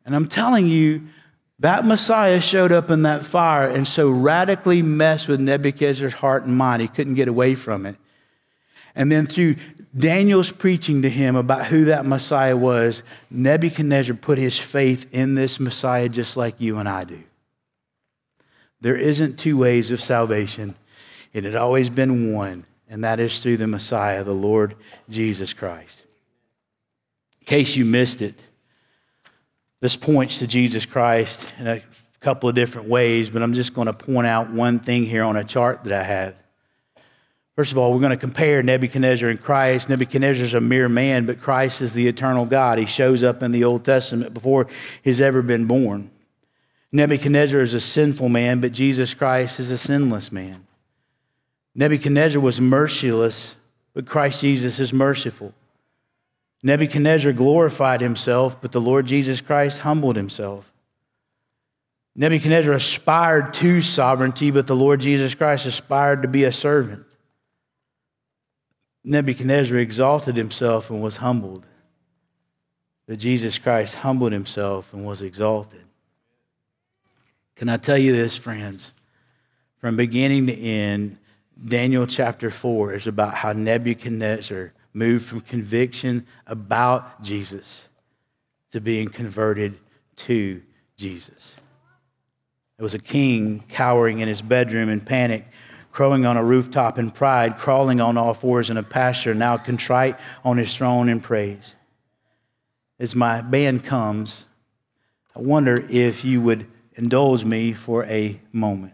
And 0.05 0.15
I'm 0.15 0.27
telling 0.27 0.67
you, 0.67 1.07
that 1.59 1.85
Messiah 1.85 2.41
showed 2.41 2.71
up 2.71 2.89
in 2.89 3.03
that 3.03 3.23
fire 3.23 3.69
and 3.69 3.87
so 3.87 4.09
radically 4.09 4.81
messed 4.81 5.29
with 5.29 5.39
Nebuchadnezzar's 5.39 6.13
heart 6.13 6.43
and 6.43 6.57
mind, 6.57 6.81
he 6.81 6.87
couldn't 6.89 7.13
get 7.13 7.29
away 7.29 7.55
from 7.55 7.85
it. 7.85 7.95
And 8.95 9.11
then 9.11 9.25
through 9.25 9.55
Daniel's 9.95 10.51
preaching 10.51 11.03
to 11.03 11.09
him 11.09 11.35
about 11.35 11.67
who 11.67 11.85
that 11.85 12.05
Messiah 12.05 12.57
was, 12.57 13.03
Nebuchadnezzar 13.29 14.15
put 14.15 14.37
his 14.37 14.57
faith 14.57 15.05
in 15.13 15.35
this 15.35 15.59
Messiah 15.59 16.09
just 16.09 16.35
like 16.35 16.59
you 16.59 16.79
and 16.79 16.89
I 16.89 17.05
do. 17.05 17.23
There 18.81 18.97
isn't 18.97 19.39
two 19.39 19.57
ways 19.57 19.91
of 19.91 20.01
salvation, 20.01 20.75
it 21.31 21.45
had 21.45 21.55
always 21.55 21.89
been 21.89 22.33
one, 22.33 22.65
and 22.89 23.03
that 23.03 23.19
is 23.19 23.41
through 23.41 23.57
the 23.57 23.67
Messiah, 23.67 24.23
the 24.23 24.33
Lord 24.33 24.75
Jesus 25.09 25.53
Christ. 25.53 26.03
In 27.39 27.45
case 27.45 27.75
you 27.75 27.85
missed 27.85 28.21
it, 28.21 28.39
this 29.83 29.97
points 29.97 30.39
to 30.39 30.47
Jesus 30.47 30.85
Christ 30.85 31.51
in 31.59 31.67
a 31.67 31.81
couple 32.21 32.47
of 32.47 32.55
different 32.55 32.87
ways, 32.87 33.29
but 33.29 33.43
I'm 33.43 33.53
just 33.53 33.73
going 33.73 33.87
to 33.87 33.93
point 33.93 34.25
out 34.25 34.49
one 34.49 34.79
thing 34.79 35.03
here 35.03 35.25
on 35.25 35.35
a 35.35 35.43
chart 35.43 35.83
that 35.83 35.91
I 35.91 36.03
have. 36.03 36.35
First 37.57 37.73
of 37.73 37.77
all, 37.77 37.91
we're 37.91 37.99
going 37.99 38.11
to 38.11 38.15
compare 38.15 38.63
Nebuchadnezzar 38.63 39.27
and 39.27 39.43
Christ. 39.43 39.89
Nebuchadnezzar 39.89 40.45
is 40.45 40.53
a 40.53 40.61
mere 40.61 40.87
man, 40.87 41.25
but 41.25 41.41
Christ 41.41 41.81
is 41.81 41.91
the 41.91 42.07
eternal 42.07 42.45
God. 42.45 42.77
He 42.77 42.85
shows 42.85 43.23
up 43.23 43.43
in 43.43 43.51
the 43.51 43.65
Old 43.65 43.83
Testament 43.83 44.33
before 44.33 44.67
he's 45.03 45.19
ever 45.19 45.41
been 45.41 45.65
born. 45.65 46.09
Nebuchadnezzar 46.93 47.59
is 47.59 47.73
a 47.73 47.81
sinful 47.81 48.29
man, 48.29 48.61
but 48.61 48.71
Jesus 48.71 49.13
Christ 49.13 49.59
is 49.59 49.69
a 49.69 49.77
sinless 49.77 50.31
man. 50.31 50.65
Nebuchadnezzar 51.75 52.41
was 52.41 52.61
merciless, 52.61 53.57
but 53.93 54.05
Christ 54.05 54.39
Jesus 54.39 54.79
is 54.79 54.93
merciful. 54.93 55.53
Nebuchadnezzar 56.63 57.33
glorified 57.33 57.99
himself, 57.99 58.61
but 58.61 58.71
the 58.71 58.79
Lord 58.79 59.05
Jesus 59.05 59.41
Christ 59.41 59.79
humbled 59.79 60.15
himself. 60.15 60.71
Nebuchadnezzar 62.15 62.73
aspired 62.73 63.53
to 63.55 63.81
sovereignty, 63.81 64.49
but 64.49 64.65
the 64.65 64.75
Lord 64.75 65.01
Jesus 65.01 65.35
Christ 65.35 65.65
aspired 65.65 66.21
to 66.21 66.27
be 66.29 66.45
a 66.45 66.51
servant. 66.51 67.05
Nebuchadnezzar 69.03 69.77
exalted 69.77 70.37
himself 70.37 70.89
and 70.89 71.01
was 71.01 71.17
humbled, 71.17 71.65
but 73.07 73.19
Jesus 73.19 73.57
Christ 73.57 73.95
humbled 73.95 74.31
himself 74.31 74.93
and 74.93 75.05
was 75.05 75.21
exalted. 75.21 75.83
Can 77.55 77.67
I 77.67 77.75
tell 77.75 77.97
you 77.97 78.15
this, 78.15 78.37
friends? 78.37 78.93
From 79.79 79.97
beginning 79.97 80.47
to 80.47 80.57
end, 80.57 81.17
Daniel 81.65 82.07
chapter 82.07 82.49
4 82.49 82.93
is 82.93 83.07
about 83.07 83.33
how 83.33 83.51
Nebuchadnezzar 83.51 84.71
moved 84.93 85.25
from 85.25 85.39
conviction 85.39 86.25
about 86.47 87.21
Jesus 87.21 87.81
to 88.71 88.79
being 88.79 89.07
converted 89.07 89.77
to 90.15 90.61
Jesus. 90.97 91.55
It 92.77 92.81
was 92.81 92.93
a 92.93 92.99
king 92.99 93.63
cowering 93.69 94.19
in 94.19 94.27
his 94.27 94.41
bedroom 94.41 94.89
in 94.89 95.01
panic, 95.01 95.45
crowing 95.91 96.25
on 96.25 96.37
a 96.37 96.43
rooftop 96.43 96.97
in 96.97 97.11
pride, 97.11 97.57
crawling 97.57 98.01
on 98.01 98.17
all 98.17 98.33
fours 98.33 98.69
in 98.69 98.77
a 98.77 98.83
pasture, 98.83 99.33
now 99.33 99.57
contrite 99.57 100.19
on 100.43 100.57
his 100.57 100.75
throne 100.75 101.09
in 101.09 101.21
praise. 101.21 101.75
As 102.99 103.15
my 103.15 103.41
band 103.41 103.83
comes, 103.83 104.45
I 105.35 105.39
wonder 105.39 105.83
if 105.89 106.23
you 106.23 106.41
would 106.41 106.67
indulge 106.95 107.43
me 107.43 107.73
for 107.73 108.05
a 108.05 108.39
moment. 108.51 108.93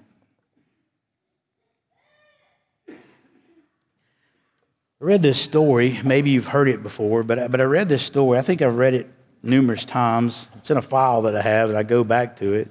I 5.02 5.06
read 5.06 5.22
this 5.22 5.39
story. 5.39 5.97
Maybe 6.04 6.32
you've 6.32 6.47
heard 6.47 6.68
it 6.68 6.84
before, 6.84 7.24
but, 7.24 7.50
but 7.52 7.62
I 7.62 7.64
read 7.64 7.88
this 7.88 8.04
story. 8.04 8.38
I 8.38 8.41
think 8.41 8.62
I've 8.62 8.76
read 8.76 8.93
it 8.93 9.08
numerous 9.41 9.86
times. 9.86 10.50
It's 10.58 10.72
in 10.72 10.76
a 10.78 10.82
file 10.82 11.22
that 11.22 11.38
I 11.38 11.41
have, 11.41 11.70
and 11.70 11.78
I 11.78 11.84
go 11.84 12.04
back 12.04 12.36
to 12.38 12.52
it. 12.54 12.70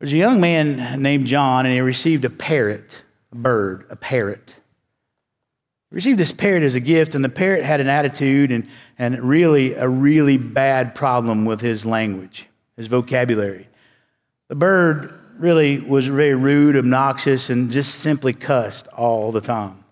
There's 0.00 0.12
a 0.12 0.16
young 0.16 0.40
man 0.40 1.00
named 1.00 1.28
John, 1.28 1.64
and 1.64 1.72
he 1.72 1.80
received 1.80 2.24
a 2.24 2.30
parrot, 2.30 3.04
a 3.30 3.36
bird, 3.36 3.86
a 3.88 3.94
parrot. 3.94 4.56
He 5.90 5.94
received 5.94 6.18
this 6.18 6.32
parrot 6.32 6.64
as 6.64 6.74
a 6.74 6.80
gift, 6.80 7.14
and 7.14 7.24
the 7.24 7.28
parrot 7.28 7.62
had 7.62 7.80
an 7.80 7.88
attitude 7.88 8.50
and, 8.50 8.66
and 8.98 9.16
really 9.20 9.74
a 9.74 9.88
really 9.88 10.38
bad 10.38 10.96
problem 10.96 11.44
with 11.44 11.60
his 11.60 11.86
language, 11.86 12.48
his 12.76 12.88
vocabulary. 12.88 13.68
The 14.48 14.56
bird 14.56 15.14
really 15.38 15.78
was 15.78 16.08
very 16.08 16.34
rude, 16.34 16.76
obnoxious, 16.76 17.48
and 17.48 17.70
just 17.70 17.94
simply 17.94 18.32
cussed 18.32 18.88
all 18.88 19.30
the 19.30 19.40
time. 19.40 19.83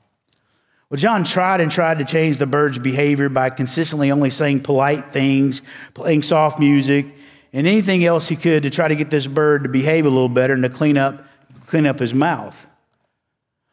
Well, 0.92 0.98
John 0.98 1.24
tried 1.24 1.62
and 1.62 1.72
tried 1.72 2.00
to 2.00 2.04
change 2.04 2.36
the 2.36 2.44
bird's 2.44 2.78
behavior 2.78 3.30
by 3.30 3.48
consistently 3.48 4.10
only 4.10 4.28
saying 4.28 4.60
polite 4.60 5.10
things, 5.10 5.62
playing 5.94 6.20
soft 6.20 6.58
music, 6.58 7.06
and 7.54 7.66
anything 7.66 8.04
else 8.04 8.28
he 8.28 8.36
could 8.36 8.64
to 8.64 8.68
try 8.68 8.88
to 8.88 8.94
get 8.94 9.08
this 9.08 9.26
bird 9.26 9.62
to 9.62 9.70
behave 9.70 10.04
a 10.04 10.10
little 10.10 10.28
better 10.28 10.52
and 10.52 10.62
to 10.64 10.68
clean 10.68 10.98
up, 10.98 11.24
clean 11.66 11.86
up 11.86 11.98
his 11.98 12.12
mouth. 12.12 12.66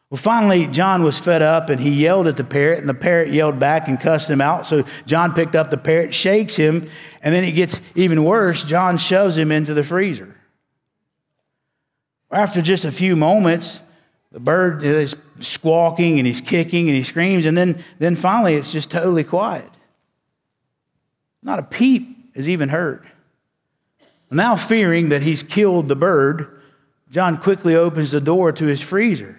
Well, 0.08 0.16
finally, 0.16 0.66
John 0.66 1.02
was 1.02 1.18
fed 1.18 1.42
up 1.42 1.68
and 1.68 1.78
he 1.78 1.90
yelled 1.90 2.26
at 2.26 2.38
the 2.38 2.42
parrot, 2.42 2.78
and 2.78 2.88
the 2.88 2.94
parrot 2.94 3.28
yelled 3.28 3.58
back 3.58 3.86
and 3.86 4.00
cussed 4.00 4.30
him 4.30 4.40
out. 4.40 4.66
So 4.66 4.86
John 5.04 5.34
picked 5.34 5.54
up 5.54 5.68
the 5.68 5.76
parrot, 5.76 6.14
shakes 6.14 6.56
him, 6.56 6.88
and 7.20 7.34
then 7.34 7.44
it 7.44 7.52
gets 7.52 7.82
even 7.94 8.24
worse. 8.24 8.62
John 8.64 8.96
shoves 8.96 9.36
him 9.36 9.52
into 9.52 9.74
the 9.74 9.84
freezer. 9.84 10.34
After 12.30 12.62
just 12.62 12.86
a 12.86 12.92
few 12.92 13.14
moments, 13.14 13.78
the 14.32 14.40
bird 14.40 14.84
is 14.84 15.16
squawking 15.40 16.18
and 16.18 16.26
he's 16.26 16.40
kicking 16.40 16.88
and 16.88 16.96
he 16.96 17.02
screams, 17.02 17.46
and 17.46 17.56
then, 17.56 17.82
then 17.98 18.16
finally 18.16 18.54
it's 18.54 18.72
just 18.72 18.90
totally 18.90 19.24
quiet. 19.24 19.70
Not 21.42 21.58
a 21.58 21.62
peep 21.62 22.30
is 22.34 22.48
even 22.48 22.68
heard. 22.68 23.06
Now, 24.30 24.54
fearing 24.54 25.08
that 25.08 25.22
he's 25.22 25.42
killed 25.42 25.88
the 25.88 25.96
bird, 25.96 26.62
John 27.10 27.36
quickly 27.36 27.74
opens 27.74 28.12
the 28.12 28.20
door 28.20 28.52
to 28.52 28.66
his 28.66 28.80
freezer. 28.80 29.36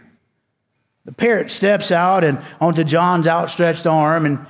The 1.05 1.13
parrot 1.13 1.49
steps 1.49 1.91
out 1.91 2.23
and 2.23 2.39
onto 2.59 2.83
John's 2.83 3.27
outstretched 3.27 3.87
arm, 3.87 4.25
and, 4.25 4.45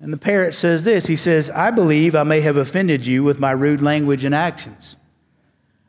and 0.00 0.12
the 0.12 0.16
parrot 0.16 0.54
says 0.54 0.84
this 0.84 1.06
He 1.06 1.16
says, 1.16 1.50
I 1.50 1.70
believe 1.70 2.14
I 2.14 2.22
may 2.22 2.40
have 2.40 2.56
offended 2.56 3.04
you 3.04 3.22
with 3.22 3.38
my 3.38 3.50
rude 3.50 3.82
language 3.82 4.24
and 4.24 4.34
actions. 4.34 4.96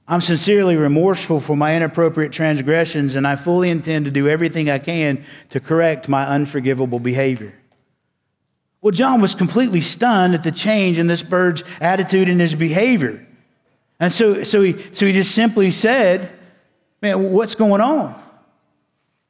I'm 0.08 0.22
sincerely 0.22 0.76
remorseful 0.76 1.40
for 1.40 1.56
my 1.56 1.76
inappropriate 1.76 2.34
transgressions, 2.34 3.16
and 3.16 3.26
I 3.26 3.36
fully 3.36 3.70
intend 3.70 4.06
to 4.06 4.12
do 4.12 4.28
everything 4.28 4.70
I 4.70 4.80
can 4.80 5.24
to 5.50 5.60
correct 5.60 6.10
my 6.10 6.28
unforgivable 6.28 7.00
behavior. 7.00 7.54
Well, 8.82 8.92
John 8.92 9.22
was 9.22 9.34
completely 9.34 9.80
stunned 9.80 10.34
at 10.34 10.44
the 10.44 10.52
change 10.52 11.00
in 11.00 11.08
this 11.08 11.24
bird's 11.24 11.64
attitude 11.80 12.28
and 12.28 12.42
his 12.42 12.54
behavior. 12.54 13.26
And 13.98 14.12
so, 14.12 14.44
so, 14.44 14.62
he, 14.62 14.76
so 14.92 15.06
he 15.06 15.14
just 15.14 15.34
simply 15.34 15.72
said, 15.72 16.30
Man, 17.02 17.32
what's 17.32 17.56
going 17.56 17.82
on? 17.82 18.22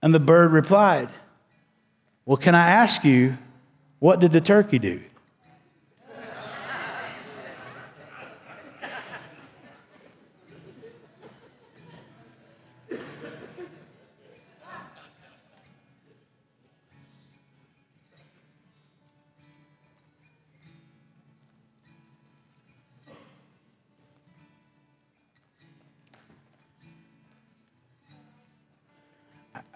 And 0.02 0.14
the 0.14 0.20
bird 0.20 0.52
replied, 0.52 1.10
Well, 2.26 2.38
can 2.38 2.56
I 2.56 2.68
ask 2.68 3.04
you, 3.04 3.38
what 4.00 4.20
did 4.20 4.32
the 4.32 4.42
turkey 4.42 4.80
do? 4.80 5.02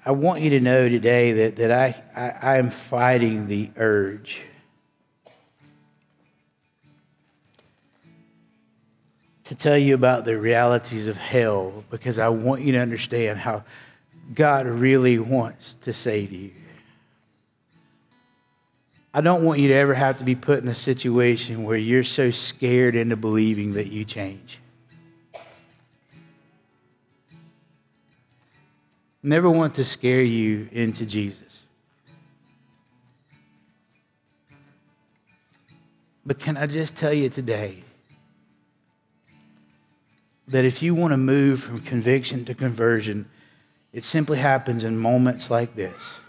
I 0.07 0.11
want 0.11 0.39
you 0.39 0.51
to 0.51 0.61
know 0.61 0.87
today 0.87 1.33
that, 1.33 1.57
that 1.57 1.69
I, 1.69 2.01
I, 2.15 2.53
I 2.53 2.57
am 2.59 2.69
fighting 2.69 3.47
the 3.47 3.69
urge. 3.75 4.41
To 9.43 9.55
tell 9.55 9.77
you 9.77 9.95
about 9.95 10.23
the 10.23 10.39
realities 10.39 11.09
of 11.09 11.17
hell 11.17 11.83
because 11.89 12.19
I 12.19 12.29
want 12.29 12.61
you 12.61 12.71
to 12.71 12.77
understand 12.77 13.39
how 13.39 13.65
God 14.33 14.65
really 14.65 15.19
wants 15.19 15.75
to 15.81 15.91
save 15.91 16.31
you. 16.31 16.51
I 19.13 19.19
don't 19.19 19.43
want 19.43 19.59
you 19.59 19.67
to 19.67 19.73
ever 19.73 19.93
have 19.93 20.19
to 20.19 20.23
be 20.23 20.35
put 20.35 20.63
in 20.63 20.69
a 20.69 20.73
situation 20.73 21.65
where 21.65 21.75
you're 21.75 22.05
so 22.05 22.31
scared 22.31 22.95
into 22.95 23.17
believing 23.17 23.73
that 23.73 23.87
you 23.87 24.05
change. 24.05 24.59
Never 29.27 29.49
want 29.49 29.75
to 29.75 29.85
scare 29.85 30.21
you 30.21 30.69
into 30.71 31.05
Jesus. 31.05 31.43
But 36.25 36.39
can 36.39 36.57
I 36.57 36.65
just 36.65 36.95
tell 36.95 37.13
you 37.13 37.29
today 37.29 37.83
that 40.47 40.65
if 40.65 40.81
you 40.81 40.95
want 40.95 41.11
to 41.11 41.17
move 41.17 41.61
from 41.61 41.79
conviction 41.81 42.45
to 42.45 42.53
conversion, 42.53 43.29
it 43.93 44.03
simply 44.03 44.37
happens 44.37 44.83
in 44.83 44.97
moments 44.97 45.49
like 45.49 45.75
this. 45.75 46.19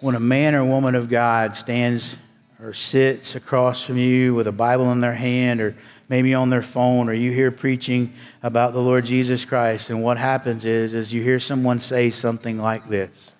When 0.00 0.14
a 0.14 0.20
man 0.20 0.54
or 0.54 0.64
woman 0.64 0.94
of 0.94 1.08
God 1.08 1.56
stands 1.56 2.16
or 2.60 2.72
sits 2.72 3.34
across 3.34 3.82
from 3.82 3.98
you 3.98 4.34
with 4.34 4.46
a 4.46 4.52
Bible 4.52 4.90
in 4.92 5.00
their 5.00 5.14
hand 5.14 5.60
or 5.60 5.76
maybe 6.08 6.34
on 6.34 6.50
their 6.50 6.62
phone 6.62 7.08
or 7.08 7.12
you 7.12 7.32
hear 7.32 7.50
preaching 7.50 8.12
about 8.42 8.72
the 8.72 8.80
Lord 8.80 9.04
Jesus 9.04 9.44
Christ 9.44 9.90
and 9.90 10.02
what 10.02 10.18
happens 10.18 10.64
is 10.64 10.94
is 10.94 11.12
you 11.12 11.22
hear 11.22 11.40
someone 11.40 11.78
say 11.78 12.10
something 12.10 12.58
like 12.58 12.88
this. 12.88 13.32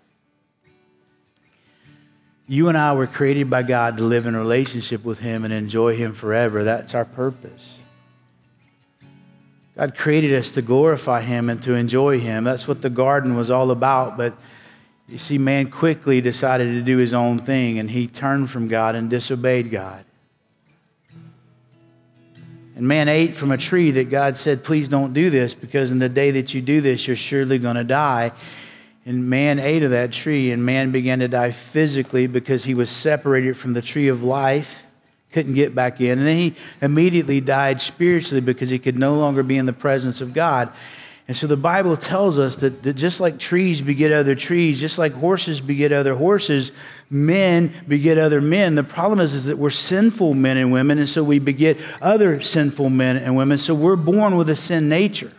You 2.47 2.69
and 2.69 2.79
I 2.79 2.95
were 2.95 3.07
created 3.07 3.51
by 3.51 3.63
God 3.63 3.99
to 3.99 4.03
live 4.03 4.25
in 4.25 4.35
relationship 4.35 5.05
with 5.05 5.19
him 5.19 5.45
and 5.45 5.53
enjoy 5.53 5.97
him 5.97 6.15
forever. 6.15 6.65
That's 6.65 6.95
our 6.95 7.05
purpose. 7.05 7.75
God 9.77 9.97
created 9.97 10.33
us 10.33 10.53
to 10.53 10.63
glorify 10.63 11.21
him 11.21 11.51
and 11.51 11.63
to 11.63 11.75
enjoy 11.75 12.19
him. 12.19 12.45
That's 12.45 12.67
what 12.67 12.83
the 12.83 12.91
garden 12.91 13.37
was 13.37 13.51
all 13.51 13.71
about, 13.71 14.17
but 14.17 14.35
you 15.09 15.19
see, 15.19 15.39
man 15.39 15.71
quickly 15.71 16.21
decided 16.21 16.73
to 16.73 16.83
do 16.83 16.99
his 16.99 17.15
own 17.15 17.39
thing, 17.39 17.79
and 17.79 17.91
he 17.91 18.07
turned 18.07 18.51
from 18.51 18.69
God 18.69 18.95
and 18.95 19.09
disobeyed 19.09 19.71
God. 19.71 20.05
And 22.79 22.87
man 22.87 23.09
ate 23.09 23.35
from 23.35 23.51
a 23.51 23.59
tree 23.59 23.91
that 23.91 24.09
God 24.09 24.37
said, 24.37 24.63
Please 24.63 24.89
don't 24.89 25.13
do 25.13 25.31
this, 25.31 25.53
because 25.53 25.91
in 25.91 25.99
the 25.99 26.09
day 26.09 26.31
that 26.31 26.55
you 26.55 26.63
do 26.63 26.81
this, 26.81 27.09
you're 27.09 27.17
surely 27.17 27.59
going 27.59 27.75
to 27.75 27.83
die. 27.83 28.31
And 29.05 29.29
man 29.29 29.59
ate 29.59 29.83
of 29.83 29.91
that 29.91 30.13
tree, 30.13 30.53
and 30.53 30.65
man 30.65 30.93
began 30.93 31.19
to 31.19 31.27
die 31.27 31.51
physically 31.51 32.29
because 32.29 32.63
he 32.63 32.75
was 32.75 32.89
separated 32.89 33.57
from 33.57 33.73
the 33.73 33.83
tree 33.83 34.07
of 34.07 34.23
life, 34.23 34.85
couldn't 35.33 35.55
get 35.55 35.75
back 35.75 36.01
in. 36.01 36.21
And 36.21 36.27
then 36.29 36.37
he 36.37 36.55
immediately 36.81 37.41
died 37.41 37.81
spiritually 37.81 38.41
because 38.41 38.71
he 38.71 38.79
could 38.79 38.97
no 38.97 39.17
longer 39.17 39.43
be 39.43 39.57
in 39.57 39.67
the 39.67 39.73
presence 39.73 40.21
of 40.21 40.33
God. 40.33 40.73
And 41.29 41.37
so 41.37 41.47
the 41.47 41.59
Bible 41.59 41.99
tells 41.99 42.39
us 42.39 42.57
that, 42.57 42.83
that, 42.85 42.95
just 42.95 43.21
like 43.21 43.39
trees 43.39 43.83
beget 43.83 44.13
other 44.13 44.35
trees, 44.35 44.81
just 44.81 44.99
like 44.99 45.13
horses 45.13 45.61
beget 45.61 45.93
other 45.93 46.15
horses, 46.15 46.73
men 47.11 47.71
beget 47.87 48.17
other 48.17 48.41
men. 48.41 48.75
The 48.75 48.83
problem 48.83 49.21
is, 49.21 49.35
is 49.35 49.45
that 49.45 49.59
we're 49.59 49.69
sinful 49.69 50.33
men 50.33 50.57
and 50.57 50.73
women, 50.73 50.99
and 50.99 51.09
so 51.09 51.23
we 51.23 51.39
beget 51.39 51.77
other 52.01 52.41
sinful 52.41 52.89
men 52.89 53.19
and 53.19 53.37
women. 53.37 53.59
So 53.59 53.75
we're 53.75 53.97
born 53.97 54.39
with 54.39 54.49
a 54.49 54.57
sin 54.57 54.89
nature. 54.89 55.31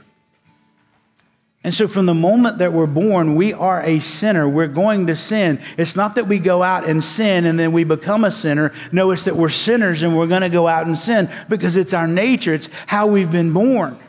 And 1.63 1.73
so, 1.73 1.89
from 1.89 2.05
the 2.05 2.13
moment 2.13 2.59
that 2.59 2.71
we're 2.71 2.85
born, 2.85 3.35
we 3.35 3.51
are 3.51 3.81
a 3.81 3.99
sinner. 3.99 4.47
We're 4.47 4.67
going 4.67 5.07
to 5.07 5.15
sin. 5.15 5.59
It's 5.77 5.95
not 5.95 6.15
that 6.15 6.25
we 6.25 6.39
go 6.39 6.63
out 6.63 6.87
and 6.87 7.03
sin 7.03 7.45
and 7.45 7.59
then 7.59 7.73
we 7.73 7.83
become 7.83 8.23
a 8.23 8.31
sinner. 8.31 8.71
No, 8.93 9.11
it's 9.11 9.25
that 9.25 9.35
we're 9.35 9.49
sinners 9.49 10.01
and 10.01 10.17
we're 10.17 10.27
going 10.27 10.43
to 10.43 10.49
go 10.49 10.69
out 10.69 10.87
and 10.87 10.97
sin 10.97 11.29
because 11.49 11.75
it's 11.75 11.93
our 11.93 12.07
nature, 12.07 12.53
it's 12.53 12.69
how 12.87 13.07
we've 13.07 13.29
been 13.29 13.51
born. 13.51 13.99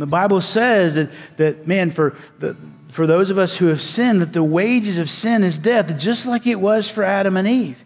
The 0.00 0.06
Bible 0.06 0.40
says 0.40 0.94
that, 0.94 1.10
that 1.36 1.66
man, 1.66 1.90
for, 1.90 2.16
the, 2.38 2.56
for 2.88 3.06
those 3.06 3.28
of 3.28 3.36
us 3.36 3.58
who 3.58 3.66
have 3.66 3.82
sinned, 3.82 4.22
that 4.22 4.32
the 4.32 4.42
wages 4.42 4.96
of 4.96 5.10
sin 5.10 5.44
is 5.44 5.58
death, 5.58 5.98
just 5.98 6.26
like 6.26 6.46
it 6.46 6.58
was 6.58 6.88
for 6.88 7.04
Adam 7.04 7.36
and 7.36 7.46
Eve. 7.46 7.84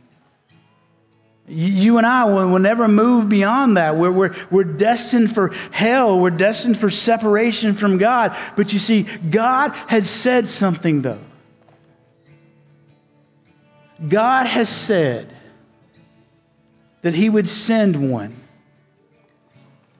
You 1.48 1.98
and 1.98 2.06
I 2.06 2.24
will, 2.24 2.50
will 2.50 2.60
never 2.60 2.86
move 2.86 3.28
beyond 3.28 3.76
that. 3.78 3.96
We're, 3.96 4.12
we're, 4.12 4.34
we're 4.48 4.62
destined 4.62 5.34
for 5.34 5.48
hell. 5.72 6.20
We're 6.20 6.30
destined 6.30 6.78
for 6.78 6.88
separation 6.88 7.74
from 7.74 7.98
God. 7.98 8.36
But 8.54 8.72
you 8.72 8.78
see, 8.78 9.02
God 9.28 9.72
had 9.88 10.06
said 10.06 10.46
something, 10.46 11.02
though. 11.02 11.20
God 14.08 14.46
has 14.46 14.68
said 14.68 15.34
that 17.02 17.14
He 17.14 17.28
would 17.28 17.48
send 17.48 18.10
one 18.10 18.36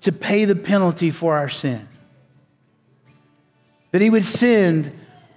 to 0.03 0.13
pay 0.13 0.45
the 0.45 0.55
penalty 0.55 1.11
for 1.11 1.37
our 1.37 1.49
sin 1.49 1.89
that 3.95 4.03
he 4.03 4.11
would 4.11 4.25
send 4.25 4.91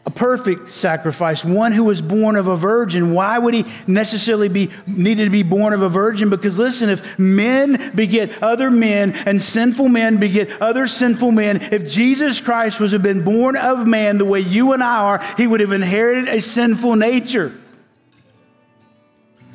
a 0.07 0.09
perfect 0.09 0.69
sacrifice, 0.69 1.45
one 1.45 1.71
who 1.71 1.83
was 1.83 2.01
born 2.01 2.35
of 2.35 2.47
a 2.47 2.55
virgin. 2.55 3.13
Why 3.13 3.37
would 3.37 3.53
he 3.53 3.65
necessarily 3.85 4.49
be 4.49 4.71
needed 4.87 5.25
to 5.25 5.29
be 5.29 5.43
born 5.43 5.73
of 5.73 5.83
a 5.83 5.89
virgin? 5.89 6.31
Because 6.31 6.57
listen, 6.57 6.89
if 6.89 7.19
men 7.19 7.91
beget 7.93 8.41
other 8.41 8.71
men 8.71 9.13
and 9.27 9.39
sinful 9.39 9.89
men 9.89 10.17
beget 10.17 10.59
other 10.59 10.87
sinful 10.87 11.33
men, 11.33 11.61
if 11.71 11.87
Jesus 11.87 12.41
Christ 12.41 12.79
was 12.79 12.93
have 12.93 13.03
been 13.03 13.23
born 13.23 13.55
of 13.55 13.85
man 13.85 14.17
the 14.17 14.25
way 14.25 14.39
you 14.39 14.73
and 14.73 14.83
I 14.83 15.03
are, 15.03 15.23
he 15.37 15.45
would 15.45 15.59
have 15.59 15.71
inherited 15.71 16.27
a 16.27 16.41
sinful 16.41 16.95
nature. 16.95 17.53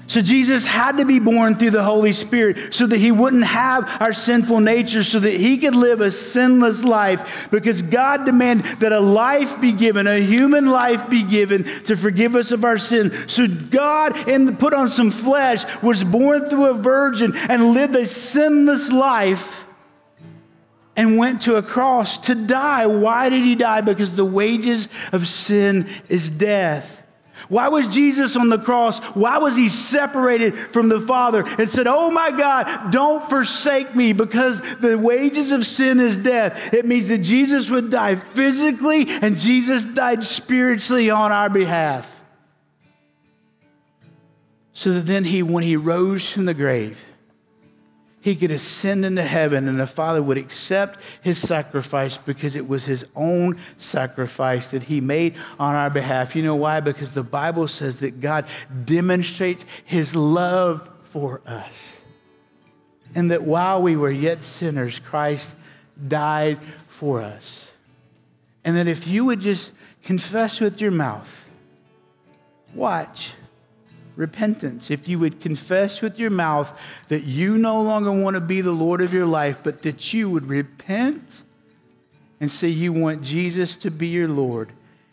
So 0.08 0.20
Jesus 0.20 0.66
had 0.66 0.98
to 0.98 1.04
be 1.04 1.20
born 1.20 1.54
through 1.54 1.70
the 1.70 1.84
Holy 1.84 2.12
Spirit 2.12 2.74
so 2.74 2.86
that 2.86 2.98
he 2.98 3.12
wouldn't 3.12 3.44
have 3.44 4.00
our 4.00 4.12
sinful 4.12 4.60
nature, 4.60 5.02
so 5.02 5.18
that 5.18 5.34
he 5.34 5.58
could 5.58 5.74
live 5.74 6.00
a 6.00 6.10
sinless 6.10 6.84
life. 6.84 7.48
Because 7.50 7.82
God 7.82 8.26
demanded 8.26 8.66
that 8.80 8.92
a 8.92 9.00
life 9.00 9.60
be 9.60 9.72
given, 9.72 10.06
a 10.06 10.18
human 10.18 10.66
life 10.66 11.08
be 11.08 11.22
given 11.22 11.64
to 11.84 11.96
forgive 11.96 12.36
us 12.36 12.52
of 12.52 12.64
our 12.64 12.78
sin. 12.78 13.12
So 13.28 13.46
God, 13.46 14.28
and 14.28 14.58
put 14.58 14.74
on 14.74 14.88
some 14.88 15.10
flesh, 15.10 15.64
was 15.82 16.04
born 16.04 16.48
through 16.48 16.66
a 16.66 16.74
virgin 16.74 17.32
and 17.48 17.72
lived 17.72 17.96
a 17.96 18.04
sinless 18.04 18.90
life 18.90 19.64
and 20.96 21.16
went 21.16 21.42
to 21.42 21.56
a 21.56 21.62
cross 21.62 22.18
to 22.18 22.34
die. 22.34 22.86
Why 22.86 23.28
did 23.30 23.44
he 23.44 23.54
die? 23.54 23.80
Because 23.80 24.12
the 24.12 24.24
wages 24.24 24.88
of 25.12 25.26
sin 25.26 25.88
is 26.08 26.28
death. 26.28 27.01
Why 27.52 27.68
was 27.68 27.86
Jesus 27.86 28.34
on 28.34 28.48
the 28.48 28.56
cross? 28.56 28.98
Why 29.14 29.36
was 29.36 29.54
he 29.54 29.68
separated 29.68 30.56
from 30.56 30.88
the 30.88 31.02
Father 31.02 31.44
and 31.58 31.68
said, 31.68 31.86
Oh 31.86 32.10
my 32.10 32.30
God, 32.30 32.90
don't 32.90 33.22
forsake 33.28 33.94
me 33.94 34.14
because 34.14 34.62
the 34.76 34.98
wages 34.98 35.52
of 35.52 35.66
sin 35.66 36.00
is 36.00 36.16
death? 36.16 36.72
It 36.72 36.86
means 36.86 37.08
that 37.08 37.18
Jesus 37.18 37.68
would 37.68 37.90
die 37.90 38.14
physically 38.14 39.04
and 39.06 39.36
Jesus 39.36 39.84
died 39.84 40.24
spiritually 40.24 41.10
on 41.10 41.30
our 41.30 41.50
behalf. 41.50 42.24
So 44.72 44.94
that 44.94 45.04
then 45.04 45.24
he, 45.24 45.42
when 45.42 45.62
he 45.62 45.76
rose 45.76 46.32
from 46.32 46.46
the 46.46 46.54
grave, 46.54 47.04
he 48.22 48.34
could 48.34 48.50
ascend 48.50 49.04
into 49.04 49.22
heaven 49.22 49.68
and 49.68 49.78
the 49.78 49.86
Father 49.86 50.22
would 50.22 50.38
accept 50.38 50.98
his 51.20 51.38
sacrifice 51.38 52.16
because 52.16 52.56
it 52.56 52.66
was 52.66 52.86
his 52.86 53.04
own 53.14 53.58
sacrifice 53.76 54.70
that 54.70 54.84
he 54.84 55.00
made 55.00 55.34
on 55.58 55.74
our 55.74 55.90
behalf. 55.90 56.34
You 56.34 56.42
know 56.42 56.56
why? 56.56 56.80
Because 56.80 57.12
the 57.12 57.22
Bible 57.22 57.68
says 57.68 58.00
that 58.00 58.20
God 58.20 58.46
demonstrates 58.84 59.66
his 59.84 60.16
love 60.16 60.88
for 61.02 61.42
us. 61.46 62.00
And 63.14 63.30
that 63.30 63.42
while 63.42 63.82
we 63.82 63.96
were 63.96 64.10
yet 64.10 64.42
sinners, 64.42 64.98
Christ 64.98 65.54
died 66.08 66.58
for 66.88 67.20
us. 67.20 67.68
And 68.64 68.76
that 68.76 68.86
if 68.86 69.06
you 69.06 69.26
would 69.26 69.40
just 69.40 69.72
confess 70.02 70.60
with 70.60 70.80
your 70.80 70.92
mouth 70.92 71.42
Watch. 72.74 73.32
Repentance. 74.16 74.90
If 74.90 75.08
you 75.08 75.18
would 75.18 75.40
confess 75.40 76.02
with 76.02 76.18
your 76.18 76.30
mouth 76.30 76.78
that 77.08 77.24
you 77.24 77.56
no 77.56 77.80
longer 77.80 78.12
want 78.12 78.34
to 78.34 78.40
be 78.40 78.60
the 78.60 78.72
Lord 78.72 79.00
of 79.00 79.14
your 79.14 79.26
life, 79.26 79.60
but 79.62 79.82
that 79.82 80.12
you 80.12 80.28
would 80.28 80.46
repent 80.46 81.42
and 82.40 82.50
say 82.50 82.68
you 82.68 82.92
want 82.92 83.22
Jesus 83.22 83.76
to 83.76 83.90
be 83.90 84.08
your 84.08 84.28
Lord, 84.28 84.70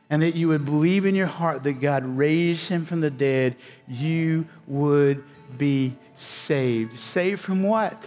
and 0.09 0.21
that 0.23 0.35
you 0.35 0.47
would 0.47 0.65
believe 0.65 1.05
in 1.05 1.13
your 1.13 1.27
heart 1.27 1.63
that 1.63 1.79
God 1.79 2.03
raised 2.03 2.69
him 2.69 2.85
from 2.85 3.01
the 3.01 3.11
dead, 3.11 3.55
you 3.87 4.47
would 4.65 5.23
be 5.57 5.95
saved. 6.17 6.99
Saved 6.99 7.39
from 7.39 7.63
what? 7.63 8.03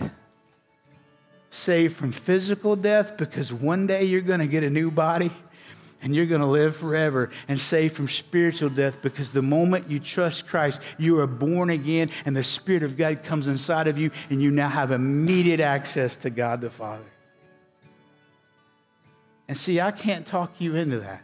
Saved 1.50 1.96
from 1.96 2.10
physical 2.10 2.74
death 2.74 3.16
because 3.16 3.52
one 3.52 3.86
day 3.86 4.04
you're 4.04 4.20
going 4.20 4.40
to 4.40 4.48
get 4.48 4.64
a 4.64 4.70
new 4.70 4.90
body 4.90 5.30
and 6.02 6.14
you're 6.14 6.26
going 6.26 6.40
to 6.40 6.46
live 6.46 6.76
forever 6.76 7.30
and 7.48 7.60
saved 7.60 7.94
from 7.94 8.08
spiritual 8.08 8.68
death 8.68 9.00
because 9.02 9.32
the 9.32 9.42
moment 9.42 9.88
you 9.88 10.00
trust 10.00 10.46
Christ, 10.46 10.80
you 10.98 11.20
are 11.20 11.26
born 11.26 11.70
again 11.70 12.10
and 12.24 12.36
the 12.36 12.44
Spirit 12.44 12.82
of 12.82 12.96
God 12.96 13.22
comes 13.22 13.46
inside 13.46 13.88
of 13.88 13.96
you 13.96 14.10
and 14.28 14.42
you 14.42 14.50
now 14.50 14.68
have 14.68 14.90
immediate 14.90 15.60
access 15.60 16.16
to 16.16 16.30
God 16.30 16.60
the 16.60 16.70
Father. 16.70 17.04
And 19.48 19.56
see, 19.56 19.80
I 19.80 19.90
can't 19.90 20.26
talk 20.26 20.60
you 20.60 20.76
into 20.76 21.00
that. 21.00 21.22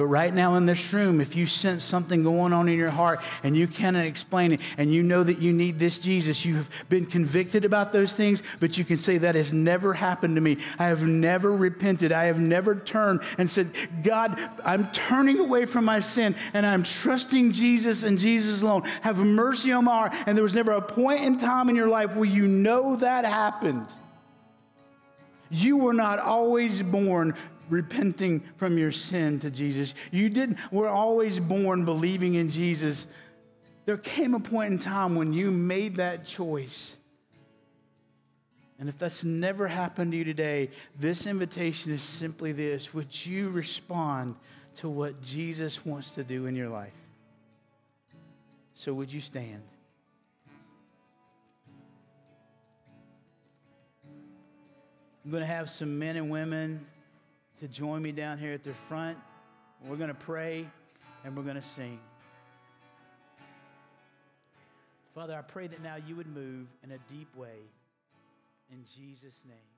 But 0.00 0.06
right 0.06 0.32
now 0.32 0.54
in 0.54 0.64
this 0.64 0.94
room, 0.94 1.20
if 1.20 1.36
you 1.36 1.44
sense 1.44 1.84
something 1.84 2.22
going 2.22 2.54
on 2.54 2.70
in 2.70 2.78
your 2.78 2.88
heart 2.88 3.20
and 3.42 3.54
you 3.54 3.68
cannot 3.68 4.06
explain 4.06 4.52
it, 4.52 4.60
and 4.78 4.90
you 4.90 5.02
know 5.02 5.22
that 5.22 5.40
you 5.40 5.52
need 5.52 5.78
this 5.78 5.98
Jesus, 5.98 6.42
you 6.42 6.56
have 6.56 6.70
been 6.88 7.04
convicted 7.04 7.66
about 7.66 7.92
those 7.92 8.14
things, 8.14 8.42
but 8.60 8.78
you 8.78 8.84
can 8.86 8.96
say, 8.96 9.18
That 9.18 9.34
has 9.34 9.52
never 9.52 9.92
happened 9.92 10.36
to 10.36 10.40
me. 10.40 10.56
I 10.78 10.86
have 10.86 11.02
never 11.02 11.54
repented. 11.54 12.12
I 12.12 12.24
have 12.24 12.40
never 12.40 12.76
turned 12.76 13.20
and 13.36 13.50
said, 13.50 13.72
God, 14.02 14.40
I'm 14.64 14.90
turning 14.90 15.38
away 15.38 15.66
from 15.66 15.84
my 15.84 16.00
sin 16.00 16.34
and 16.54 16.64
I'm 16.64 16.82
trusting 16.82 17.52
Jesus 17.52 18.02
and 18.02 18.18
Jesus 18.18 18.62
alone. 18.62 18.84
Have 19.02 19.18
mercy 19.18 19.70
on 19.70 19.84
my 19.84 19.92
heart. 19.92 20.14
And 20.24 20.34
there 20.34 20.42
was 20.42 20.54
never 20.54 20.72
a 20.72 20.80
point 20.80 21.20
in 21.24 21.36
time 21.36 21.68
in 21.68 21.76
your 21.76 21.88
life 21.88 22.16
where 22.16 22.24
you 22.24 22.46
know 22.46 22.96
that 22.96 23.26
happened. 23.26 23.86
You 25.50 25.76
were 25.76 25.92
not 25.92 26.20
always 26.20 26.80
born 26.80 27.34
repenting 27.70 28.42
from 28.56 28.76
your 28.76 28.92
sin 28.92 29.38
to 29.40 29.50
Jesus. 29.50 29.94
You 30.10 30.28
didn't 30.28 30.58
we're 30.70 30.88
always 30.88 31.40
born 31.40 31.84
believing 31.84 32.34
in 32.34 32.50
Jesus. 32.50 33.06
There 33.86 33.96
came 33.96 34.34
a 34.34 34.40
point 34.40 34.72
in 34.72 34.78
time 34.78 35.16
when 35.16 35.32
you 35.32 35.50
made 35.50 35.96
that 35.96 36.26
choice. 36.26 36.94
And 38.78 38.88
if 38.88 38.96
that's 38.96 39.24
never 39.24 39.68
happened 39.68 40.12
to 40.12 40.18
you 40.18 40.24
today, 40.24 40.70
this 40.98 41.26
invitation 41.26 41.92
is 41.92 42.02
simply 42.02 42.52
this 42.52 42.94
Would 42.94 43.26
you 43.26 43.50
respond 43.50 44.36
to 44.76 44.88
what 44.88 45.20
Jesus 45.22 45.84
wants 45.84 46.12
to 46.12 46.24
do 46.24 46.46
in 46.46 46.56
your 46.56 46.68
life? 46.68 46.94
So, 48.74 48.94
would 48.94 49.12
you 49.12 49.20
stand? 49.20 49.62
I'm 55.24 55.30
going 55.30 55.42
to 55.42 55.46
have 55.46 55.68
some 55.68 55.98
men 55.98 56.16
and 56.16 56.30
women 56.30 56.86
to 57.60 57.68
join 57.68 58.02
me 58.02 58.10
down 58.10 58.38
here 58.38 58.52
at 58.52 58.64
the 58.64 58.72
front. 58.72 59.18
We're 59.86 59.96
going 59.96 60.08
to 60.08 60.14
pray 60.14 60.66
and 61.24 61.36
we're 61.36 61.42
going 61.42 61.56
to 61.56 61.62
sing. 61.62 61.98
Father, 65.14 65.36
I 65.36 65.42
pray 65.42 65.66
that 65.66 65.82
now 65.82 65.96
you 65.96 66.16
would 66.16 66.26
move 66.26 66.68
in 66.82 66.92
a 66.92 66.98
deep 67.12 67.34
way 67.36 67.58
in 68.72 68.84
Jesus' 68.96 69.36
name. 69.46 69.69